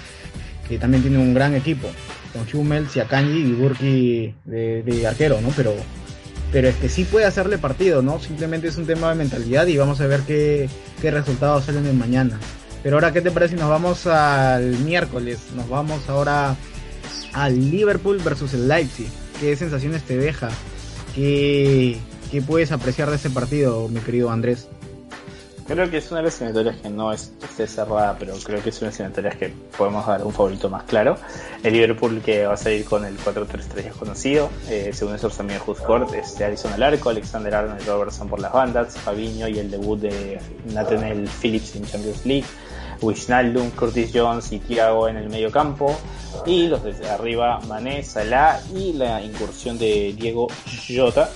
que 0.67 0.80
también 0.80 1.03
tiene 1.03 1.19
un 1.19 1.32
gran 1.32 1.53
equipo. 1.53 1.88
Con 2.34 2.47
Schumel, 2.47 2.89
Siakanji 2.89 3.41
y 3.41 3.51
Burki 3.51 4.34
de, 4.43 4.82
de 4.82 5.05
arquero, 5.05 5.39
¿no? 5.39 5.49
Pero 5.55 5.76
pero 6.51 6.67
es 6.67 6.76
que 6.78 6.89
sí 6.89 7.03
puede 7.03 7.28
hacerle 7.28 7.59
partido, 7.59 8.01
¿no? 8.01 8.19
Simplemente 8.19 8.69
es 8.69 8.78
un 8.78 8.88
tema 8.88 9.09
de 9.09 9.15
mentalidad 9.17 9.67
y 9.67 9.78
vamos 9.78 10.01
a 10.01 10.07
ver 10.07 10.21
qué, 10.21 10.67
qué 10.99 11.11
resultados 11.11 11.65
salen 11.65 11.86
en 11.86 11.95
mañana. 11.95 12.39
Pero 12.82 12.95
ahora, 12.95 13.13
¿qué 13.13 13.21
te 13.21 13.30
parece 13.30 13.53
si 13.53 13.59
nos 13.59 13.69
vamos 13.69 14.07
al 14.07 14.76
miércoles? 14.80 15.41
Nos 15.55 15.69
vamos 15.69 16.09
ahora 16.09 16.55
al 17.34 17.69
Liverpool 17.69 18.17
versus 18.26 18.55
el 18.55 18.67
Leipzig. 18.67 19.09
¿Qué 19.39 19.55
sensaciones 19.55 20.01
te 20.01 20.17
deja? 20.17 20.49
¿Qué, 21.13 21.99
qué 22.32 22.41
puedes 22.41 22.71
apreciar 22.71 23.11
de 23.11 23.17
ese 23.17 23.30
partido, 23.30 23.88
mi 23.89 23.99
querido 23.99 24.32
Andrés? 24.32 24.69
Creo 25.66 25.89
que 25.89 25.97
es 25.97 26.11
una 26.11 26.20
de 26.20 26.26
las 26.26 26.41
eliminatorias 26.41 26.82
que 26.82 26.89
no 26.89 27.14
es, 27.14 27.32
esté 27.41 27.68
cerrada, 27.68 28.18
pero 28.20 28.34
creo 28.43 28.61
que 28.61 28.70
es 28.70 28.82
una 28.82 28.91
de 28.91 29.22
las 29.22 29.36
que 29.36 29.53
podemos 29.78 30.05
dar 30.05 30.24
un 30.24 30.34
favorito 30.34 30.70
más 30.70 30.84
claro. 30.84 31.18
El 31.64 31.74
Liverpool 31.74 32.22
que 32.22 32.45
va 32.45 32.55
a 32.55 32.57
salir 32.57 32.84
con 32.84 33.05
el 33.05 33.18
4-3-3 33.18 33.84
ya 33.84 33.91
conocido, 33.91 34.49
eh, 34.68 34.91
según 34.93 35.16
esos 35.16 35.39
amigos 35.39 35.64
Huscourt, 35.68 36.14
este 36.16 36.43
Alison 36.43 36.74
al 36.74 36.84
arco, 36.84 37.09
Alexander 37.09 37.55
Arnold 37.55 37.82
y 37.82 37.86
Robertson 37.86 38.28
por 38.28 38.41
las 38.41 38.51
bandas, 38.51 38.97
Fabinho 38.97 39.47
y 39.47 39.57
el 39.59 39.72
debut 39.72 39.99
de 39.99 40.39
Nathaniel 40.66 41.30
Phillips 41.41 41.76
en 41.76 41.86
Champions 41.86 42.26
League. 42.26 42.45
Wijnaldum, 43.03 43.71
Curtis 43.71 44.11
Jones 44.13 44.51
y 44.51 44.59
Thiago 44.59 45.07
en 45.07 45.17
el 45.17 45.29
medio 45.29 45.51
campo. 45.51 45.95
Y 46.45 46.67
los 46.67 46.83
de 46.83 47.09
arriba, 47.09 47.59
Mané, 47.67 48.03
Salah 48.03 48.59
y 48.75 48.93
la 48.93 49.21
incursión 49.21 49.77
de 49.77 50.13
Diego 50.17 50.47
Jota. 50.87 51.29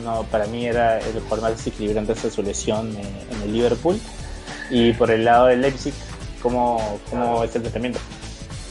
Uno 0.00 0.24
para 0.30 0.46
mí 0.46 0.66
era 0.66 0.98
el 0.98 1.20
jugador 1.20 1.42
más 1.42 1.56
desequilibrante 1.56 2.12
hasta 2.12 2.30
su 2.30 2.42
lesión 2.42 2.96
eh, 2.96 3.02
en 3.30 3.42
el 3.42 3.52
Liverpool. 3.52 3.98
Y 4.70 4.92
por 4.92 5.10
el 5.10 5.24
lado 5.24 5.46
del 5.46 5.60
Leipzig, 5.60 5.92
¿cómo, 6.42 6.98
cómo 7.10 7.44
es 7.44 7.54
el 7.56 7.62
tratamiento? 7.62 7.98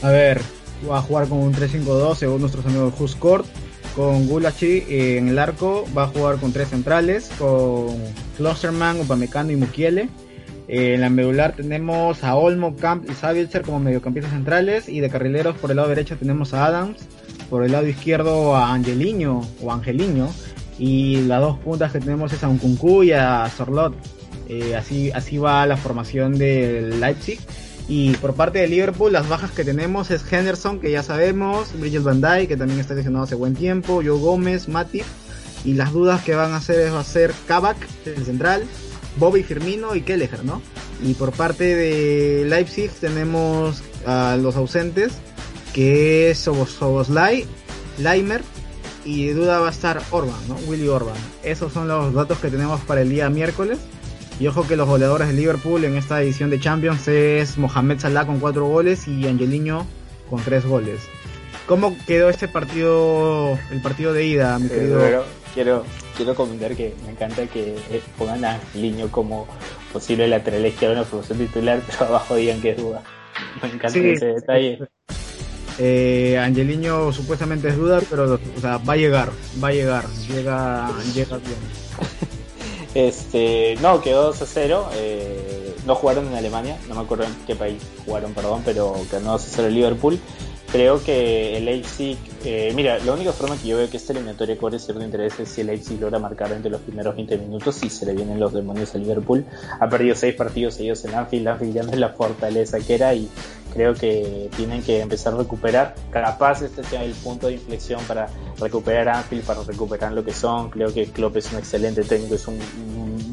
A 0.01 0.09
ver, 0.09 0.41
va 0.89 0.99
a 0.99 1.01
jugar 1.01 1.27
con 1.27 1.39
un 1.39 1.53
3-5-2 1.53 2.15
según 2.15 2.41
nuestros 2.41 2.65
amigos 2.65 2.93
Huscourt. 2.99 3.45
Con 3.95 4.27
Gulachi 4.27 4.85
en 4.89 5.27
el 5.27 5.37
arco 5.37 5.85
va 5.95 6.05
a 6.05 6.07
jugar 6.07 6.37
con 6.37 6.51
tres 6.51 6.69
centrales, 6.69 7.29
con 7.37 7.95
Klosterman, 8.37 8.99
Upamecano 9.01 9.51
y 9.51 9.55
Mukiele 9.55 10.09
en 10.67 11.01
la 11.01 11.09
medular 11.09 11.53
tenemos 11.55 12.23
a 12.23 12.35
Olmo, 12.35 12.75
Camp 12.75 13.09
y 13.09 13.13
Savitzer 13.13 13.63
como 13.63 13.79
mediocampistas 13.79 14.31
centrales 14.31 14.87
y 14.87 14.99
de 14.99 15.09
carrileros 15.09 15.57
por 15.57 15.71
el 15.71 15.77
lado 15.77 15.89
derecho 15.89 16.17
tenemos 16.17 16.53
a 16.53 16.65
Adams, 16.65 16.99
por 17.49 17.63
el 17.63 17.73
lado 17.73 17.87
izquierdo 17.87 18.55
a 18.55 18.73
Angeliño 18.73 19.41
o 19.61 19.71
Angeliño 19.71 20.29
y 20.79 21.21
las 21.21 21.41
dos 21.41 21.59
puntas 21.59 21.91
que 21.91 21.99
tenemos 21.99 22.33
es 22.33 22.43
a 22.43 22.49
Unkunku 22.49 23.03
y 23.03 23.11
a 23.11 23.49
Sorlot. 23.55 23.93
Eh, 24.49 24.75
así, 24.75 25.11
así 25.11 25.37
va 25.37 25.65
la 25.65 25.77
formación 25.77 26.37
del 26.37 26.99
Leipzig. 26.99 27.39
Y 27.87 28.13
por 28.13 28.33
parte 28.33 28.59
de 28.59 28.67
Liverpool, 28.67 29.11
las 29.11 29.27
bajas 29.27 29.51
que 29.51 29.63
tenemos 29.63 30.09
es 30.09 30.23
Henderson, 30.31 30.79
que 30.79 30.89
ya 30.89 31.03
sabemos, 31.03 31.77
Bridget 31.77 32.03
Van 32.03 32.21
Dijk, 32.21 32.47
que 32.47 32.57
también 32.57 32.79
está 32.79 32.93
lesionado 32.93 33.25
hace 33.25 33.35
buen 33.35 33.55
tiempo, 33.55 34.01
Joe 34.03 34.17
Gómez, 34.17 34.67
Matip. 34.69 35.05
Y 35.65 35.73
las 35.75 35.91
dudas 35.91 36.23
que 36.23 36.33
van 36.35 36.51
a 36.51 36.57
hacer 36.57 36.79
es 36.79 36.93
va 36.93 37.01
a 37.01 37.05
ser 37.05 37.33
Kabak, 37.47 37.77
el 38.05 38.25
central, 38.25 38.63
Bobby 39.17 39.43
Firmino 39.43 39.95
y 39.95 40.01
Kelleher, 40.01 40.43
¿no? 40.43 40.61
Y 41.03 41.13
por 41.13 41.31
parte 41.31 41.75
de 41.75 42.45
Leipzig 42.45 42.91
tenemos 42.91 43.83
a 44.05 44.37
los 44.41 44.55
ausentes, 44.55 45.13
que 45.73 46.31
es 46.31 46.39
Soboslai, 46.39 47.45
Leimer 47.97 48.41
y 49.05 49.27
de 49.27 49.33
duda 49.33 49.59
va 49.59 49.67
a 49.67 49.71
estar 49.71 50.01
Orban, 50.11 50.39
¿no? 50.47 50.55
Willy 50.67 50.87
Orban. 50.87 51.15
Esos 51.43 51.73
son 51.73 51.87
los 51.87 52.13
datos 52.13 52.39
que 52.39 52.49
tenemos 52.49 52.79
para 52.81 53.01
el 53.01 53.09
día 53.09 53.29
miércoles. 53.29 53.79
Y 54.39 54.47
ojo 54.47 54.67
que 54.67 54.75
los 54.75 54.87
goleadores 54.87 55.27
de 55.27 55.35
Liverpool 55.35 55.83
en 55.83 55.95
esta 55.95 56.21
edición 56.21 56.49
de 56.49 56.59
Champions 56.59 57.07
es 57.07 57.57
Mohamed 57.57 57.99
Salah 57.99 58.25
con 58.25 58.39
4 58.39 58.65
goles 58.65 59.07
y 59.07 59.27
Angeliño 59.27 59.85
con 60.29 60.41
3 60.41 60.65
goles. 60.65 61.01
¿Cómo 61.67 61.95
quedó 62.07 62.29
este 62.29 62.47
partido, 62.47 63.57
el 63.71 63.81
partido 63.81 64.11
de 64.11 64.25
ida, 64.25 64.57
mi 64.57 64.69
querido? 64.69 65.23
quiero, 65.53 65.85
quiero 66.15 66.35
comentar 66.35 66.75
que 66.75 66.93
me 67.05 67.11
encanta 67.11 67.45
que 67.47 67.75
eh, 67.91 68.01
pongan 68.17 68.45
a 68.45 68.59
Liño 68.75 69.09
como 69.11 69.47
posible 69.91 70.27
lateral 70.27 70.65
izquierdo 70.65 70.93
en 70.93 70.99
la 70.99 71.05
formación 71.05 71.39
titular, 71.39 71.81
pero 71.87 72.05
abajo 72.05 72.35
digan 72.35 72.61
que 72.61 72.71
es 72.71 72.77
duda. 72.77 73.03
Me 73.61 73.69
encanta 73.69 73.99
ese 73.99 74.25
detalle. 74.25 74.79
Eh, 75.79 76.37
Angeliño 76.37 77.11
supuestamente 77.11 77.67
es 77.67 77.77
duda, 77.77 77.99
pero 78.09 78.39
o 78.55 78.61
sea, 78.61 78.77
va 78.77 78.93
a 78.93 78.97
llegar, 78.97 79.31
va 79.63 79.69
a 79.69 79.71
llegar, 79.71 80.05
llega, 80.27 80.91
llega 81.13 81.37
bien. 81.37 81.57
Este, 82.95 83.75
no, 83.81 84.01
quedó 84.01 84.25
2 84.25 84.41
a 84.43 84.45
0. 84.45 84.89
Eh, 84.93 85.75
no 85.87 85.95
jugaron 85.95 86.27
en 86.27 86.35
Alemania, 86.35 86.77
no 86.87 86.93
me 86.93 87.01
acuerdo 87.01 87.23
en 87.23 87.33
qué 87.47 87.55
país 87.55 87.81
jugaron, 88.05 88.33
perdón, 88.33 88.61
pero 88.63 88.95
ganó 89.11 89.31
2 89.31 89.43
a 89.43 89.49
0 89.49 89.67
el 89.67 89.73
Liverpool. 89.73 90.19
Creo 90.73 91.03
que 91.03 91.55
el 91.55 91.65
Leipzig, 91.65 92.17
eh, 92.43 92.73
mira, 92.75 92.97
la 92.97 93.13
única 93.13 93.31
forma 93.31 93.55
que 93.55 93.67
yo 93.67 93.77
veo 93.77 93.87
que 93.91 93.97
esta 93.97 94.11
eliminatoria 94.11 94.57
cobre 94.57 94.79
cierto 94.79 95.03
interés 95.03 95.39
es 95.39 95.49
si 95.49 95.61
el 95.61 95.67
Leipzig 95.67 96.01
logra 96.01 96.17
marcar 96.17 96.51
entre 96.51 96.71
los 96.71 96.81
primeros 96.81 97.15
20 97.15 97.37
minutos 97.37 97.83
y 97.83 97.91
se 97.91 98.07
le 98.07 98.15
vienen 98.15 98.39
los 98.39 98.53
demonios 98.53 98.95
a 98.95 98.97
Liverpool. 98.97 99.45
Ha 99.79 99.87
perdido 99.87 100.15
6 100.15 100.33
partidos 100.33 100.73
seguidos 100.73 101.05
en 101.05 101.13
Anfield, 101.13 101.47
Anfield 101.47 101.75
ya 101.75 101.83
no 101.83 101.91
es 101.91 101.99
la 101.99 102.09
fortaleza 102.09 102.79
que 102.79 102.95
era 102.95 103.13
y 103.13 103.29
creo 103.71 103.93
que 103.93 104.49
tienen 104.57 104.81
que 104.81 105.01
empezar 105.01 105.35
a 105.35 105.37
recuperar. 105.37 105.93
Capaz 106.09 106.63
este 106.63 106.83
sea 106.83 107.03
el 107.03 107.11
punto 107.11 107.45
de 107.45 107.53
inflexión 107.53 108.01
para 108.07 108.27
recuperar 108.59 109.09
Anfield, 109.09 109.43
para 109.43 109.61
recuperar 109.61 110.11
lo 110.13 110.25
que 110.25 110.33
son. 110.33 110.71
Creo 110.71 110.91
que 110.91 111.05
Klopp 111.05 111.37
es 111.37 111.51
un 111.51 111.59
excelente 111.59 112.03
técnico, 112.03 112.33
es 112.33 112.47
un 112.47 112.57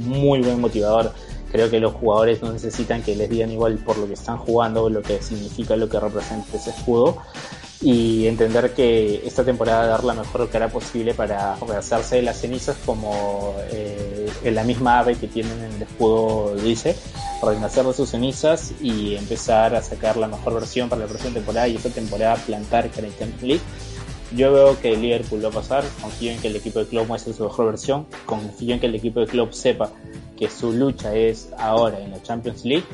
muy 0.04 0.42
buen 0.42 0.60
motivador 0.60 1.14
Creo 1.50 1.70
que 1.70 1.80
los 1.80 1.94
jugadores 1.94 2.42
no 2.42 2.52
necesitan 2.52 3.02
que 3.02 3.16
les 3.16 3.28
digan 3.28 3.50
igual 3.50 3.78
por 3.78 3.98
lo 3.98 4.06
que 4.06 4.14
están 4.14 4.38
jugando, 4.38 4.88
lo 4.88 5.02
que 5.02 5.20
significa, 5.20 5.76
lo 5.76 5.88
que 5.88 5.98
representa 5.98 6.56
ese 6.56 6.70
escudo. 6.70 7.18
Y 7.82 8.26
entender 8.26 8.74
que 8.74 9.22
esta 9.26 9.42
temporada 9.42 9.86
dar 9.86 10.04
la 10.04 10.12
mejor 10.12 10.48
cara 10.50 10.68
posible 10.68 11.14
para 11.14 11.54
hacerse 11.54 12.16
de 12.16 12.22
las 12.22 12.38
cenizas 12.38 12.76
como 12.84 13.54
eh, 13.70 14.30
en 14.44 14.54
la 14.54 14.64
misma 14.64 14.98
ave 14.98 15.16
que 15.16 15.28
tienen 15.28 15.58
en 15.64 15.72
el 15.72 15.82
escudo 15.82 16.54
dice, 16.56 16.94
renacer 17.42 17.86
de 17.86 17.94
sus 17.94 18.10
cenizas 18.10 18.72
y 18.82 19.16
empezar 19.16 19.74
a 19.74 19.82
sacar 19.82 20.18
la 20.18 20.28
mejor 20.28 20.54
versión 20.54 20.90
para 20.90 21.02
la 21.02 21.08
próxima 21.08 21.32
temporada 21.32 21.68
y 21.68 21.76
esta 21.76 21.88
temporada 21.88 22.36
plantar 22.36 22.90
en 22.96 23.48
League. 23.48 23.62
Yo 24.36 24.52
veo 24.52 24.78
que 24.78 24.92
el 24.92 25.02
Liverpool 25.02 25.44
va 25.44 25.48
a 25.48 25.52
pasar, 25.52 25.82
confío 26.00 26.30
en 26.30 26.40
que 26.40 26.48
el 26.48 26.56
equipo 26.56 26.78
de 26.78 26.86
club 26.86 27.06
muestre 27.08 27.32
su 27.32 27.42
mejor 27.42 27.66
versión, 27.66 28.06
confío 28.26 28.74
en 28.74 28.80
que 28.80 28.86
el 28.86 28.94
equipo 28.94 29.20
de 29.20 29.26
club 29.26 29.52
sepa 29.52 29.90
que 30.40 30.48
su 30.48 30.72
lucha 30.72 31.14
es 31.14 31.50
ahora 31.58 32.00
en 32.00 32.10
la 32.10 32.22
Champions 32.22 32.64
League 32.64 32.84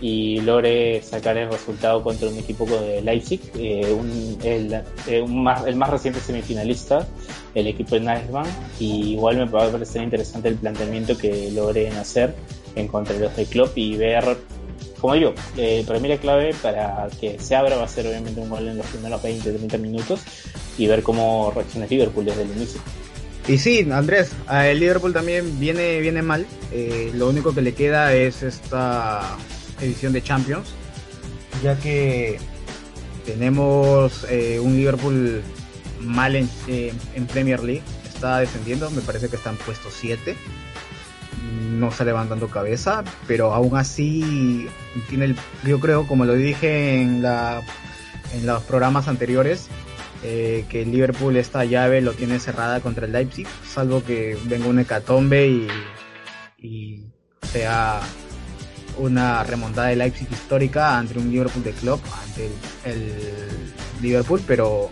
y 0.00 0.40
logre 0.40 1.02
sacar 1.02 1.36
el 1.36 1.50
resultado 1.50 2.02
contra 2.02 2.28
un 2.28 2.38
equipo 2.38 2.64
de 2.64 3.02
Leipzig, 3.02 3.40
eh, 3.56 3.94
el, 4.44 4.82
eh, 5.06 5.26
más, 5.26 5.66
el 5.66 5.76
más 5.76 5.90
reciente 5.90 6.20
semifinalista, 6.20 7.06
el 7.54 7.66
equipo 7.66 7.96
de 7.96 8.02
Nagelsmann, 8.02 8.46
y 8.78 9.12
igual 9.12 9.36
me 9.36 9.44
va 9.44 9.66
a 9.66 9.70
parecer 9.70 10.02
interesante 10.02 10.48
el 10.48 10.54
planteamiento 10.54 11.18
que 11.18 11.50
logren 11.50 11.92
hacer 11.94 12.34
en 12.74 12.88
contra 12.88 13.14
de 13.14 13.20
los 13.20 13.36
de 13.36 13.44
club 13.44 13.70
y 13.74 13.96
ver 13.96 14.38
como 15.00 15.14
digo, 15.14 15.32
eh, 15.56 15.84
para 15.86 16.00
mí 16.00 16.08
la 16.08 16.16
clave 16.16 16.54
para 16.60 17.08
que 17.20 17.38
se 17.38 17.54
abra 17.54 17.76
va 17.76 17.84
a 17.84 17.88
ser 17.88 18.06
obviamente 18.06 18.40
un 18.40 18.48
gol 18.48 18.66
en 18.66 18.78
los 18.78 18.86
primeros 18.86 19.22
20-30 19.22 19.78
minutos 19.78 20.20
y 20.76 20.86
ver 20.86 21.02
cómo 21.02 21.52
reacciona 21.54 21.86
Liverpool 21.86 22.24
desde 22.24 22.42
el 22.42 22.50
inicio. 22.50 22.80
Y 23.48 23.56
sí, 23.56 23.88
Andrés, 23.90 24.30
el 24.50 24.78
Liverpool 24.78 25.14
también 25.14 25.58
viene, 25.58 26.00
viene 26.00 26.20
mal. 26.20 26.46
Eh, 26.70 27.10
lo 27.14 27.30
único 27.30 27.54
que 27.54 27.62
le 27.62 27.72
queda 27.72 28.12
es 28.12 28.42
esta 28.42 29.22
edición 29.80 30.12
de 30.12 30.22
Champions, 30.22 30.68
ya 31.62 31.78
que 31.78 32.38
tenemos 33.24 34.26
eh, 34.28 34.60
un 34.60 34.76
Liverpool 34.76 35.42
mal 36.02 36.36
en, 36.36 36.50
en, 36.66 37.26
Premier 37.26 37.64
League. 37.64 37.82
Está 38.06 38.38
descendiendo, 38.40 38.90
me 38.90 39.00
parece 39.00 39.30
que 39.30 39.36
está 39.36 39.48
en 39.48 39.56
puesto 39.56 39.88
7. 39.90 40.36
No 41.78 41.88
está 41.88 42.04
levantando 42.04 42.48
cabeza, 42.48 43.02
pero 43.26 43.54
aún 43.54 43.78
así 43.78 44.68
tiene 45.08 45.24
el, 45.24 45.36
yo 45.64 45.80
creo, 45.80 46.06
como 46.06 46.26
lo 46.26 46.34
dije 46.34 47.00
en, 47.00 47.22
la, 47.22 47.62
en 48.34 48.44
los 48.44 48.62
programas 48.64 49.08
anteriores, 49.08 49.68
eh, 50.24 50.64
que 50.68 50.84
Liverpool 50.84 51.36
esta 51.36 51.64
llave 51.64 52.00
lo 52.00 52.12
tiene 52.12 52.40
cerrada 52.40 52.80
contra 52.80 53.06
el 53.06 53.12
Leipzig, 53.12 53.46
salvo 53.66 54.02
que 54.02 54.36
venga 54.44 54.66
un 54.66 54.80
hecatombe 54.80 55.68
y, 56.58 57.04
sea 57.52 58.00
una 58.98 59.44
remontada 59.44 59.88
de 59.88 59.96
Leipzig 59.96 60.26
histórica 60.30 60.98
ante 60.98 61.18
un 61.18 61.30
Liverpool 61.30 61.62
de 61.62 61.70
club, 61.70 62.00
ante 62.24 62.50
el, 62.84 63.12
Liverpool, 64.02 64.42
pero 64.46 64.90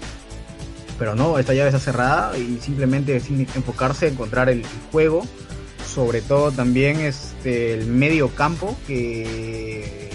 pero 0.99 1.15
no, 1.15 1.39
esta 1.39 1.53
llave 1.53 1.69
está 1.69 1.81
cerrada 1.81 2.39
y 2.39 2.59
simplemente 2.61 3.21
sin 3.21 3.41
enfocarse 3.41 4.07
en 4.07 4.15
encontrar 4.15 4.49
el, 4.49 4.65
juego, 4.91 5.27
sobre 5.87 6.23
todo 6.23 6.53
también 6.53 7.01
este 7.01 7.75
el 7.75 7.87
medio 7.87 8.29
campo 8.29 8.77
que 8.87 10.06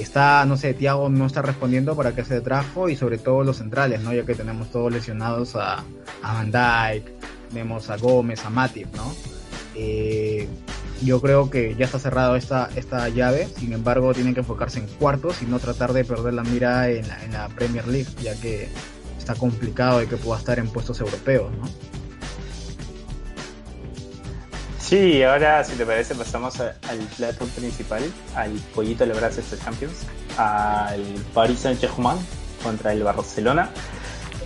está, 0.00 0.44
no 0.44 0.56
sé, 0.56 0.74
Thiago 0.74 1.08
no 1.08 1.26
está 1.26 1.42
respondiendo 1.42 1.96
para 1.96 2.14
que 2.14 2.24
se 2.24 2.40
trajo 2.40 2.88
y 2.88 2.96
sobre 2.96 3.18
todo 3.18 3.44
los 3.44 3.58
centrales, 3.58 4.00
¿no? 4.00 4.12
Ya 4.12 4.24
que 4.24 4.34
tenemos 4.34 4.70
todos 4.70 4.92
lesionados 4.92 5.56
a, 5.56 5.84
a 6.22 6.34
Van 6.34 6.50
Dijk, 6.50 7.08
vemos 7.52 7.90
a 7.90 7.96
Gómez, 7.96 8.44
a 8.44 8.50
Matip, 8.50 8.94
¿no? 8.94 9.14
Eh, 9.74 10.48
yo 11.02 11.20
creo 11.20 11.48
que 11.48 11.74
ya 11.76 11.86
está 11.86 11.98
cerrado 11.98 12.36
esta, 12.36 12.68
esta 12.76 13.08
llave, 13.08 13.48
sin 13.58 13.72
embargo 13.72 14.12
tienen 14.12 14.34
que 14.34 14.40
enfocarse 14.40 14.80
en 14.80 14.86
cuartos 14.86 15.40
y 15.42 15.46
no 15.46 15.58
tratar 15.58 15.92
de 15.92 16.04
perder 16.04 16.34
la 16.34 16.42
mira 16.42 16.90
en 16.90 17.06
la, 17.32 17.48
Premier 17.54 17.86
League, 17.88 18.08
ya 18.22 18.38
que 18.38 18.68
está 19.18 19.34
complicado 19.34 20.00
de 20.00 20.06
que 20.06 20.16
pueda 20.16 20.38
estar 20.38 20.58
en 20.58 20.68
puestos 20.68 21.00
europeos. 21.00 21.50
Sí, 24.90 25.22
ahora 25.22 25.62
si 25.62 25.76
te 25.76 25.86
parece 25.86 26.16
pasamos 26.16 26.58
al 26.58 26.98
plato 27.16 27.44
principal, 27.44 28.02
al 28.34 28.50
pollito 28.74 29.06
de 29.06 29.14
los 29.14 29.36
de 29.36 29.58
Champions, 29.64 29.98
al 30.36 31.00
Paris 31.32 31.60
Saint-Germain 31.60 32.18
contra 32.60 32.92
el 32.92 33.04
Barcelona, 33.04 33.70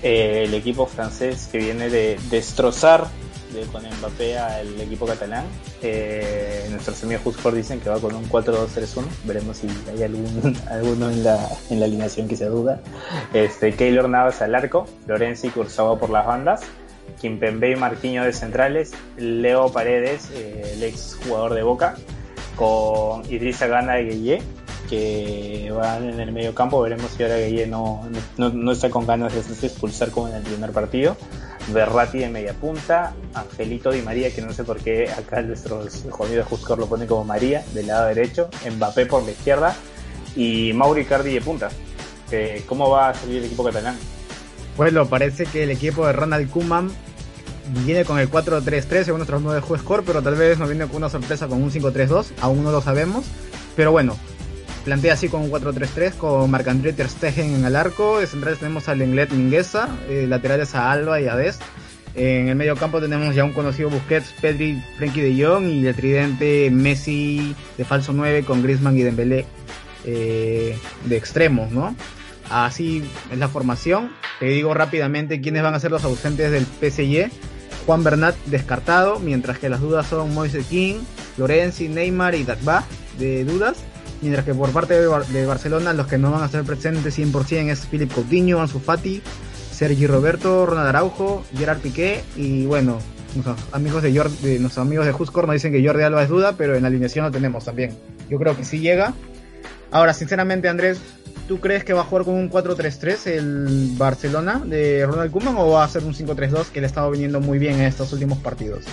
eh, 0.03 0.43
el 0.45 0.53
equipo 0.53 0.85
francés 0.85 1.49
que 1.51 1.57
viene 1.57 1.89
de 1.89 2.21
destrozar 2.29 3.07
de, 3.55 3.63
con 3.69 3.85
Mbappé 3.85 4.37
al 4.37 4.79
equipo 4.83 5.07
catalán. 5.07 5.47
Eh, 5.81 6.67
nuestros 6.71 7.03
amigos 7.05 7.23
Jusfor 7.25 7.55
dicen 7.55 7.81
que 7.81 7.89
va 7.89 7.99
con 7.99 8.15
un 8.15 8.29
4-2-3-1, 8.29 9.03
veremos 9.25 9.57
si 9.57 9.69
hay 9.89 10.03
algún, 10.03 10.55
alguno 10.71 11.09
en 11.09 11.25
la, 11.25 11.39
en 11.71 11.81
la 11.81 11.87
alineación 11.87 12.29
que 12.29 12.37
se 12.37 12.45
duda. 12.45 12.83
Este, 13.33 13.73
Keylor 13.73 14.11
Navas 14.11 14.43
al 14.43 14.55
arco, 14.55 14.85
Lorenzi 15.07 15.49
Curzaba 15.49 15.99
por 15.99 16.11
las 16.11 16.27
bandas. 16.27 16.61
Kimpembe 17.21 17.71
y 17.71 17.77
Marquinhos 17.77 18.27
de 18.27 18.33
centrales, 18.33 18.93
Leo 19.17 19.73
Paredes, 19.73 20.31
eh, 20.35 20.73
el 20.75 20.83
ex 20.83 21.19
jugador 21.25 21.55
de 21.55 21.63
Boca, 21.63 21.97
con 22.57 23.25
Idrissa 23.33 23.67
Gana 23.67 24.01
y 24.01 24.09
Guille, 24.09 24.43
que 24.89 25.73
van 25.75 26.09
en 26.09 26.21
el 26.21 26.33
medio 26.33 26.55
campo. 26.55 26.81
Veremos 26.83 27.11
si 27.17 27.23
ahora 27.23 27.39
Guille 27.39 27.67
no, 27.67 28.07
no, 28.37 28.73
está 28.73 28.91
con 28.91 29.07
ganas 29.07 29.33
de 29.33 29.67
expulsar 29.67 30.11
como 30.11 30.29
en 30.29 30.35
el 30.35 30.43
primer 30.43 30.73
partido. 30.73 31.17
Berrati 31.69 32.19
de 32.19 32.29
media 32.29 32.53
punta, 32.53 33.15
Angelito 33.33 33.91
Di 33.91 34.03
María, 34.03 34.35
que 34.35 34.43
no 34.43 34.53
sé 34.53 34.65
por 34.65 34.79
qué 34.81 35.11
acá 35.11 35.41
nuestro 35.41 35.83
jodido 36.11 36.45
Juscor 36.45 36.79
lo 36.79 36.87
pone 36.87 37.07
como 37.07 37.25
María, 37.25 37.65
del 37.73 37.87
lado 37.87 38.07
derecho, 38.09 38.51
Mbappé 38.71 39.07
por 39.07 39.23
la 39.23 39.31
izquierda 39.31 39.75
y 40.37 40.73
Mauri 40.75 41.07
Cardi 41.07 41.33
de 41.33 41.41
punta. 41.41 41.71
¿Cómo 42.67 42.91
va 42.91 43.11
a 43.11 43.15
salir 43.15 43.39
el 43.39 43.45
equipo 43.45 43.65
catalán? 43.65 43.97
Bueno, 44.77 45.07
parece 45.07 45.47
que 45.47 45.63
el 45.63 45.71
equipo 45.71 46.07
de 46.07 46.13
Ronald 46.13 46.51
Koeman 46.51 46.91
viene 47.85 48.05
con 48.05 48.19
el 48.19 48.31
4-3-3 48.31 49.05
según 49.05 49.19
nuestros 49.19 49.41
nueve 49.41 49.61
juez 49.61 49.81
score, 49.83 50.03
pero 50.05 50.23
tal 50.23 50.35
vez 50.35 50.59
nos 50.59 50.69
viene 50.69 50.87
con 50.87 50.97
una 50.97 51.09
sorpresa 51.09 51.47
con 51.47 51.63
un 51.63 51.71
5-3-2, 51.71 52.27
aún 52.41 52.65
no 52.65 52.73
lo 52.73 52.81
sabemos. 52.81 53.25
Pero 53.77 53.93
bueno, 53.93 54.17
plantea 54.85 55.15
así 55.15 55.29
con 55.29 55.43
un 55.43 55.51
4-3-3 55.51 56.15
con 56.15 56.51
Marc-André 56.51 56.93
Ter 56.93 57.09
Stegen 57.09 57.55
en 57.55 57.65
el 57.65 57.77
arco, 57.77 58.21
de 58.21 58.27
centrales 58.27 58.59
tenemos 58.59 58.89
a 58.89 58.95
Lenglet 58.95 59.31
Mingueza, 59.31 59.89
eh, 60.09 60.27
laterales 60.29 60.75
a 60.75 60.91
Alba 60.91 61.21
y 61.21 61.29
a 61.29 61.37
Dest. 61.37 61.63
En 62.17 62.49
el 62.49 62.55
medio 62.55 62.77
campo 62.77 63.01
tenemos 63.01 63.35
ya 63.35 63.43
un 63.43 63.53
conocido 63.53 63.91
Busquets, 63.91 64.33
Pedri, 64.41 64.81
Frenkie 64.97 65.21
de 65.21 65.45
Jong 65.45 65.67
y 65.67 65.87
el 65.87 65.95
tridente 65.97 66.71
Messi 66.71 67.57
de 67.77 67.85
falso 67.85 68.13
9 68.13 68.45
con 68.45 68.63
Griezmann 68.63 68.97
y 68.97 69.03
Dembélé 69.03 69.47
eh, 70.05 70.79
de 71.07 71.17
extremos, 71.17 71.73
¿no? 71.73 71.97
Así 72.51 73.03
es 73.31 73.39
la 73.39 73.49
formación. 73.49 74.11
Te 74.41 74.47
digo 74.47 74.75
rápidamente 74.75 75.41
quiénes 75.41 75.63
van 75.63 75.75
a 75.75 75.81
ser 75.81 75.91
los 75.91 76.05
ausentes 76.05 76.51
del 76.51 76.67
PSG. 76.67 77.31
Juan 77.87 78.03
Bernat 78.03 78.35
descartado, 78.47 79.19
mientras 79.19 79.59
que 79.59 79.69
las 79.69 79.81
dudas 79.81 80.07
son 80.07 80.33
Moise 80.33 80.63
King, 80.63 80.97
Lorenzi, 81.37 81.89
Neymar 81.89 82.35
y 82.35 82.45
Dagba 82.45 82.85
de 83.19 83.45
dudas. 83.45 83.79
Mientras 84.23 84.45
que 84.47 84.55
por 84.55 84.71
parte 84.71 84.95
de, 84.95 85.47
Barcelona 85.47 85.93
los 85.93 86.07
que 86.07 86.17
no 86.17 86.31
van 86.31 86.43
a 86.43 86.47
estar 86.47 86.65
presentes 86.65 87.19
100% 87.19 87.71
es 87.71 87.87
Philip 87.87 88.11
Coutinho, 88.11 88.61
Ansu 88.61 88.79
Fati, 88.79 89.21
Sergi 89.71 90.07
Roberto, 90.07 90.65
Ronald 90.65 90.89
Araujo, 90.89 91.45
Gerard 91.59 91.81
Piqué 91.81 92.23
y 92.37 92.65
bueno, 92.65 93.01
nuestros 93.35 93.59
amigos 93.73 94.03
de, 94.03 94.17
Jordi, 94.17 94.59
nuestros 94.61 94.87
amigos 94.87 95.07
de 95.07 95.13
nos 95.13 95.53
dicen 95.53 95.73
que 95.73 95.85
Jordi 95.85 96.03
Alba 96.05 96.23
es 96.23 96.29
duda, 96.29 96.55
pero 96.57 96.75
en 96.75 96.83
la 96.83 96.89
alineación 96.89 97.27
lo 97.27 97.31
tenemos 97.31 97.65
también. 97.65 97.97
Yo 98.31 98.39
creo 98.39 98.57
que 98.57 98.65
sí 98.65 98.79
llega. 98.79 99.13
Ahora, 99.91 100.15
sinceramente, 100.15 100.69
Andrés, 100.69 101.01
¿Tú 101.49 101.61
crees 101.61 101.85
que 101.85 101.93
va 101.93 102.01
a 102.01 102.05
jugar 102.05 102.25
con 102.25 102.35
un 102.35 102.51
4-3-3 102.51 103.27
el 103.27 103.91
Barcelona 103.99 104.63
de 104.65 105.05
Ronald 105.05 105.31
Koeman 105.31 105.57
o 105.59 105.71
va 105.71 105.85
a 105.85 105.89
ser 105.89 106.05
un 106.05 106.15
5-3-2 106.15 106.69
que 106.69 106.81
le 106.81 106.87
ha 106.87 106.89
estado 106.89 107.11
viniendo 107.11 107.41
muy 107.41 107.59
bien 107.59 107.75
en 107.75 107.83
estos 107.83 108.13
últimos 108.13 108.39
partidos? 108.39 108.85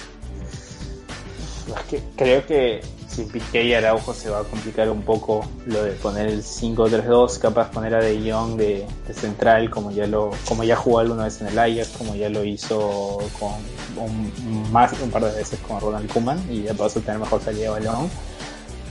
creo 2.15 2.45
que 2.45 2.81
si 3.07 3.23
Piqué 3.23 3.63
y 3.63 3.73
Araujo 3.73 4.13
se 4.13 4.29
va 4.29 4.39
a 4.39 4.43
complicar 4.43 4.89
un 4.89 5.01
poco 5.01 5.45
lo 5.65 5.83
de 5.83 5.91
poner 5.91 6.27
el 6.27 6.43
5-3-2, 6.43 7.39
capaz 7.39 7.71
poner 7.71 7.95
a 7.95 7.99
De 7.99 8.31
Jong 8.31 8.55
de, 8.55 8.85
central 9.13 9.69
como 9.69 9.91
ya 9.91 10.07
lo 10.07 10.31
como 10.47 10.63
ya 10.63 10.75
jugó 10.75 10.99
alguna 10.99 11.25
vez 11.25 11.41
en 11.41 11.47
el 11.47 11.59
Ajax, 11.59 11.89
como 11.97 12.15
ya 12.15 12.29
lo 12.29 12.43
hizo 12.45 13.19
con 13.39 13.53
un, 13.97 14.71
más 14.71 14.93
un 15.01 15.11
par 15.11 15.25
de 15.25 15.31
veces 15.31 15.59
con 15.67 15.79
Ronald 15.81 16.11
Koeman 16.11 16.39
y 16.49 16.61
de 16.61 16.73
paso 16.73 17.01
tener 17.01 17.19
mejor 17.19 17.41
salida 17.41 17.63
de 17.63 17.69
balón. 17.69 18.09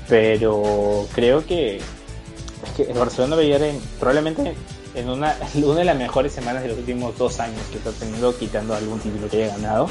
Pero 0.09 1.07
creo 1.15 1.47
que 1.47 1.81
es 2.65 2.71
que 2.73 2.83
el 2.91 2.99
Barcelona 2.99 3.37
a 3.37 3.43
en, 3.43 3.81
probablemente 3.99 4.55
en 4.95 5.09
una, 5.09 5.37
una 5.55 5.81
de 5.81 5.85
las 5.85 5.97
mejores 5.97 6.33
semanas 6.33 6.63
de 6.63 6.69
los 6.69 6.79
últimos 6.79 7.17
dos 7.17 7.41
años 7.41 7.63
que 7.71 7.79
está 7.79 7.91
teniendo, 7.93 8.37
quitando 8.37 8.75
algún 8.75 9.01
título 9.01 9.29
que 9.29 9.45
haya 9.45 9.57
ganado. 9.57 9.89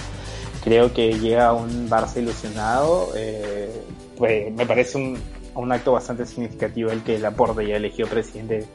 Creo 0.63 0.93
que 0.93 1.13
llega 1.13 1.53
un 1.53 1.89
Barça 1.89 2.17
ilusionado. 2.17 3.11
Eh, 3.15 3.71
pues 4.17 4.53
me 4.53 4.65
parece 4.65 4.97
un, 4.97 5.17
un 5.55 5.71
acto 5.71 5.93
bastante 5.93 6.25
significativo 6.25 6.91
el 6.91 7.03
que 7.03 7.19
Laporte 7.19 7.65
ya 7.65 7.77
elegido 7.77 8.07
presidente 8.07 8.65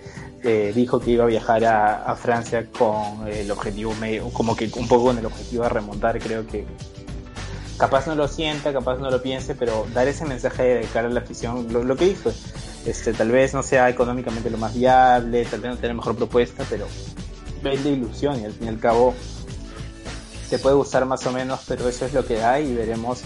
eh, 0.43 0.73
dijo 0.75 1.01
que 1.01 1.13
iba 1.13 1.25
a 1.25 1.27
viajar 1.27 1.65
a, 1.65 2.05
a, 2.05 2.17
Francia 2.17 2.67
con 2.71 3.27
el 3.29 3.51
objetivo 3.51 3.95
medio, 3.95 4.29
como 4.31 4.57
que 4.57 4.71
un 4.77 4.89
poco 4.89 5.05
con 5.05 5.19
el 5.19 5.27
objetivo 5.27 5.63
de 5.63 5.69
remontar 5.71 6.19
creo 6.19 6.47
que 6.47 6.67
capaz 7.79 8.07
no 8.07 8.15
lo 8.15 8.29
sienta 8.29 8.73
capaz 8.73 8.99
no 8.99 9.11
lo 9.11 9.23
piense 9.23 9.55
pero 9.55 9.87
dar 9.95 10.07
ese 10.07 10.25
mensaje 10.27 10.63
de 10.63 10.83
cara 10.85 11.09
a 11.09 11.11
la 11.11 11.21
afición 11.21 11.73
lo, 11.73 11.83
lo 11.83 11.97
que 11.97 12.07
dijo 12.07 12.31
este, 12.87 13.13
tal 13.13 13.31
vez 13.31 13.55
no 13.55 13.63
sea 13.63 13.89
económicamente 13.89 14.51
lo 14.51 14.59
más 14.59 14.75
viable, 14.75 15.45
tal 15.45 15.61
vez 15.61 15.71
no 15.73 15.79
tenga 15.79 15.95
mejor 15.95 16.17
propuesta, 16.17 16.65
pero 16.69 16.87
vende 17.63 17.91
ilusión 17.91 18.41
y 18.41 18.45
al 18.45 18.53
fin 18.53 18.67
y 18.67 18.71
al 18.71 18.79
cabo 18.79 19.15
te 20.51 20.59
puede 20.59 20.77
gustar 20.77 21.07
más 21.07 21.27
o 21.27 21.33
menos, 21.33 21.61
pero 21.67 21.89
eso 21.89 22.05
es 22.07 22.13
lo 22.13 22.25
que 22.27 22.43
hay 22.43 22.69
y 22.69 22.75
veremos 22.75 23.23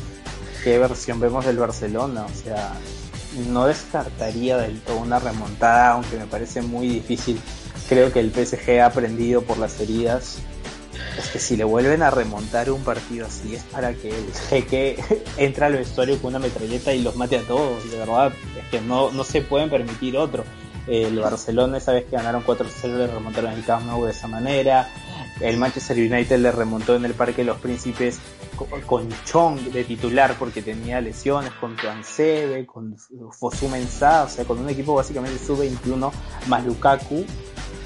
qué 0.63 0.79
versión 0.79 1.21
vemos 1.21 1.45
del 1.45 1.59
Barcelona. 1.59 2.25
O 2.25 2.43
sea, 2.43 2.73
no 3.51 3.67
descartaría 3.67 4.57
del 4.57 4.81
todo 4.81 4.99
una 4.99 5.19
remontada, 5.19 5.93
aunque 5.93 6.17
me 6.17 6.27
parece 6.27 6.63
muy 6.63 6.89
difícil. 6.89 7.41
Creo 7.89 8.13
que 8.13 8.21
el 8.21 8.31
PSG 8.31 8.81
ha 8.81 8.87
aprendido 8.87 9.43
por 9.43 9.59
las 9.59 9.81
heridas 9.81 10.39
es 11.19 11.29
que 11.29 11.39
si 11.39 11.57
le 11.57 11.65
vuelven 11.65 12.03
a 12.03 12.11
remontar 12.11 12.71
un 12.71 12.83
partido 12.83 13.27
así 13.27 13.55
es 13.55 13.63
para 13.65 13.95
que 13.95 14.09
el 14.09 14.33
jeque 14.49 15.03
entre 15.37 15.65
al 15.65 15.75
vestuario 15.75 16.21
con 16.21 16.31
una 16.35 16.39
metralleta 16.39 16.93
y 16.95 17.03
los 17.03 17.17
mate 17.17 17.39
a 17.39 17.43
todos. 17.43 17.91
De 17.91 17.99
verdad, 17.99 18.33
es 18.59 18.65
que 18.71 18.81
no, 18.81 19.11
no 19.13 19.25
se 19.25 19.43
pueden 19.43 19.71
permitir 19.71 20.17
otro. 20.17 20.45
El 20.87 21.19
Barcelona 21.19 21.79
esa 21.79 21.93
vez 21.93 22.07
que 22.07 22.17
ganaron 22.17 22.45
4-0 22.45 22.97
le 22.97 23.07
remontaron 23.07 23.53
el 23.53 23.65
Camp 23.65 23.85
Nou 23.87 24.05
de 24.05 24.13
esa 24.13 24.27
manera. 24.27 24.89
el 25.41 25.59
Manchester 25.59 25.99
United 25.99 26.39
le 26.39 26.51
remontó 26.51 26.97
en 26.97 27.05
el 27.05 27.15
Parque 27.15 27.43
de 27.43 27.45
los 27.45 27.59
Príncipes 27.59 28.19
con, 28.87 29.09
Chong 29.25 29.59
de 29.71 29.85
titular 29.85 30.35
porque 30.39 30.63
tenía 30.63 31.01
lesiones, 31.01 31.53
con 31.61 31.77
Tuansebe, 31.77 32.67
con 32.67 32.97
Fosu 33.39 33.69
Mensah, 33.69 34.25
o 34.25 34.29
sea, 34.29 34.45
con 34.45 34.59
un 34.59 34.69
equipo 34.69 34.95
básicamente 34.95 35.39
sub-21 35.45 36.11
más 36.49 36.65
Lukaku. 36.65 37.25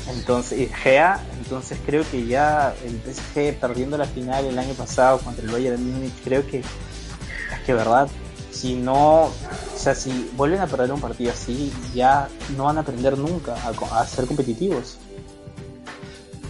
Entonces, 0.08 0.70
Gea, 0.74 1.20
entonces 1.38 1.78
creo 1.86 2.04
que 2.10 2.26
ya 2.26 2.74
el 2.84 3.00
PSG 3.00 3.58
perdiendo 3.60 3.96
la 3.96 4.06
final 4.06 4.44
el 4.44 4.58
año 4.58 4.74
pasado 4.74 5.18
contra 5.18 5.44
el 5.44 5.50
Bayern 5.50 5.76
de 5.76 5.92
Múnich, 5.92 6.14
creo 6.24 6.46
que 6.46 6.58
es 6.58 6.66
que 7.64 7.74
verdad, 7.74 8.08
si 8.50 8.74
no, 8.74 9.24
o 9.24 9.32
sea, 9.76 9.94
si 9.94 10.30
vuelven 10.36 10.60
a 10.60 10.66
perder 10.66 10.92
un 10.92 11.00
partido 11.00 11.30
así, 11.30 11.72
ya 11.94 12.28
no 12.56 12.64
van 12.64 12.78
a 12.78 12.80
aprender 12.80 13.16
nunca 13.16 13.54
a, 13.54 14.00
a 14.00 14.06
ser 14.06 14.26
competitivos. 14.26 14.98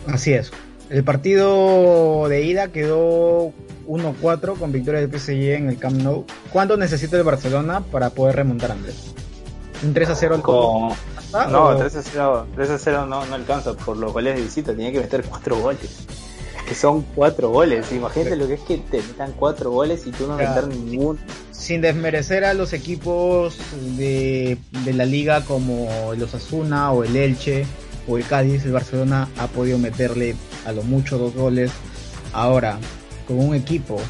Así 0.07 0.33
es. 0.33 0.51
El 0.91 1.05
partido 1.05 2.29
de 2.29 2.43
ida 2.43 2.69
quedó 2.69 3.53
1-4 3.87 4.59
con 4.59 4.73
victoria 4.73 5.01
del 5.01 5.11
PSG 5.11 5.55
en 5.55 5.69
el 5.69 5.79
Camp 5.79 5.97
Nou. 6.03 6.25
¿Cuánto 6.53 6.77
necesita 6.77 7.17
el 7.17 7.23
Barcelona 7.23 7.81
para 7.81 8.11
poder 8.11 8.37
remontar 8.37 8.73
Andrés? 8.73 9.15
¿Un 9.83 9.95
3 9.95 10.09
0 10.15 10.35
al 10.37 10.43
con... 10.43 10.93
No, 11.33 11.77
3 11.77 11.93
0, 12.13 12.47
3 12.55 12.71
0 12.83 13.07
no, 13.07 13.25
no 13.25 13.35
alcanza 13.35 13.73
por 13.75 13.97
los 13.97 14.13
goles 14.13 14.37
de 14.37 14.43
visita, 14.43 14.73
tenía 14.73 14.93
que 14.93 15.01
meter 15.01 15.25
4 15.25 15.57
goles. 15.57 15.81
Es 15.83 16.63
que 16.69 16.75
son 16.75 17.03
4 17.15 17.49
goles, 17.49 17.91
imagínate 17.93 18.37
lo 18.37 18.47
que 18.47 18.55
es 18.55 18.61
que 18.61 18.79
te 18.79 18.99
metan 18.99 19.33
4 19.33 19.71
goles 19.71 20.07
y 20.07 20.11
tú 20.11 20.27
no 20.27 20.37
meter 20.37 20.69
ningún. 20.69 21.19
Sin 21.51 21.81
desmerecer 21.81 22.45
a 22.45 22.55
los 22.55 22.73
equipos 22.73 23.57
de, 23.97 24.59
de 24.85 24.93
la 24.93 25.07
liga 25.07 25.45
como 25.45 26.13
el 26.13 26.23
Osasuna 26.23 26.93
o 26.93 27.05
el 27.05 27.17
Elche 27.17 27.67
o 28.07 28.19
el 28.19 28.27
Cádiz, 28.27 28.65
el 28.65 28.73
Barcelona 28.73 29.29
ha 29.39 29.47
podido 29.47 29.79
meterle 29.79 30.35
a 30.67 30.73
lo 30.73 30.83
mucho 30.83 31.19
dos 31.19 31.35
goles. 31.35 31.71
Ahora, 32.33 32.79
con 33.27 33.39
un 33.39 33.55
equipo 33.55 34.01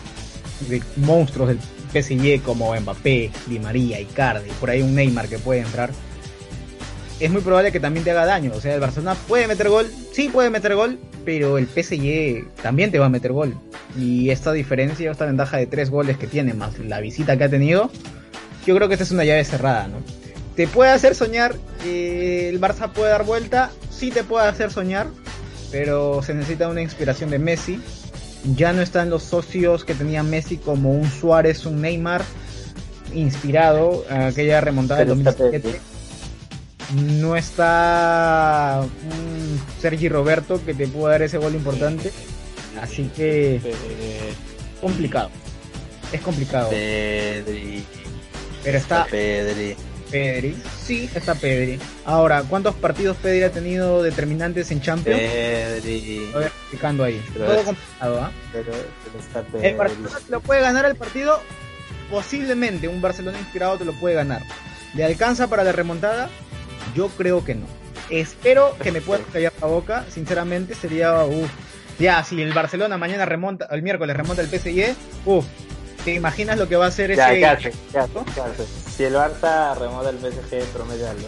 de 0.69 0.83
monstruos 0.97 1.49
del 1.49 1.59
PSG 1.93 2.43
como 2.43 2.75
Mbappé, 2.75 3.31
Di 3.47 3.59
María, 3.59 4.01
Icardi, 4.01 4.51
por 4.61 4.71
ahí 4.71 4.83
un 4.83 4.95
Neymar 4.95 5.29
que 5.29 5.39
puede 5.39 5.61
entrar, 5.61 5.91
es 7.25 7.31
muy 7.31 7.43
probable 7.43 7.73
que 7.73 7.81
también 7.81 8.05
te 8.05 8.11
haga 8.11 8.27
daño. 8.27 8.53
O 8.55 8.61
sea, 8.61 8.75
el 8.75 8.81
Barcelona 8.81 9.17
puede 9.29 9.47
meter 9.47 9.69
gol, 9.69 9.91
sí 10.13 10.29
puede 10.29 10.51
meter 10.51 10.75
gol, 10.75 10.99
pero 11.25 11.59
el 11.59 11.67
PSG 11.67 12.63
también 12.63 12.91
te 12.91 12.99
va 12.99 13.07
a 13.07 13.09
meter 13.09 13.33
gol. 13.33 13.55
Y 13.99 14.31
esta 14.31 14.53
diferencia, 14.53 15.11
esta 15.11 15.27
ventaja 15.27 15.57
de 15.57 15.67
tres 15.67 15.91
goles 15.91 16.19
que 16.19 16.27
tiene, 16.27 16.55
más 16.55 16.79
la 16.79 17.01
visita 17.01 17.37
que 17.37 17.45
ha 17.45 17.49
tenido, 17.49 17.91
yo 18.67 18.75
creo 18.75 18.89
que 18.89 18.95
esta 18.95 19.05
es 19.05 19.11
una 19.11 19.25
llave 19.25 19.45
cerrada, 19.45 19.89
¿no? 19.89 19.99
¿Te 20.57 20.67
puede 20.67 20.91
hacer 20.91 21.15
soñar 21.15 21.55
que 21.83 22.49
el 22.49 22.61
Barça 22.61 22.91
puede 22.91 23.11
dar 23.11 23.25
vuelta? 23.25 23.71
Sí 23.91 24.11
te 24.11 24.25
puede 24.25 24.47
hacer 24.47 24.71
soñar, 24.71 25.07
pero 25.71 26.23
se 26.23 26.35
necesita 26.35 26.69
una 26.69 26.83
inspiración 26.83 27.31
de 27.31 27.39
Messi. 27.39 27.81
Ya 28.57 28.73
no 28.73 28.83
están 28.83 29.09
los 29.09 29.23
socios 29.23 29.85
que 29.85 29.95
tenía 29.95 30.23
Messi 30.23 30.57
como 30.57 30.93
un 30.93 31.09
Suárez, 31.09 31.65
un 31.65 31.81
Neymar, 31.81 32.23
inspirado 33.15 34.05
a 34.11 34.27
aquella 34.27 34.61
remontada 34.61 35.01
del 35.01 35.09
2007. 35.09 35.92
No 36.95 37.37
está 37.37 38.83
un 38.85 39.61
Sergi 39.81 40.09
Roberto 40.09 40.61
que 40.65 40.75
te 40.75 40.87
pueda 40.89 41.13
dar 41.13 41.23
ese 41.23 41.39
gol 41.39 41.55
importante. 41.55 42.13
Así 42.81 43.11
que 43.17 43.61
complicado. 44.81 45.31
Es 46.13 46.21
complicado. 46.21 46.69
Pedri. 46.71 47.85
Pero 48.63 48.79
está 48.79 49.05
Pedri. 49.07 49.75
Pedri, 50.11 50.55
sí, 50.85 51.09
está 51.15 51.35
Pedri. 51.35 51.79
Ahora, 52.05 52.43
¿cuántos 52.43 52.75
partidos 52.75 53.17
Pedri 53.17 53.43
ha 53.45 53.51
tenido 53.51 54.03
determinantes 54.03 54.71
en 54.71 54.83
Champions? 54.83 55.19
Pedri. 55.19 56.25
Estoy 56.27 56.45
explicando 56.45 57.05
ahí. 57.05 57.23
Pero 57.33 57.47
Todo 57.47 57.57
es- 57.59 57.65
complicado, 57.65 58.21
¿ah? 58.21 58.31
Pero, 58.53 58.73
pero 58.73 59.19
está 59.25 59.43
Pedri. 59.43 59.67
El 59.69 59.77
Barcelona 59.77 60.19
te 60.27 60.31
lo 60.33 60.41
puede 60.41 60.61
ganar 60.61 60.85
el 60.85 60.97
partido, 60.97 61.41
posiblemente 62.11 62.89
un 62.89 63.01
Barcelona 63.01 63.39
inspirado 63.39 63.79
te 63.79 63.87
lo 63.87 63.93
puede 63.95 64.15
ganar. 64.15 64.43
¿Le 64.95 65.05
alcanza 65.05 65.47
para 65.49 65.65
la 65.65 65.73
remontada? 65.73 66.29
Yo 66.95 67.09
creo 67.09 67.45
que 67.45 67.55
no. 67.55 67.67
Espero 68.11 68.77
que 68.83 68.93
me 68.93 69.01
pueda 69.01 69.23
callar 69.33 69.53
la 69.61 69.67
boca, 69.67 70.05
sinceramente 70.11 70.75
sería, 70.75 71.25
uff. 71.25 71.51
Ya, 71.99 72.23
si 72.25 72.41
el 72.43 72.53
Barcelona 72.53 72.99
mañana 72.99 73.25
remonta, 73.25 73.67
el 73.71 73.83
miércoles 73.83 74.17
remonta 74.17 74.43
el 74.43 74.49
PSG, 74.49 74.95
uff. 75.27 75.45
¿Te 76.05 76.15
imaginas 76.15 76.59
lo 76.59 76.69
que 76.69 76.77
va 76.77 76.87
a 76.87 76.89
hacer 76.89 77.15
Ya, 77.15 77.31
ese... 77.31 77.39
¿qué 77.41 77.47
hace? 77.47 77.73
¿Qué 77.93 77.99
hace? 77.99 78.13
¿Qué 78.35 78.41
hace? 78.41 78.67
Si 78.97 79.05
el 79.05 79.15
Barça 79.15 79.77
remonta 79.79 80.11
el 80.11 80.19
PSG, 80.19 80.65
prométalo. 80.73 81.21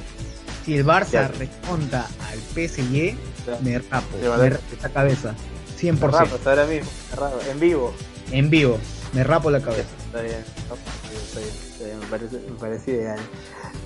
Si 0.65 0.77
el 0.77 0.85
Barça 0.85 1.11
Ya. 1.13 1.29
remonta 1.29 2.07
al 2.31 2.39
PSG, 2.41 3.17
me 3.63 3.79
rapo, 3.79 4.07
Sí, 4.21 4.27
me 4.27 4.49
rapo 4.51 4.63
la 4.83 4.89
cabeza. 4.89 5.35
100%. 5.81 6.11
Ramos, 6.11 6.47
ahora 6.47 6.65
mismo, 6.67 6.91
en 7.51 7.61
vivo. 7.61 7.95
En 8.33 8.51
vivo, 8.51 8.79
me 9.13 9.23
rapo 9.23 9.51
la 9.51 9.61
cabeza. 9.61 9.89
Está 10.07 10.23
bien, 10.23 10.37
está 10.39 11.41
bien, 11.41 11.51
bien, 11.85 11.99
me 12.01 12.07
parece, 12.07 12.37
me 12.37 12.57
parece 12.59 12.91
ideal. 12.93 13.19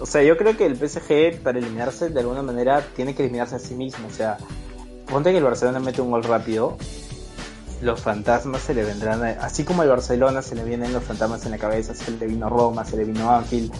O 0.01 0.07
sea, 0.07 0.23
yo 0.23 0.37
creo 0.37 0.57
que 0.57 0.65
el 0.67 0.77
PSG 0.77 1.41
para 1.43 1.59
eliminarse 1.59 2.09
de 2.11 2.21
alguna 2.21 2.43
manera 2.43 2.85
tiene 2.95 3.15
que 3.15 3.23
eliminarse 3.25 3.57
a 3.57 3.59
sí 3.59 3.75
mismo. 3.75 4.07
O 4.09 4.11
sea, 4.15 4.39
ponte 5.07 5.31
que 5.33 5.39
el 5.39 5.45
Barcelona 5.45 5.81
mete 5.81 6.01
un 6.01 6.11
gol 6.11 6.23
rápido, 6.25 6.77
los 7.81 8.01
fantasmas 8.01 8.63
se 8.63 8.75
le 8.75 8.85
vendrán, 8.85 9.23
a- 9.25 9.31
así 9.45 9.65
como 9.65 9.83
al 9.83 9.89
Barcelona 9.89 10.43
se 10.43 10.55
le 10.55 10.65
vienen 10.65 10.93
los 10.93 11.03
fantasmas 11.05 11.45
en 11.45 11.53
la 11.53 11.59
cabeza, 11.59 11.95
se 11.95 12.11
le 12.11 12.27
vino 12.27 12.49
Roma, 12.49 12.85
se 12.85 12.97
le 12.97 13.05
vino 13.05 13.31
Anfield, 13.31 13.73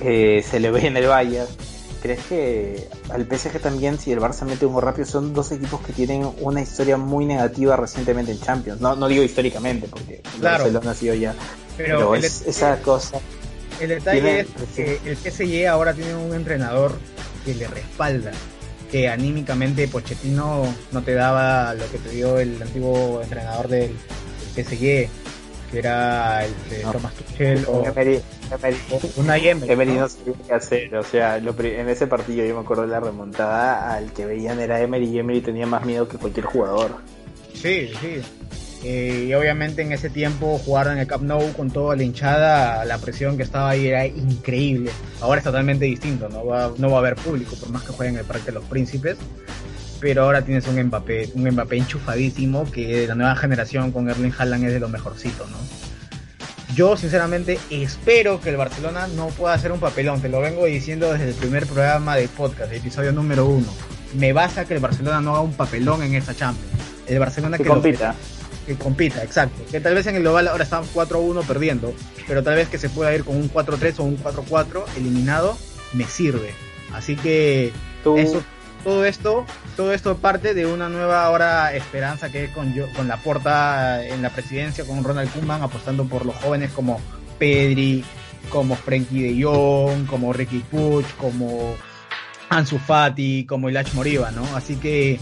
eh, 0.00 0.44
se 0.48 0.60
le 0.60 0.70
ve 0.70 0.86
en 0.86 0.96
el 0.96 1.06
Bayern. 1.06 1.48
¿Crees 2.02 2.22
que 2.26 2.86
al 3.08 3.26
PSG 3.26 3.60
también, 3.60 3.98
si 3.98 4.12
el 4.12 4.20
Barça 4.20 4.42
mete 4.44 4.66
un 4.66 4.74
gol 4.74 4.82
rápido, 4.82 5.06
son 5.06 5.32
dos 5.32 5.50
equipos 5.52 5.80
que 5.80 5.94
tienen 5.94 6.30
una 6.42 6.60
historia 6.60 6.98
muy 6.98 7.24
negativa 7.24 7.76
recientemente 7.76 8.30
en 8.30 8.40
Champions? 8.40 8.78
No, 8.80 8.94
no 8.94 9.08
digo 9.08 9.22
históricamente, 9.22 9.88
porque 9.88 10.16
el 10.34 10.40
Claro. 10.40 10.64
Barcelona 10.64 10.90
ha 10.90 10.94
sido 10.94 11.14
ya 11.14 11.34
Pero, 11.78 11.96
pero 11.96 12.14
el, 12.14 12.24
es 12.24 12.42
esa 12.46 12.76
cosa. 12.82 13.18
El 13.80 13.88
detalle 13.88 14.40
es 14.40 14.48
que 14.74 15.00
el 15.04 15.16
PSG 15.16 15.66
ahora 15.66 15.94
tiene 15.94 16.14
un 16.14 16.34
entrenador 16.34 16.96
que 17.44 17.54
le 17.54 17.66
respalda. 17.68 18.32
Que 18.90 19.08
anímicamente 19.08 19.88
Pochettino 19.88 20.72
no 20.92 21.02
te 21.02 21.14
daba 21.14 21.74
lo 21.74 21.90
que 21.90 21.98
te 21.98 22.10
dio 22.10 22.38
el 22.38 22.62
antiguo 22.62 23.20
entrenador 23.22 23.68
del, 23.68 23.90
PSG, 24.54 24.78
que 24.78 25.10
era 25.72 26.44
el 26.44 26.52
de 26.70 26.82
No. 26.84 26.92
Thomas 26.92 27.14
Tuchel 27.14 27.64
o, 27.66 27.84
Emery, 27.84 28.20
Emery, 28.52 28.76
o 28.92 29.00
Unai 29.16 29.48
Emery, 29.48 29.72
Emery 29.72 29.92
¿no? 29.94 30.00
no 30.02 30.08
sabía 30.08 30.34
qué 30.46 30.54
hacer. 30.54 30.94
O 30.96 31.02
sea, 31.02 31.38
lo 31.38 31.56
en 31.58 31.88
ese 31.88 32.06
partido 32.06 32.44
yo 32.44 32.54
me 32.54 32.60
acuerdo 32.60 32.82
de 32.82 32.90
la 32.90 33.00
remontada 33.00 33.94
al 33.94 34.12
que 34.12 34.26
veían 34.26 34.60
era 34.60 34.80
Emery 34.80 35.06
y 35.06 35.18
Emery 35.18 35.40
tenía 35.40 35.66
más 35.66 35.84
miedo 35.84 36.06
que 36.06 36.16
cualquier 36.16 36.46
jugador. 36.46 36.98
Sí, 37.52 37.90
sí. 38.00 38.22
Eh, 38.84 39.26
y 39.28 39.34
obviamente 39.34 39.80
en 39.80 39.92
ese 39.92 40.10
tiempo 40.10 40.58
jugar 40.58 40.88
en 40.88 40.98
el 40.98 41.06
Camp 41.06 41.22
Nou 41.24 41.52
con 41.54 41.70
toda 41.70 41.96
la 41.96 42.02
hinchada, 42.02 42.84
la 42.84 42.98
presión 42.98 43.36
que 43.38 43.42
estaba 43.42 43.70
ahí 43.70 43.86
era 43.88 44.04
increíble. 44.06 44.90
Ahora 45.22 45.38
es 45.38 45.44
totalmente 45.44 45.86
distinto, 45.86 46.28
no 46.28 46.44
va, 46.44 46.70
no 46.76 46.90
va 46.90 46.96
a 46.96 46.98
haber 47.00 47.14
público 47.16 47.56
por 47.56 47.70
más 47.70 47.82
que 47.82 47.88
jueguen 47.92 48.16
en 48.16 48.20
el 48.20 48.26
Parque 48.26 48.46
de 48.46 48.52
los 48.52 48.64
Príncipes. 48.64 49.16
Pero 50.00 50.24
ahora 50.24 50.42
tienes 50.42 50.66
un 50.66 50.78
Mbappé, 50.82 51.30
un 51.34 51.48
Mbappé 51.50 51.78
enchufadísimo 51.78 52.70
que 52.70 53.00
de 53.00 53.06
la 53.06 53.14
nueva 53.14 53.34
generación 53.36 53.90
con 53.90 54.10
Erling 54.10 54.34
Haaland 54.36 54.64
es 54.64 54.72
de 54.74 54.80
lo 54.80 54.88
mejorcito, 54.90 55.46
¿no? 55.46 55.56
Yo 56.74 56.96
sinceramente 56.96 57.58
espero 57.70 58.40
que 58.40 58.50
el 58.50 58.56
Barcelona 58.56 59.06
no 59.16 59.28
pueda 59.28 59.54
hacer 59.54 59.70
un 59.72 59.78
papelón, 59.80 60.20
te 60.20 60.28
lo 60.28 60.40
vengo 60.40 60.66
diciendo 60.66 61.10
desde 61.12 61.28
el 61.28 61.34
primer 61.34 61.66
programa 61.66 62.16
de 62.16 62.26
podcast, 62.28 62.70
episodio 62.72 63.12
número 63.12 63.46
uno. 63.46 63.68
Me 64.18 64.32
basa 64.32 64.64
que 64.66 64.74
el 64.74 64.80
Barcelona 64.80 65.20
no 65.20 65.30
haga 65.32 65.40
un 65.40 65.52
papelón 65.54 66.02
en 66.02 66.14
esta 66.16 66.34
Champions. 66.34 66.70
El 67.06 67.18
Barcelona 67.20 67.56
Que 67.56 67.62
que 67.62 67.68
lo- 67.68 67.76
compita. 67.76 68.14
Que 68.66 68.76
compita, 68.76 69.22
exacto. 69.22 69.62
Que 69.70 69.80
tal 69.80 69.94
vez 69.94 70.06
en 70.06 70.16
el 70.16 70.22
global 70.22 70.48
ahora 70.48 70.64
están 70.64 70.84
4-1 70.94 71.44
perdiendo, 71.46 71.94
pero 72.26 72.42
tal 72.42 72.56
vez 72.56 72.68
que 72.68 72.78
se 72.78 72.88
pueda 72.88 73.14
ir 73.14 73.24
con 73.24 73.36
un 73.36 73.50
4-3 73.50 73.98
o 73.98 74.04
un 74.04 74.18
4-4 74.18 74.84
eliminado, 74.96 75.56
me 75.92 76.04
sirve. 76.04 76.52
Así 76.92 77.16
que 77.16 77.72
Tú, 78.02 78.16
eso, 78.18 78.42
todo 78.84 79.04
esto, 79.04 79.44
todo 79.76 79.92
esto 79.92 80.16
parte 80.18 80.54
de 80.54 80.66
una 80.66 80.88
nueva 80.88 81.24
ahora 81.24 81.74
esperanza 81.74 82.30
que 82.30 82.44
es 82.44 82.50
con, 82.50 82.74
yo- 82.74 82.90
con 82.94 83.08
la 83.08 83.16
porta 83.18 84.04
en 84.06 84.20
la 84.22 84.30
presidencia, 84.30 84.84
con 84.84 85.02
Ronald 85.04 85.32
Koeman 85.32 85.62
apostando 85.62 86.04
por 86.06 86.24
los 86.26 86.34
jóvenes 86.36 86.70
como 86.72 87.00
Pedri, 87.38 88.04
como 88.50 88.76
Frenkie 88.76 89.22
de 89.34 89.42
Jong, 89.42 90.06
como 90.06 90.32
Ricky 90.32 90.58
Puig, 90.70 91.06
como 91.16 91.74
Ansu 92.50 92.78
Fati, 92.78 93.46
como 93.46 93.68
Ilach 93.70 93.92
Moriba, 93.94 94.30
¿no? 94.30 94.44
Así 94.54 94.76
que 94.76 95.18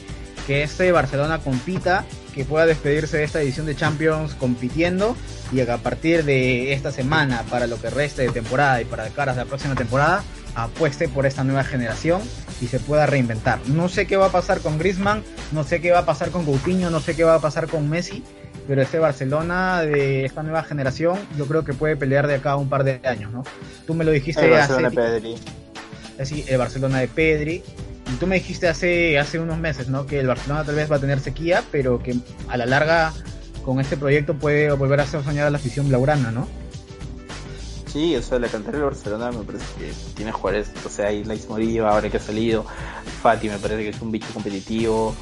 que 0.47 0.65
este 0.65 0.91
Barcelona 0.91 1.39
compita, 1.39 2.05
que 2.35 2.45
pueda 2.45 2.67
despedirse 2.67 3.19
de 3.19 3.25
esta 3.25 3.41
edición 3.41 3.67
de 3.67 3.77
Champions 3.77 4.35
compitiendo 4.35 5.17
y 5.53 5.61
a 5.61 5.77
partir 5.79 6.25
de 6.25 6.73
esta 6.73 6.91
semana 6.91 7.45
para 7.51 7.67
lo 7.67 7.81
que 7.81 7.91
reste 7.91 8.23
de 8.23 8.31
temporada 8.31 8.81
y 8.81 8.85
para 8.85 9.05
de 9.05 9.11
caras 9.11 9.37
a 9.37 9.41
la 9.41 9.47
próxima 9.47 9.75
temporada 9.75 10.23
apueste 10.55 11.09
por 11.09 11.27
esta 11.27 11.45
nueva 11.45 11.65
generación 11.65 12.21
y 12.61 12.67
se 12.67 12.79
pueda 12.79 13.07
reinventar. 13.07 13.59
No 13.69 13.89
sé 13.89 14.07
qué 14.07 14.17
va 14.17 14.27
a 14.27 14.33
pasar 14.33 14.61
con 14.61 14.79
Griezmann, 14.79 15.23
no 15.53 15.65
sé 15.65 15.81
qué 15.81 15.93
va 15.93 16.01
a 16.01 16.07
pasar 16.07 16.31
con 16.31 16.45
Coutinho, 16.45 16.91
no 16.91 17.01
sé 17.01 17.15
qué 17.15 17.25
va 17.25 17.35
a 17.35 17.41
pasar 17.41 17.69
con 17.69 17.89
Messi, 17.89 18.23
pero 18.67 18.83
este 18.83 18.99
Barcelona 18.99 19.83
de 19.83 20.25
esta 20.25 20.43
nueva 20.43 20.63
generación 20.63 21.19
yo 21.37 21.47
creo 21.47 21.65
que 21.65 21.73
puede 21.73 21.97
pelear 21.97 22.27
de 22.27 22.37
acá 22.37 22.53
a 22.53 22.57
un 22.57 22.69
par 22.69 22.85
de 22.85 23.01
años, 23.05 23.33
¿no? 23.33 23.45
Tú 23.87 23.95
me 23.95 24.05
lo 24.05 24.11
dijiste 24.11 24.47
el 24.47 24.55
hace 24.55 24.75
Barcelona 24.75 24.91
Pedri. 24.91 25.35
así 26.19 26.45
el 26.49 26.59
Barcelona 26.59 27.01
de 27.01 27.09
Pedri 27.09 27.63
tú 28.19 28.27
me 28.27 28.37
dijiste 28.37 28.69
hace, 28.69 29.19
hace 29.19 29.39
unos 29.39 29.59
meses, 29.59 29.89
¿no? 29.89 30.07
Que 30.07 30.21
el 30.21 30.27
Barcelona 30.27 30.65
tal 30.65 30.75
vez 30.75 30.91
va 30.91 30.97
a 30.97 31.01
tener 31.01 31.21
sequía, 31.21 31.63
pero 31.71 32.03
que 32.03 32.17
a 32.49 32.57
la 32.57 32.67
larga 32.67 33.13
con 33.65 33.81
este 33.81 33.97
proyecto 33.97 34.35
puede 34.35 34.73
volver 34.73 35.01
a 35.01 35.07
ser 35.07 35.23
soñada 35.23 35.51
la 35.51 35.59
afición 35.59 35.89
blaugrana, 35.89 36.31
¿no? 36.31 36.49
Sí, 37.93 38.17
o 38.17 38.23
sea, 38.23 38.39
la 38.39 38.49
cantera 38.49 38.79
del 38.79 38.87
Barcelona 38.87 39.31
me 39.31 39.45
parece 39.45 39.67
que 39.79 39.93
tiene 40.15 40.33
jugadores, 40.33 40.71
o 40.85 40.89
sea, 40.89 41.09
hay 41.09 41.25
Lais 41.25 41.47
Morillo, 41.49 41.87
ahora 41.87 42.09
que 42.09 42.17
ha 42.17 42.21
salido, 42.21 42.65
Fati 43.23 43.51
me 43.51 43.59
parece 43.59 43.83
que 43.83 43.91
es 43.91 44.01
un 44.01 44.11
bicho 44.11 44.29
competitivo, 44.33 45.15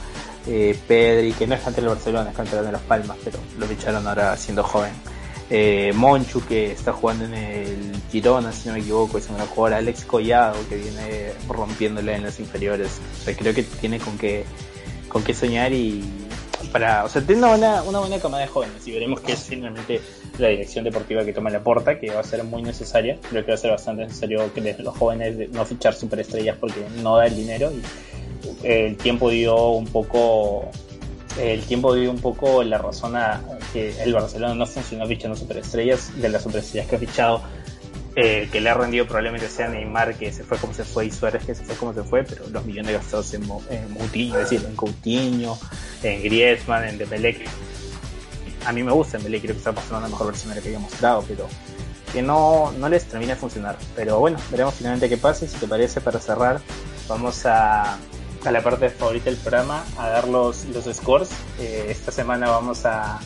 eh, 0.46 0.78
Pedri, 0.86 1.32
que 1.32 1.48
no 1.48 1.56
es 1.56 1.62
cantera 1.62 1.88
del 1.88 1.96
Barcelona, 1.96 2.30
es 2.30 2.36
cantera 2.36 2.62
de 2.62 2.70
Las 2.70 2.82
Palmas, 2.82 3.16
pero 3.24 3.38
lo 3.58 3.66
ficharon 3.66 4.06
ahora 4.06 4.36
siendo 4.36 4.62
joven. 4.62 4.92
Eh, 5.52 5.92
Monchu, 5.96 6.46
que 6.46 6.70
está 6.70 6.92
jugando 6.92 7.24
en 7.24 7.34
el 7.34 8.02
Girona, 8.12 8.52
si 8.52 8.68
no 8.68 8.74
me 8.74 8.80
equivoco, 8.80 9.18
es 9.18 9.28
una 9.28 9.46
jugadora, 9.46 9.78
Alex 9.78 10.04
Collado, 10.04 10.56
que 10.68 10.76
viene 10.76 11.32
rompiéndole 11.48 12.14
en 12.14 12.22
las 12.22 12.38
inferiores. 12.38 13.00
O 13.20 13.24
sea, 13.24 13.36
creo 13.36 13.52
que 13.52 13.64
tiene 13.64 13.98
con 13.98 14.16
qué, 14.16 14.44
con 15.08 15.24
qué 15.24 15.34
soñar 15.34 15.72
y 15.72 16.04
para, 16.70 17.04
o 17.04 17.08
sea, 17.08 17.22
tiene 17.22 17.40
una 17.40 17.48
buena, 17.48 17.82
una 17.82 17.98
buena 17.98 18.20
camada 18.20 18.44
de 18.44 18.48
jóvenes 18.48 18.86
y 18.86 18.92
veremos 18.92 19.20
qué 19.20 19.32
es 19.32 19.40
finalmente 19.40 20.00
la 20.38 20.48
dirección 20.48 20.84
deportiva 20.84 21.24
que 21.24 21.32
toma 21.32 21.50
la 21.50 21.64
porta, 21.64 21.98
que 21.98 22.10
va 22.10 22.20
a 22.20 22.24
ser 22.24 22.44
muy 22.44 22.62
necesaria. 22.62 23.18
Creo 23.28 23.44
que 23.44 23.50
va 23.50 23.54
a 23.54 23.58
ser 23.58 23.72
bastante 23.72 24.04
necesario 24.04 24.54
que 24.54 24.76
los 24.78 24.96
jóvenes 24.96 25.50
no 25.50 25.64
fichar 25.64 25.94
superestrellas 25.94 26.56
porque 26.58 26.80
no 27.02 27.16
da 27.16 27.26
el 27.26 27.34
dinero 27.34 27.72
y 27.72 27.82
el 28.66 28.96
tiempo 28.96 29.30
dio 29.30 29.70
un 29.70 29.86
poco 29.86 30.70
el 31.40 31.62
tiempo 31.62 31.94
dio 31.94 32.10
un 32.10 32.20
poco 32.20 32.62
la 32.62 32.78
razón 32.78 33.16
a 33.16 33.40
que 33.72 34.02
el 34.02 34.12
Barcelona 34.12 34.54
no 34.54 34.66
funcionó 34.66 35.06
fichando 35.06 35.36
superestrellas 35.36 36.20
de 36.20 36.28
las 36.28 36.42
superestrellas 36.42 36.88
que 36.88 36.96
ha 36.96 36.98
fichado 36.98 37.42
eh, 38.16 38.48
que 38.50 38.60
le 38.60 38.68
ha 38.68 38.74
rendido 38.74 39.06
probablemente 39.06 39.48
sea 39.48 39.68
Neymar 39.68 40.16
que 40.16 40.32
se 40.32 40.42
fue 40.42 40.58
como 40.58 40.74
se 40.74 40.84
fue 40.84 41.06
y 41.06 41.10
Suárez 41.10 41.44
que 41.44 41.54
se 41.54 41.64
fue 41.64 41.76
como 41.76 41.94
se 41.94 42.02
fue 42.02 42.24
pero 42.24 42.48
los 42.48 42.64
millones 42.64 42.92
gastados 42.92 43.32
en, 43.34 43.44
en 43.70 43.96
es 43.96 44.32
decir, 44.32 44.64
en 44.66 44.74
Coutinho 44.74 45.56
en 46.02 46.22
Griezmann, 46.22 46.84
en 46.84 46.98
Dembélé 46.98 47.44
a 48.66 48.72
mí 48.72 48.82
me 48.82 48.92
gusta 48.92 49.18
Dembélé 49.18 49.40
creo 49.40 49.54
que 49.54 49.58
está 49.58 49.72
pasando 49.72 50.00
la 50.00 50.08
mejor 50.08 50.26
versión 50.26 50.50
de 50.50 50.56
la 50.56 50.62
que 50.62 50.68
había 50.68 50.80
mostrado 50.80 51.24
pero 51.28 51.46
que 52.12 52.20
no, 52.22 52.72
no 52.72 52.88
les 52.88 53.04
termina 53.04 53.34
de 53.34 53.40
funcionar 53.40 53.76
pero 53.94 54.18
bueno, 54.18 54.38
veremos 54.50 54.74
finalmente 54.74 55.08
qué 55.08 55.16
pasa 55.16 55.46
si 55.46 55.56
te 55.56 55.68
parece 55.68 56.00
para 56.00 56.18
cerrar 56.18 56.60
vamos 57.08 57.46
a 57.46 57.98
a 58.44 58.50
la 58.50 58.62
parte 58.62 58.88
favorita 58.88 59.26
del 59.26 59.36
programa, 59.36 59.84
a 59.98 60.08
dar 60.08 60.28
los, 60.28 60.64
los 60.66 60.84
scores. 60.96 61.30
Eh, 61.58 61.88
esta 61.90 62.10
semana 62.10 62.48
vamos 62.48 62.86
a, 62.86 63.20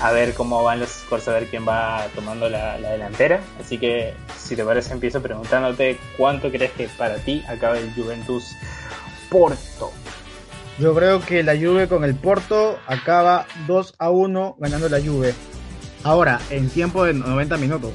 a, 0.00 0.12
ver 0.12 0.34
cómo 0.34 0.62
van 0.62 0.80
los 0.80 0.90
scores, 0.90 1.26
a 1.28 1.32
ver 1.32 1.46
quién 1.46 1.66
va 1.66 2.06
tomando 2.14 2.48
la, 2.48 2.78
la, 2.78 2.92
delantera. 2.92 3.40
Así 3.60 3.78
que, 3.78 4.14
si 4.38 4.56
te 4.56 4.64
parece, 4.64 4.92
empiezo 4.92 5.22
preguntándote 5.22 5.98
cuánto 6.16 6.50
crees 6.50 6.72
que 6.72 6.88
para 6.88 7.16
ti 7.16 7.44
acaba 7.48 7.78
el 7.78 7.92
Juventus 7.94 8.52
Porto. 9.30 9.92
Yo 10.78 10.94
creo 10.94 11.20
que 11.24 11.42
la 11.42 11.56
Juve 11.56 11.88
con 11.88 12.04
el 12.04 12.14
Porto 12.14 12.78
acaba 12.86 13.46
2 13.66 13.94
a 13.98 14.10
1 14.10 14.56
ganando 14.58 14.88
la 14.88 15.00
Juve. 15.00 15.34
Ahora, 16.04 16.38
en 16.50 16.68
tiempo 16.68 17.04
de 17.04 17.14
90 17.14 17.56
minutos, 17.56 17.92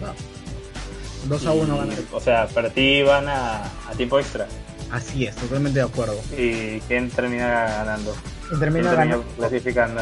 2 1.28 1.46
a 1.46 1.52
1 1.52 1.78
gana. 1.78 1.94
O 2.12 2.20
sea, 2.20 2.48
para 2.48 2.72
ti 2.72 3.04
van 3.04 3.28
a, 3.28 3.66
a 3.88 3.92
tiempo 3.96 4.20
extra. 4.20 4.48
Así 4.92 5.26
es, 5.26 5.36
totalmente 5.36 5.80
de 5.80 5.86
acuerdo. 5.86 6.20
¿Y 6.38 6.80
quién 6.82 7.10
termina 7.10 7.48
ganando? 7.48 8.16
¿Quién 8.50 8.60
termina, 8.60 8.92
ganando? 8.92 9.24
clasificando? 9.38 10.02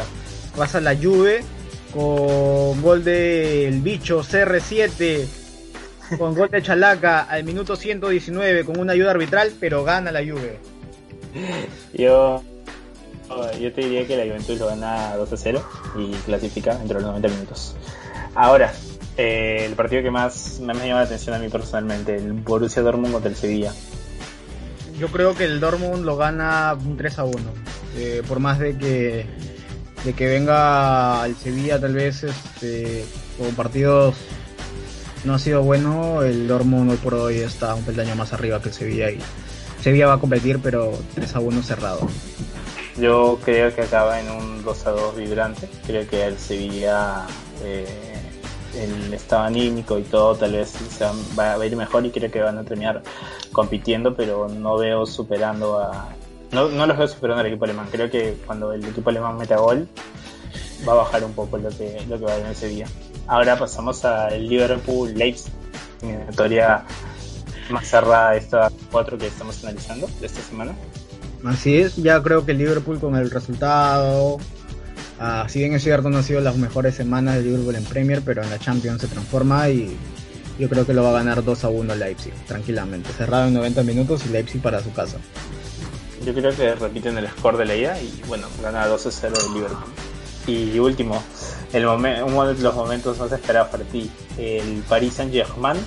Pasa 0.56 0.80
la 0.80 0.96
Juve 0.96 1.44
con 1.92 2.82
gol 2.82 3.04
del 3.04 3.80
bicho 3.80 4.20
CR7, 4.20 5.26
con 6.18 6.34
gol 6.34 6.50
de 6.50 6.62
Chalaca 6.62 7.22
al 7.22 7.44
minuto 7.44 7.76
119 7.76 8.64
con 8.64 8.78
una 8.78 8.92
ayuda 8.92 9.12
arbitral, 9.12 9.52
pero 9.58 9.84
gana 9.84 10.12
la 10.12 10.20
Juve. 10.20 10.58
Yo, 11.92 12.42
yo 13.60 13.72
te 13.72 13.80
diría 13.80 14.06
que 14.06 14.16
la 14.16 14.24
Juventus 14.24 14.58
lo 14.58 14.66
gana 14.66 15.16
2 15.16 15.32
a 15.32 15.36
0 15.36 15.62
y 15.98 16.12
clasifica 16.24 16.72
entre 16.80 16.94
los 16.94 17.04
90 17.04 17.28
minutos. 17.28 17.76
Ahora, 18.34 18.72
eh, 19.16 19.64
el 19.66 19.74
partido 19.74 20.02
que 20.02 20.10
más 20.10 20.60
me 20.60 20.72
ha 20.72 20.76
llamado 20.76 21.00
la 21.00 21.02
atención 21.02 21.34
a 21.34 21.38
mí 21.38 21.48
personalmente, 21.48 22.16
el 22.16 22.32
Borussia 22.32 22.82
Dortmund 22.82 23.12
contra 23.12 23.30
el 23.30 23.36
Sevilla 23.36 23.72
yo 25.00 25.08
creo 25.08 25.34
que 25.34 25.44
el 25.44 25.60
Dortmund 25.60 26.04
lo 26.04 26.18
gana 26.18 26.74
un 26.74 26.96
3 26.96 27.18
a 27.18 27.24
1. 27.24 27.36
Eh, 27.96 28.22
por 28.28 28.38
más 28.38 28.58
de 28.58 28.76
que 28.76 29.26
de 30.04 30.12
que 30.12 30.26
venga 30.26 31.24
el 31.26 31.36
Sevilla 31.36 31.80
tal 31.80 31.94
vez 31.94 32.24
este 32.24 33.04
con 33.38 33.54
partidos 33.54 34.16
no 35.24 35.34
ha 35.34 35.38
sido 35.38 35.62
bueno, 35.62 36.22
el 36.22 36.48
Dortmund 36.48 36.90
hoy 36.90 36.96
por 36.96 37.14
hoy 37.14 37.38
está 37.38 37.74
un 37.74 37.84
peldaño 37.84 38.14
más 38.16 38.32
arriba 38.32 38.60
que 38.62 38.68
el 38.68 38.74
Sevilla 38.74 39.10
y 39.10 39.18
Sevilla 39.82 40.06
va 40.06 40.14
a 40.14 40.18
competir 40.18 40.60
pero 40.62 40.92
3 41.14 41.36
a 41.36 41.40
1 41.40 41.62
cerrado. 41.62 42.00
Yo 42.98 43.38
creo 43.44 43.74
que 43.74 43.82
acaba 43.82 44.20
en 44.20 44.30
un 44.30 44.64
2 44.64 44.86
a 44.86 44.90
2 44.90 45.16
vibrante, 45.16 45.68
creo 45.86 46.06
que 46.08 46.24
el 46.24 46.38
Sevilla 46.38 47.26
eh, 47.62 48.20
el 48.76 49.12
estado 49.12 49.44
anímico 49.44 49.98
y 49.98 50.02
todo 50.02 50.36
tal 50.36 50.52
vez 50.52 50.70
se 50.70 51.04
va 51.38 51.54
a 51.54 51.66
ir 51.66 51.76
mejor 51.76 52.06
y 52.06 52.10
creo 52.10 52.30
que 52.30 52.40
van 52.40 52.58
a 52.58 52.64
terminar 52.64 53.02
compitiendo, 53.52 54.14
pero 54.14 54.48
no 54.48 54.76
veo 54.78 55.06
superando 55.06 55.78
a... 55.78 56.08
No, 56.52 56.68
no 56.68 56.86
los 56.86 56.98
veo 56.98 57.08
superando 57.08 57.40
al 57.40 57.46
equipo 57.46 57.64
alemán. 57.64 57.88
Creo 57.90 58.10
que 58.10 58.36
cuando 58.46 58.72
el 58.72 58.84
equipo 58.84 59.10
alemán 59.10 59.36
meta 59.36 59.56
gol 59.56 59.88
va 60.88 60.92
a 60.92 60.96
bajar 60.96 61.24
un 61.24 61.32
poco 61.32 61.58
lo 61.58 61.68
que, 61.70 62.02
lo 62.08 62.18
que 62.18 62.24
va 62.24 62.32
a 62.32 62.38
en 62.38 62.46
ese 62.46 62.68
día. 62.68 62.86
Ahora 63.26 63.58
pasamos 63.58 64.04
al 64.04 64.48
Liverpool 64.48 65.14
Leipzig, 65.14 65.52
historia 66.28 66.84
más 67.70 67.86
cerrada 67.86 68.32
de 68.32 68.38
estas 68.38 68.72
cuatro 68.90 69.16
que 69.16 69.28
estamos 69.28 69.62
analizando 69.62 70.08
de 70.20 70.26
esta 70.26 70.40
semana. 70.42 70.72
Así 71.44 71.78
es, 71.78 71.96
ya 71.96 72.22
creo 72.22 72.44
que 72.44 72.52
el 72.52 72.58
Liverpool 72.58 72.98
con 72.98 73.14
el 73.16 73.30
resultado 73.30 74.38
Ah, 75.22 75.44
si 75.50 75.58
bien 75.58 75.74
es 75.74 75.82
cierto, 75.82 76.08
no 76.08 76.16
han 76.16 76.24
sido 76.24 76.40
las 76.40 76.56
mejores 76.56 76.94
semanas 76.94 77.34
de 77.34 77.42
Liverpool 77.42 77.74
en 77.74 77.84
Premier, 77.84 78.22
pero 78.24 78.42
en 78.42 78.48
la 78.48 78.58
Champions 78.58 79.02
se 79.02 79.06
transforma 79.06 79.68
y 79.68 79.94
yo 80.58 80.66
creo 80.70 80.86
que 80.86 80.94
lo 80.94 81.02
va 81.02 81.10
a 81.10 81.12
ganar 81.12 81.44
2 81.44 81.64
a 81.64 81.68
1 81.68 81.94
Leipzig, 81.94 82.32
tranquilamente. 82.46 83.10
Cerrado 83.12 83.48
en 83.48 83.52
90 83.52 83.82
minutos 83.82 84.22
y 84.24 84.30
Leipzig 84.30 84.62
para 84.62 84.82
su 84.82 84.90
casa. 84.94 85.18
Yo 86.24 86.34
creo 86.34 86.54
que 86.54 86.74
repiten 86.74 87.16
el 87.16 87.28
score 87.28 87.56
de 87.56 87.64
la 87.64 87.74
ida 87.74 88.00
y 88.00 88.22
bueno, 88.26 88.46
gana 88.62 88.86
2 88.86 89.06
a 89.06 89.10
0 89.10 89.34
de 89.42 89.54
Liverpool. 89.54 89.92
Y 90.46 90.78
último, 90.78 91.22
el 91.72 91.86
uno 91.86 92.46
de 92.46 92.62
los 92.62 92.74
momentos 92.74 93.18
más 93.18 93.32
esperados 93.32 93.68
para 93.68 93.84
ti, 93.84 94.10
el 94.38 94.82
Paris 94.88 95.14
Saint 95.14 95.32
Germain 95.32 95.78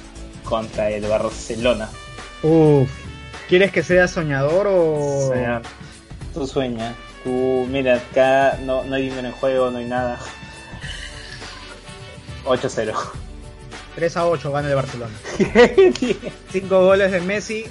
contra 0.43 0.89
el 0.89 1.05
Barcelona. 1.07 1.89
Uff, 2.41 2.89
¿quieres 3.47 3.71
que 3.71 3.83
sea 3.83 4.07
soñador 4.07 4.67
o...? 4.69 5.29
Soñar. 5.29 5.61
Tú 6.33 6.47
sueña. 6.47 6.95
Tú, 7.23 7.67
mira, 7.69 7.95
acá 7.95 8.57
no, 8.63 8.83
no 8.83 8.95
hay 8.95 9.09
dinero 9.09 9.27
en 9.27 9.33
juego, 9.33 9.71
no 9.71 9.77
hay 9.77 9.85
nada. 9.85 10.19
8-0. 12.45 12.93
3 13.95 14.17
a 14.17 14.27
8 14.27 14.51
gana 14.51 14.69
el 14.69 14.75
Barcelona. 14.75 15.13
5 16.51 16.85
goles 16.85 17.11
de 17.11 17.21
Messi. 17.21 17.65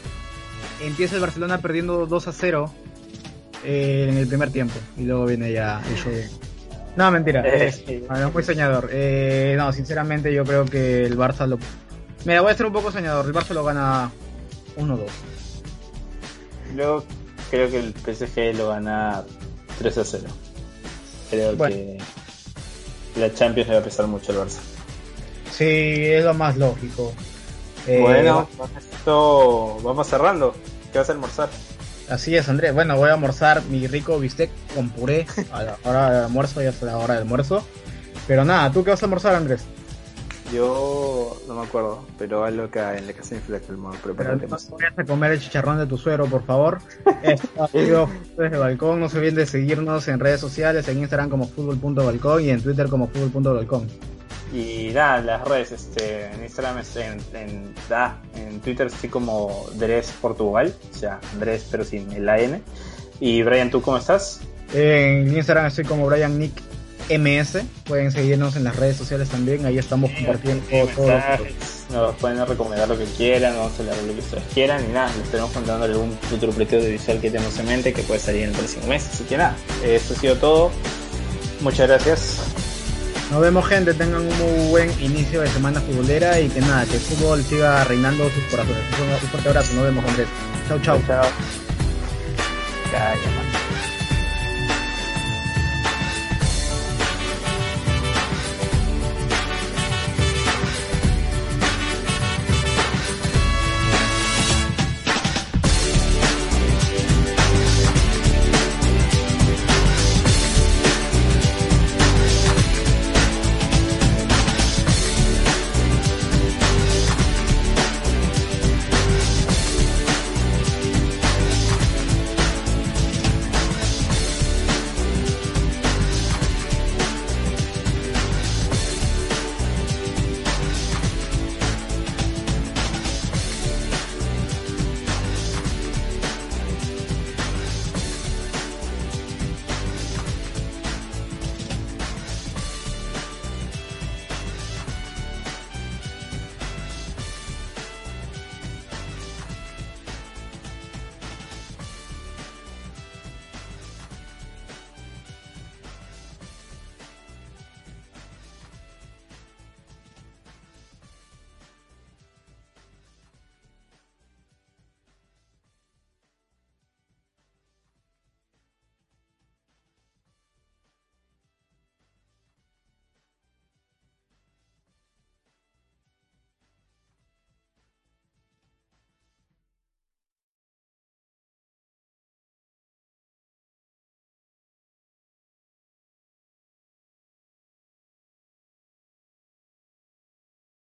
Empieza 0.82 1.14
el 1.14 1.20
Barcelona 1.20 1.58
perdiendo 1.58 2.06
2 2.06 2.28
a 2.28 2.32
0 2.32 2.72
eh, 3.64 4.08
en 4.10 4.16
el 4.16 4.26
primer 4.26 4.50
tiempo. 4.50 4.74
Y 4.96 5.02
luego 5.02 5.26
viene 5.26 5.52
ya 5.52 5.82
el 5.88 5.96
show. 5.96 6.12
No, 6.96 7.10
mentira. 7.10 7.40
Es, 7.46 7.82
es, 7.86 8.02
muy 8.32 8.42
soñador. 8.42 8.90
Eh, 8.92 9.54
no, 9.56 9.72
sinceramente 9.72 10.32
yo 10.32 10.44
creo 10.44 10.64
que 10.64 11.04
el 11.04 11.16
Barça 11.16 11.46
lo... 11.46 11.58
Mira, 12.24 12.40
voy 12.40 12.52
a 12.52 12.56
ser 12.56 12.66
un 12.66 12.72
poco 12.72 12.90
soñador. 12.90 13.26
El 13.26 13.32
Barça 13.32 13.50
lo 13.50 13.64
gana 13.64 14.10
1-2. 14.76 14.98
Luego 16.74 17.04
creo 17.50 17.70
que 17.70 17.78
el 17.78 17.94
PSG 17.94 18.56
lo 18.56 18.68
gana 18.68 19.22
3 19.78 19.98
a 19.98 20.04
0. 20.04 20.24
Creo 21.30 21.56
que 21.56 21.98
la 23.16 23.32
Champions 23.32 23.68
le 23.68 23.74
va 23.74 23.80
a 23.80 23.84
pesar 23.84 24.06
mucho 24.06 24.32
el 24.32 24.38
Barça. 24.38 24.60
Sí, 25.50 25.64
es 25.66 26.24
lo 26.24 26.34
más 26.34 26.56
lógico. 26.56 27.12
Eh, 27.86 28.00
bueno, 28.00 28.48
esto 28.92 29.78
vamos 29.82 30.06
cerrando. 30.06 30.54
¿Qué 30.92 30.98
vas 30.98 31.08
a 31.08 31.12
almorzar? 31.12 31.48
Así 32.08 32.36
es, 32.36 32.48
Andrés. 32.48 32.74
Bueno, 32.74 32.96
voy 32.96 33.08
a 33.08 33.14
almorzar 33.14 33.62
mi 33.64 33.86
rico 33.86 34.18
bistec 34.18 34.50
con 34.74 34.90
puré 34.90 35.26
a 35.50 35.62
la 35.62 35.78
hora 35.84 36.10
del 36.10 36.24
almuerzo, 36.24 36.62
ya 36.62 36.68
es 36.68 36.82
la 36.82 36.98
hora 36.98 37.14
del 37.14 37.22
almuerzo. 37.22 37.64
Pero 38.26 38.44
nada, 38.44 38.70
¿tú 38.70 38.84
qué 38.84 38.90
vas 38.90 39.02
a 39.02 39.06
almorzar, 39.06 39.34
Andrés? 39.34 39.64
Yo 40.52 41.40
no 41.48 41.54
me 41.54 41.62
acuerdo, 41.62 42.04
pero 42.18 42.44
algo 42.44 42.70
que 42.70 42.78
en 42.78 43.06
la 43.06 43.14
casa 43.14 43.36
de 43.36 43.40
Fleckfelmo 43.40 43.90
prepárate 44.02 44.46
más. 44.46 44.68
No 44.68 44.76
a 44.96 45.04
comer 45.04 45.32
el 45.32 45.40
chicharrón 45.40 45.78
de 45.78 45.86
tu 45.86 45.96
suero, 45.96 46.26
por 46.26 46.44
favor. 46.44 46.78
Esto 47.22 48.10
desde 48.36 48.58
Balcón. 48.58 49.00
No 49.00 49.08
se 49.08 49.16
olviden 49.16 49.36
de 49.36 49.46
seguirnos 49.46 50.08
en 50.08 50.20
redes 50.20 50.40
sociales, 50.40 50.86
en 50.88 50.98
Instagram 50.98 51.30
como 51.30 51.48
fútbol.balcón 51.48 52.42
y 52.42 52.50
en 52.50 52.60
Twitter 52.62 52.88
como 52.90 53.08
fútbol.balcón. 53.08 53.88
Y 54.52 54.90
nada, 54.92 55.20
las 55.22 55.48
redes, 55.48 55.72
este, 55.72 56.26
en 56.26 56.42
Instagram, 56.42 56.82
en, 56.96 57.36
en, 57.36 57.74
da, 57.88 58.20
en 58.36 58.60
Twitter 58.60 58.88
estoy 58.88 59.08
como 59.08 59.66
Dres 59.74 60.12
Portugal, 60.20 60.74
o 60.94 60.98
sea, 60.98 61.20
Andrés 61.32 61.66
pero 61.70 61.84
sin 61.84 62.12
el 62.12 62.28
AN. 62.28 62.62
Y 63.18 63.42
Brian, 63.42 63.70
¿tú 63.70 63.80
cómo 63.80 63.96
estás? 63.96 64.40
En 64.74 65.34
Instagram 65.34 65.66
estoy 65.66 65.84
como 65.84 66.06
Brian 66.06 66.38
Nick 66.38 66.52
MS. 67.08 67.62
Pueden 67.84 68.12
seguirnos 68.12 68.56
en 68.56 68.64
las 68.64 68.76
redes 68.76 68.96
sociales 68.96 69.28
también. 69.28 69.64
Ahí 69.64 69.78
estamos 69.78 70.10
compartiendo 70.10 70.64
todo. 70.94 71.08
Nos 71.92 72.14
pueden 72.16 72.46
recomendar 72.46 72.88
lo 72.88 72.96
que 72.96 73.04
quieran, 73.04 73.54
vamos 73.56 73.78
a 73.78 73.82
de 73.82 74.06
lo 74.06 74.14
que 74.14 74.20
ustedes 74.20 74.44
quieran 74.54 74.82
y 74.88 74.92
nada, 74.92 75.08
les 75.08 75.24
estaremos 75.24 75.50
contando 75.50 75.84
algún 75.84 76.16
futuro 76.22 76.52
proyecto 76.52 76.76
audiovisual 76.76 77.20
que 77.20 77.30
tenemos 77.30 77.58
en 77.58 77.66
mente 77.66 77.92
que 77.92 78.02
puede 78.02 78.18
salir 78.18 78.44
en 78.44 78.50
el 78.50 78.56
próximo 78.56 78.86
mes. 78.86 79.06
Así 79.12 79.24
que 79.24 79.36
nada, 79.36 79.56
eso 79.84 80.14
ha 80.14 80.16
sido 80.16 80.36
todo. 80.36 80.70
Muchas 81.60 81.88
gracias. 81.88 82.51
Nos 83.32 83.40
vemos 83.40 83.66
gente, 83.66 83.94
tengan 83.94 84.20
un 84.20 84.38
muy 84.38 84.68
buen 84.68 84.90
inicio 85.02 85.40
de 85.40 85.48
semana 85.48 85.80
futbolera 85.80 86.38
y 86.38 86.50
que 86.50 86.60
nada, 86.60 86.84
que 86.84 86.96
el 86.96 87.00
fútbol 87.00 87.42
siga 87.42 87.82
reinando 87.84 88.28
sus 88.28 88.44
corazones. 88.50 88.82
Un 89.00 89.28
fuerte 89.30 89.48
abrazo, 89.48 89.72
nos 89.72 89.84
vemos 89.84 90.04
Andrés. 90.04 90.28
Chau, 90.68 90.78
chau. 90.80 91.00
Chao. 91.06 91.24
chao. 92.90 93.41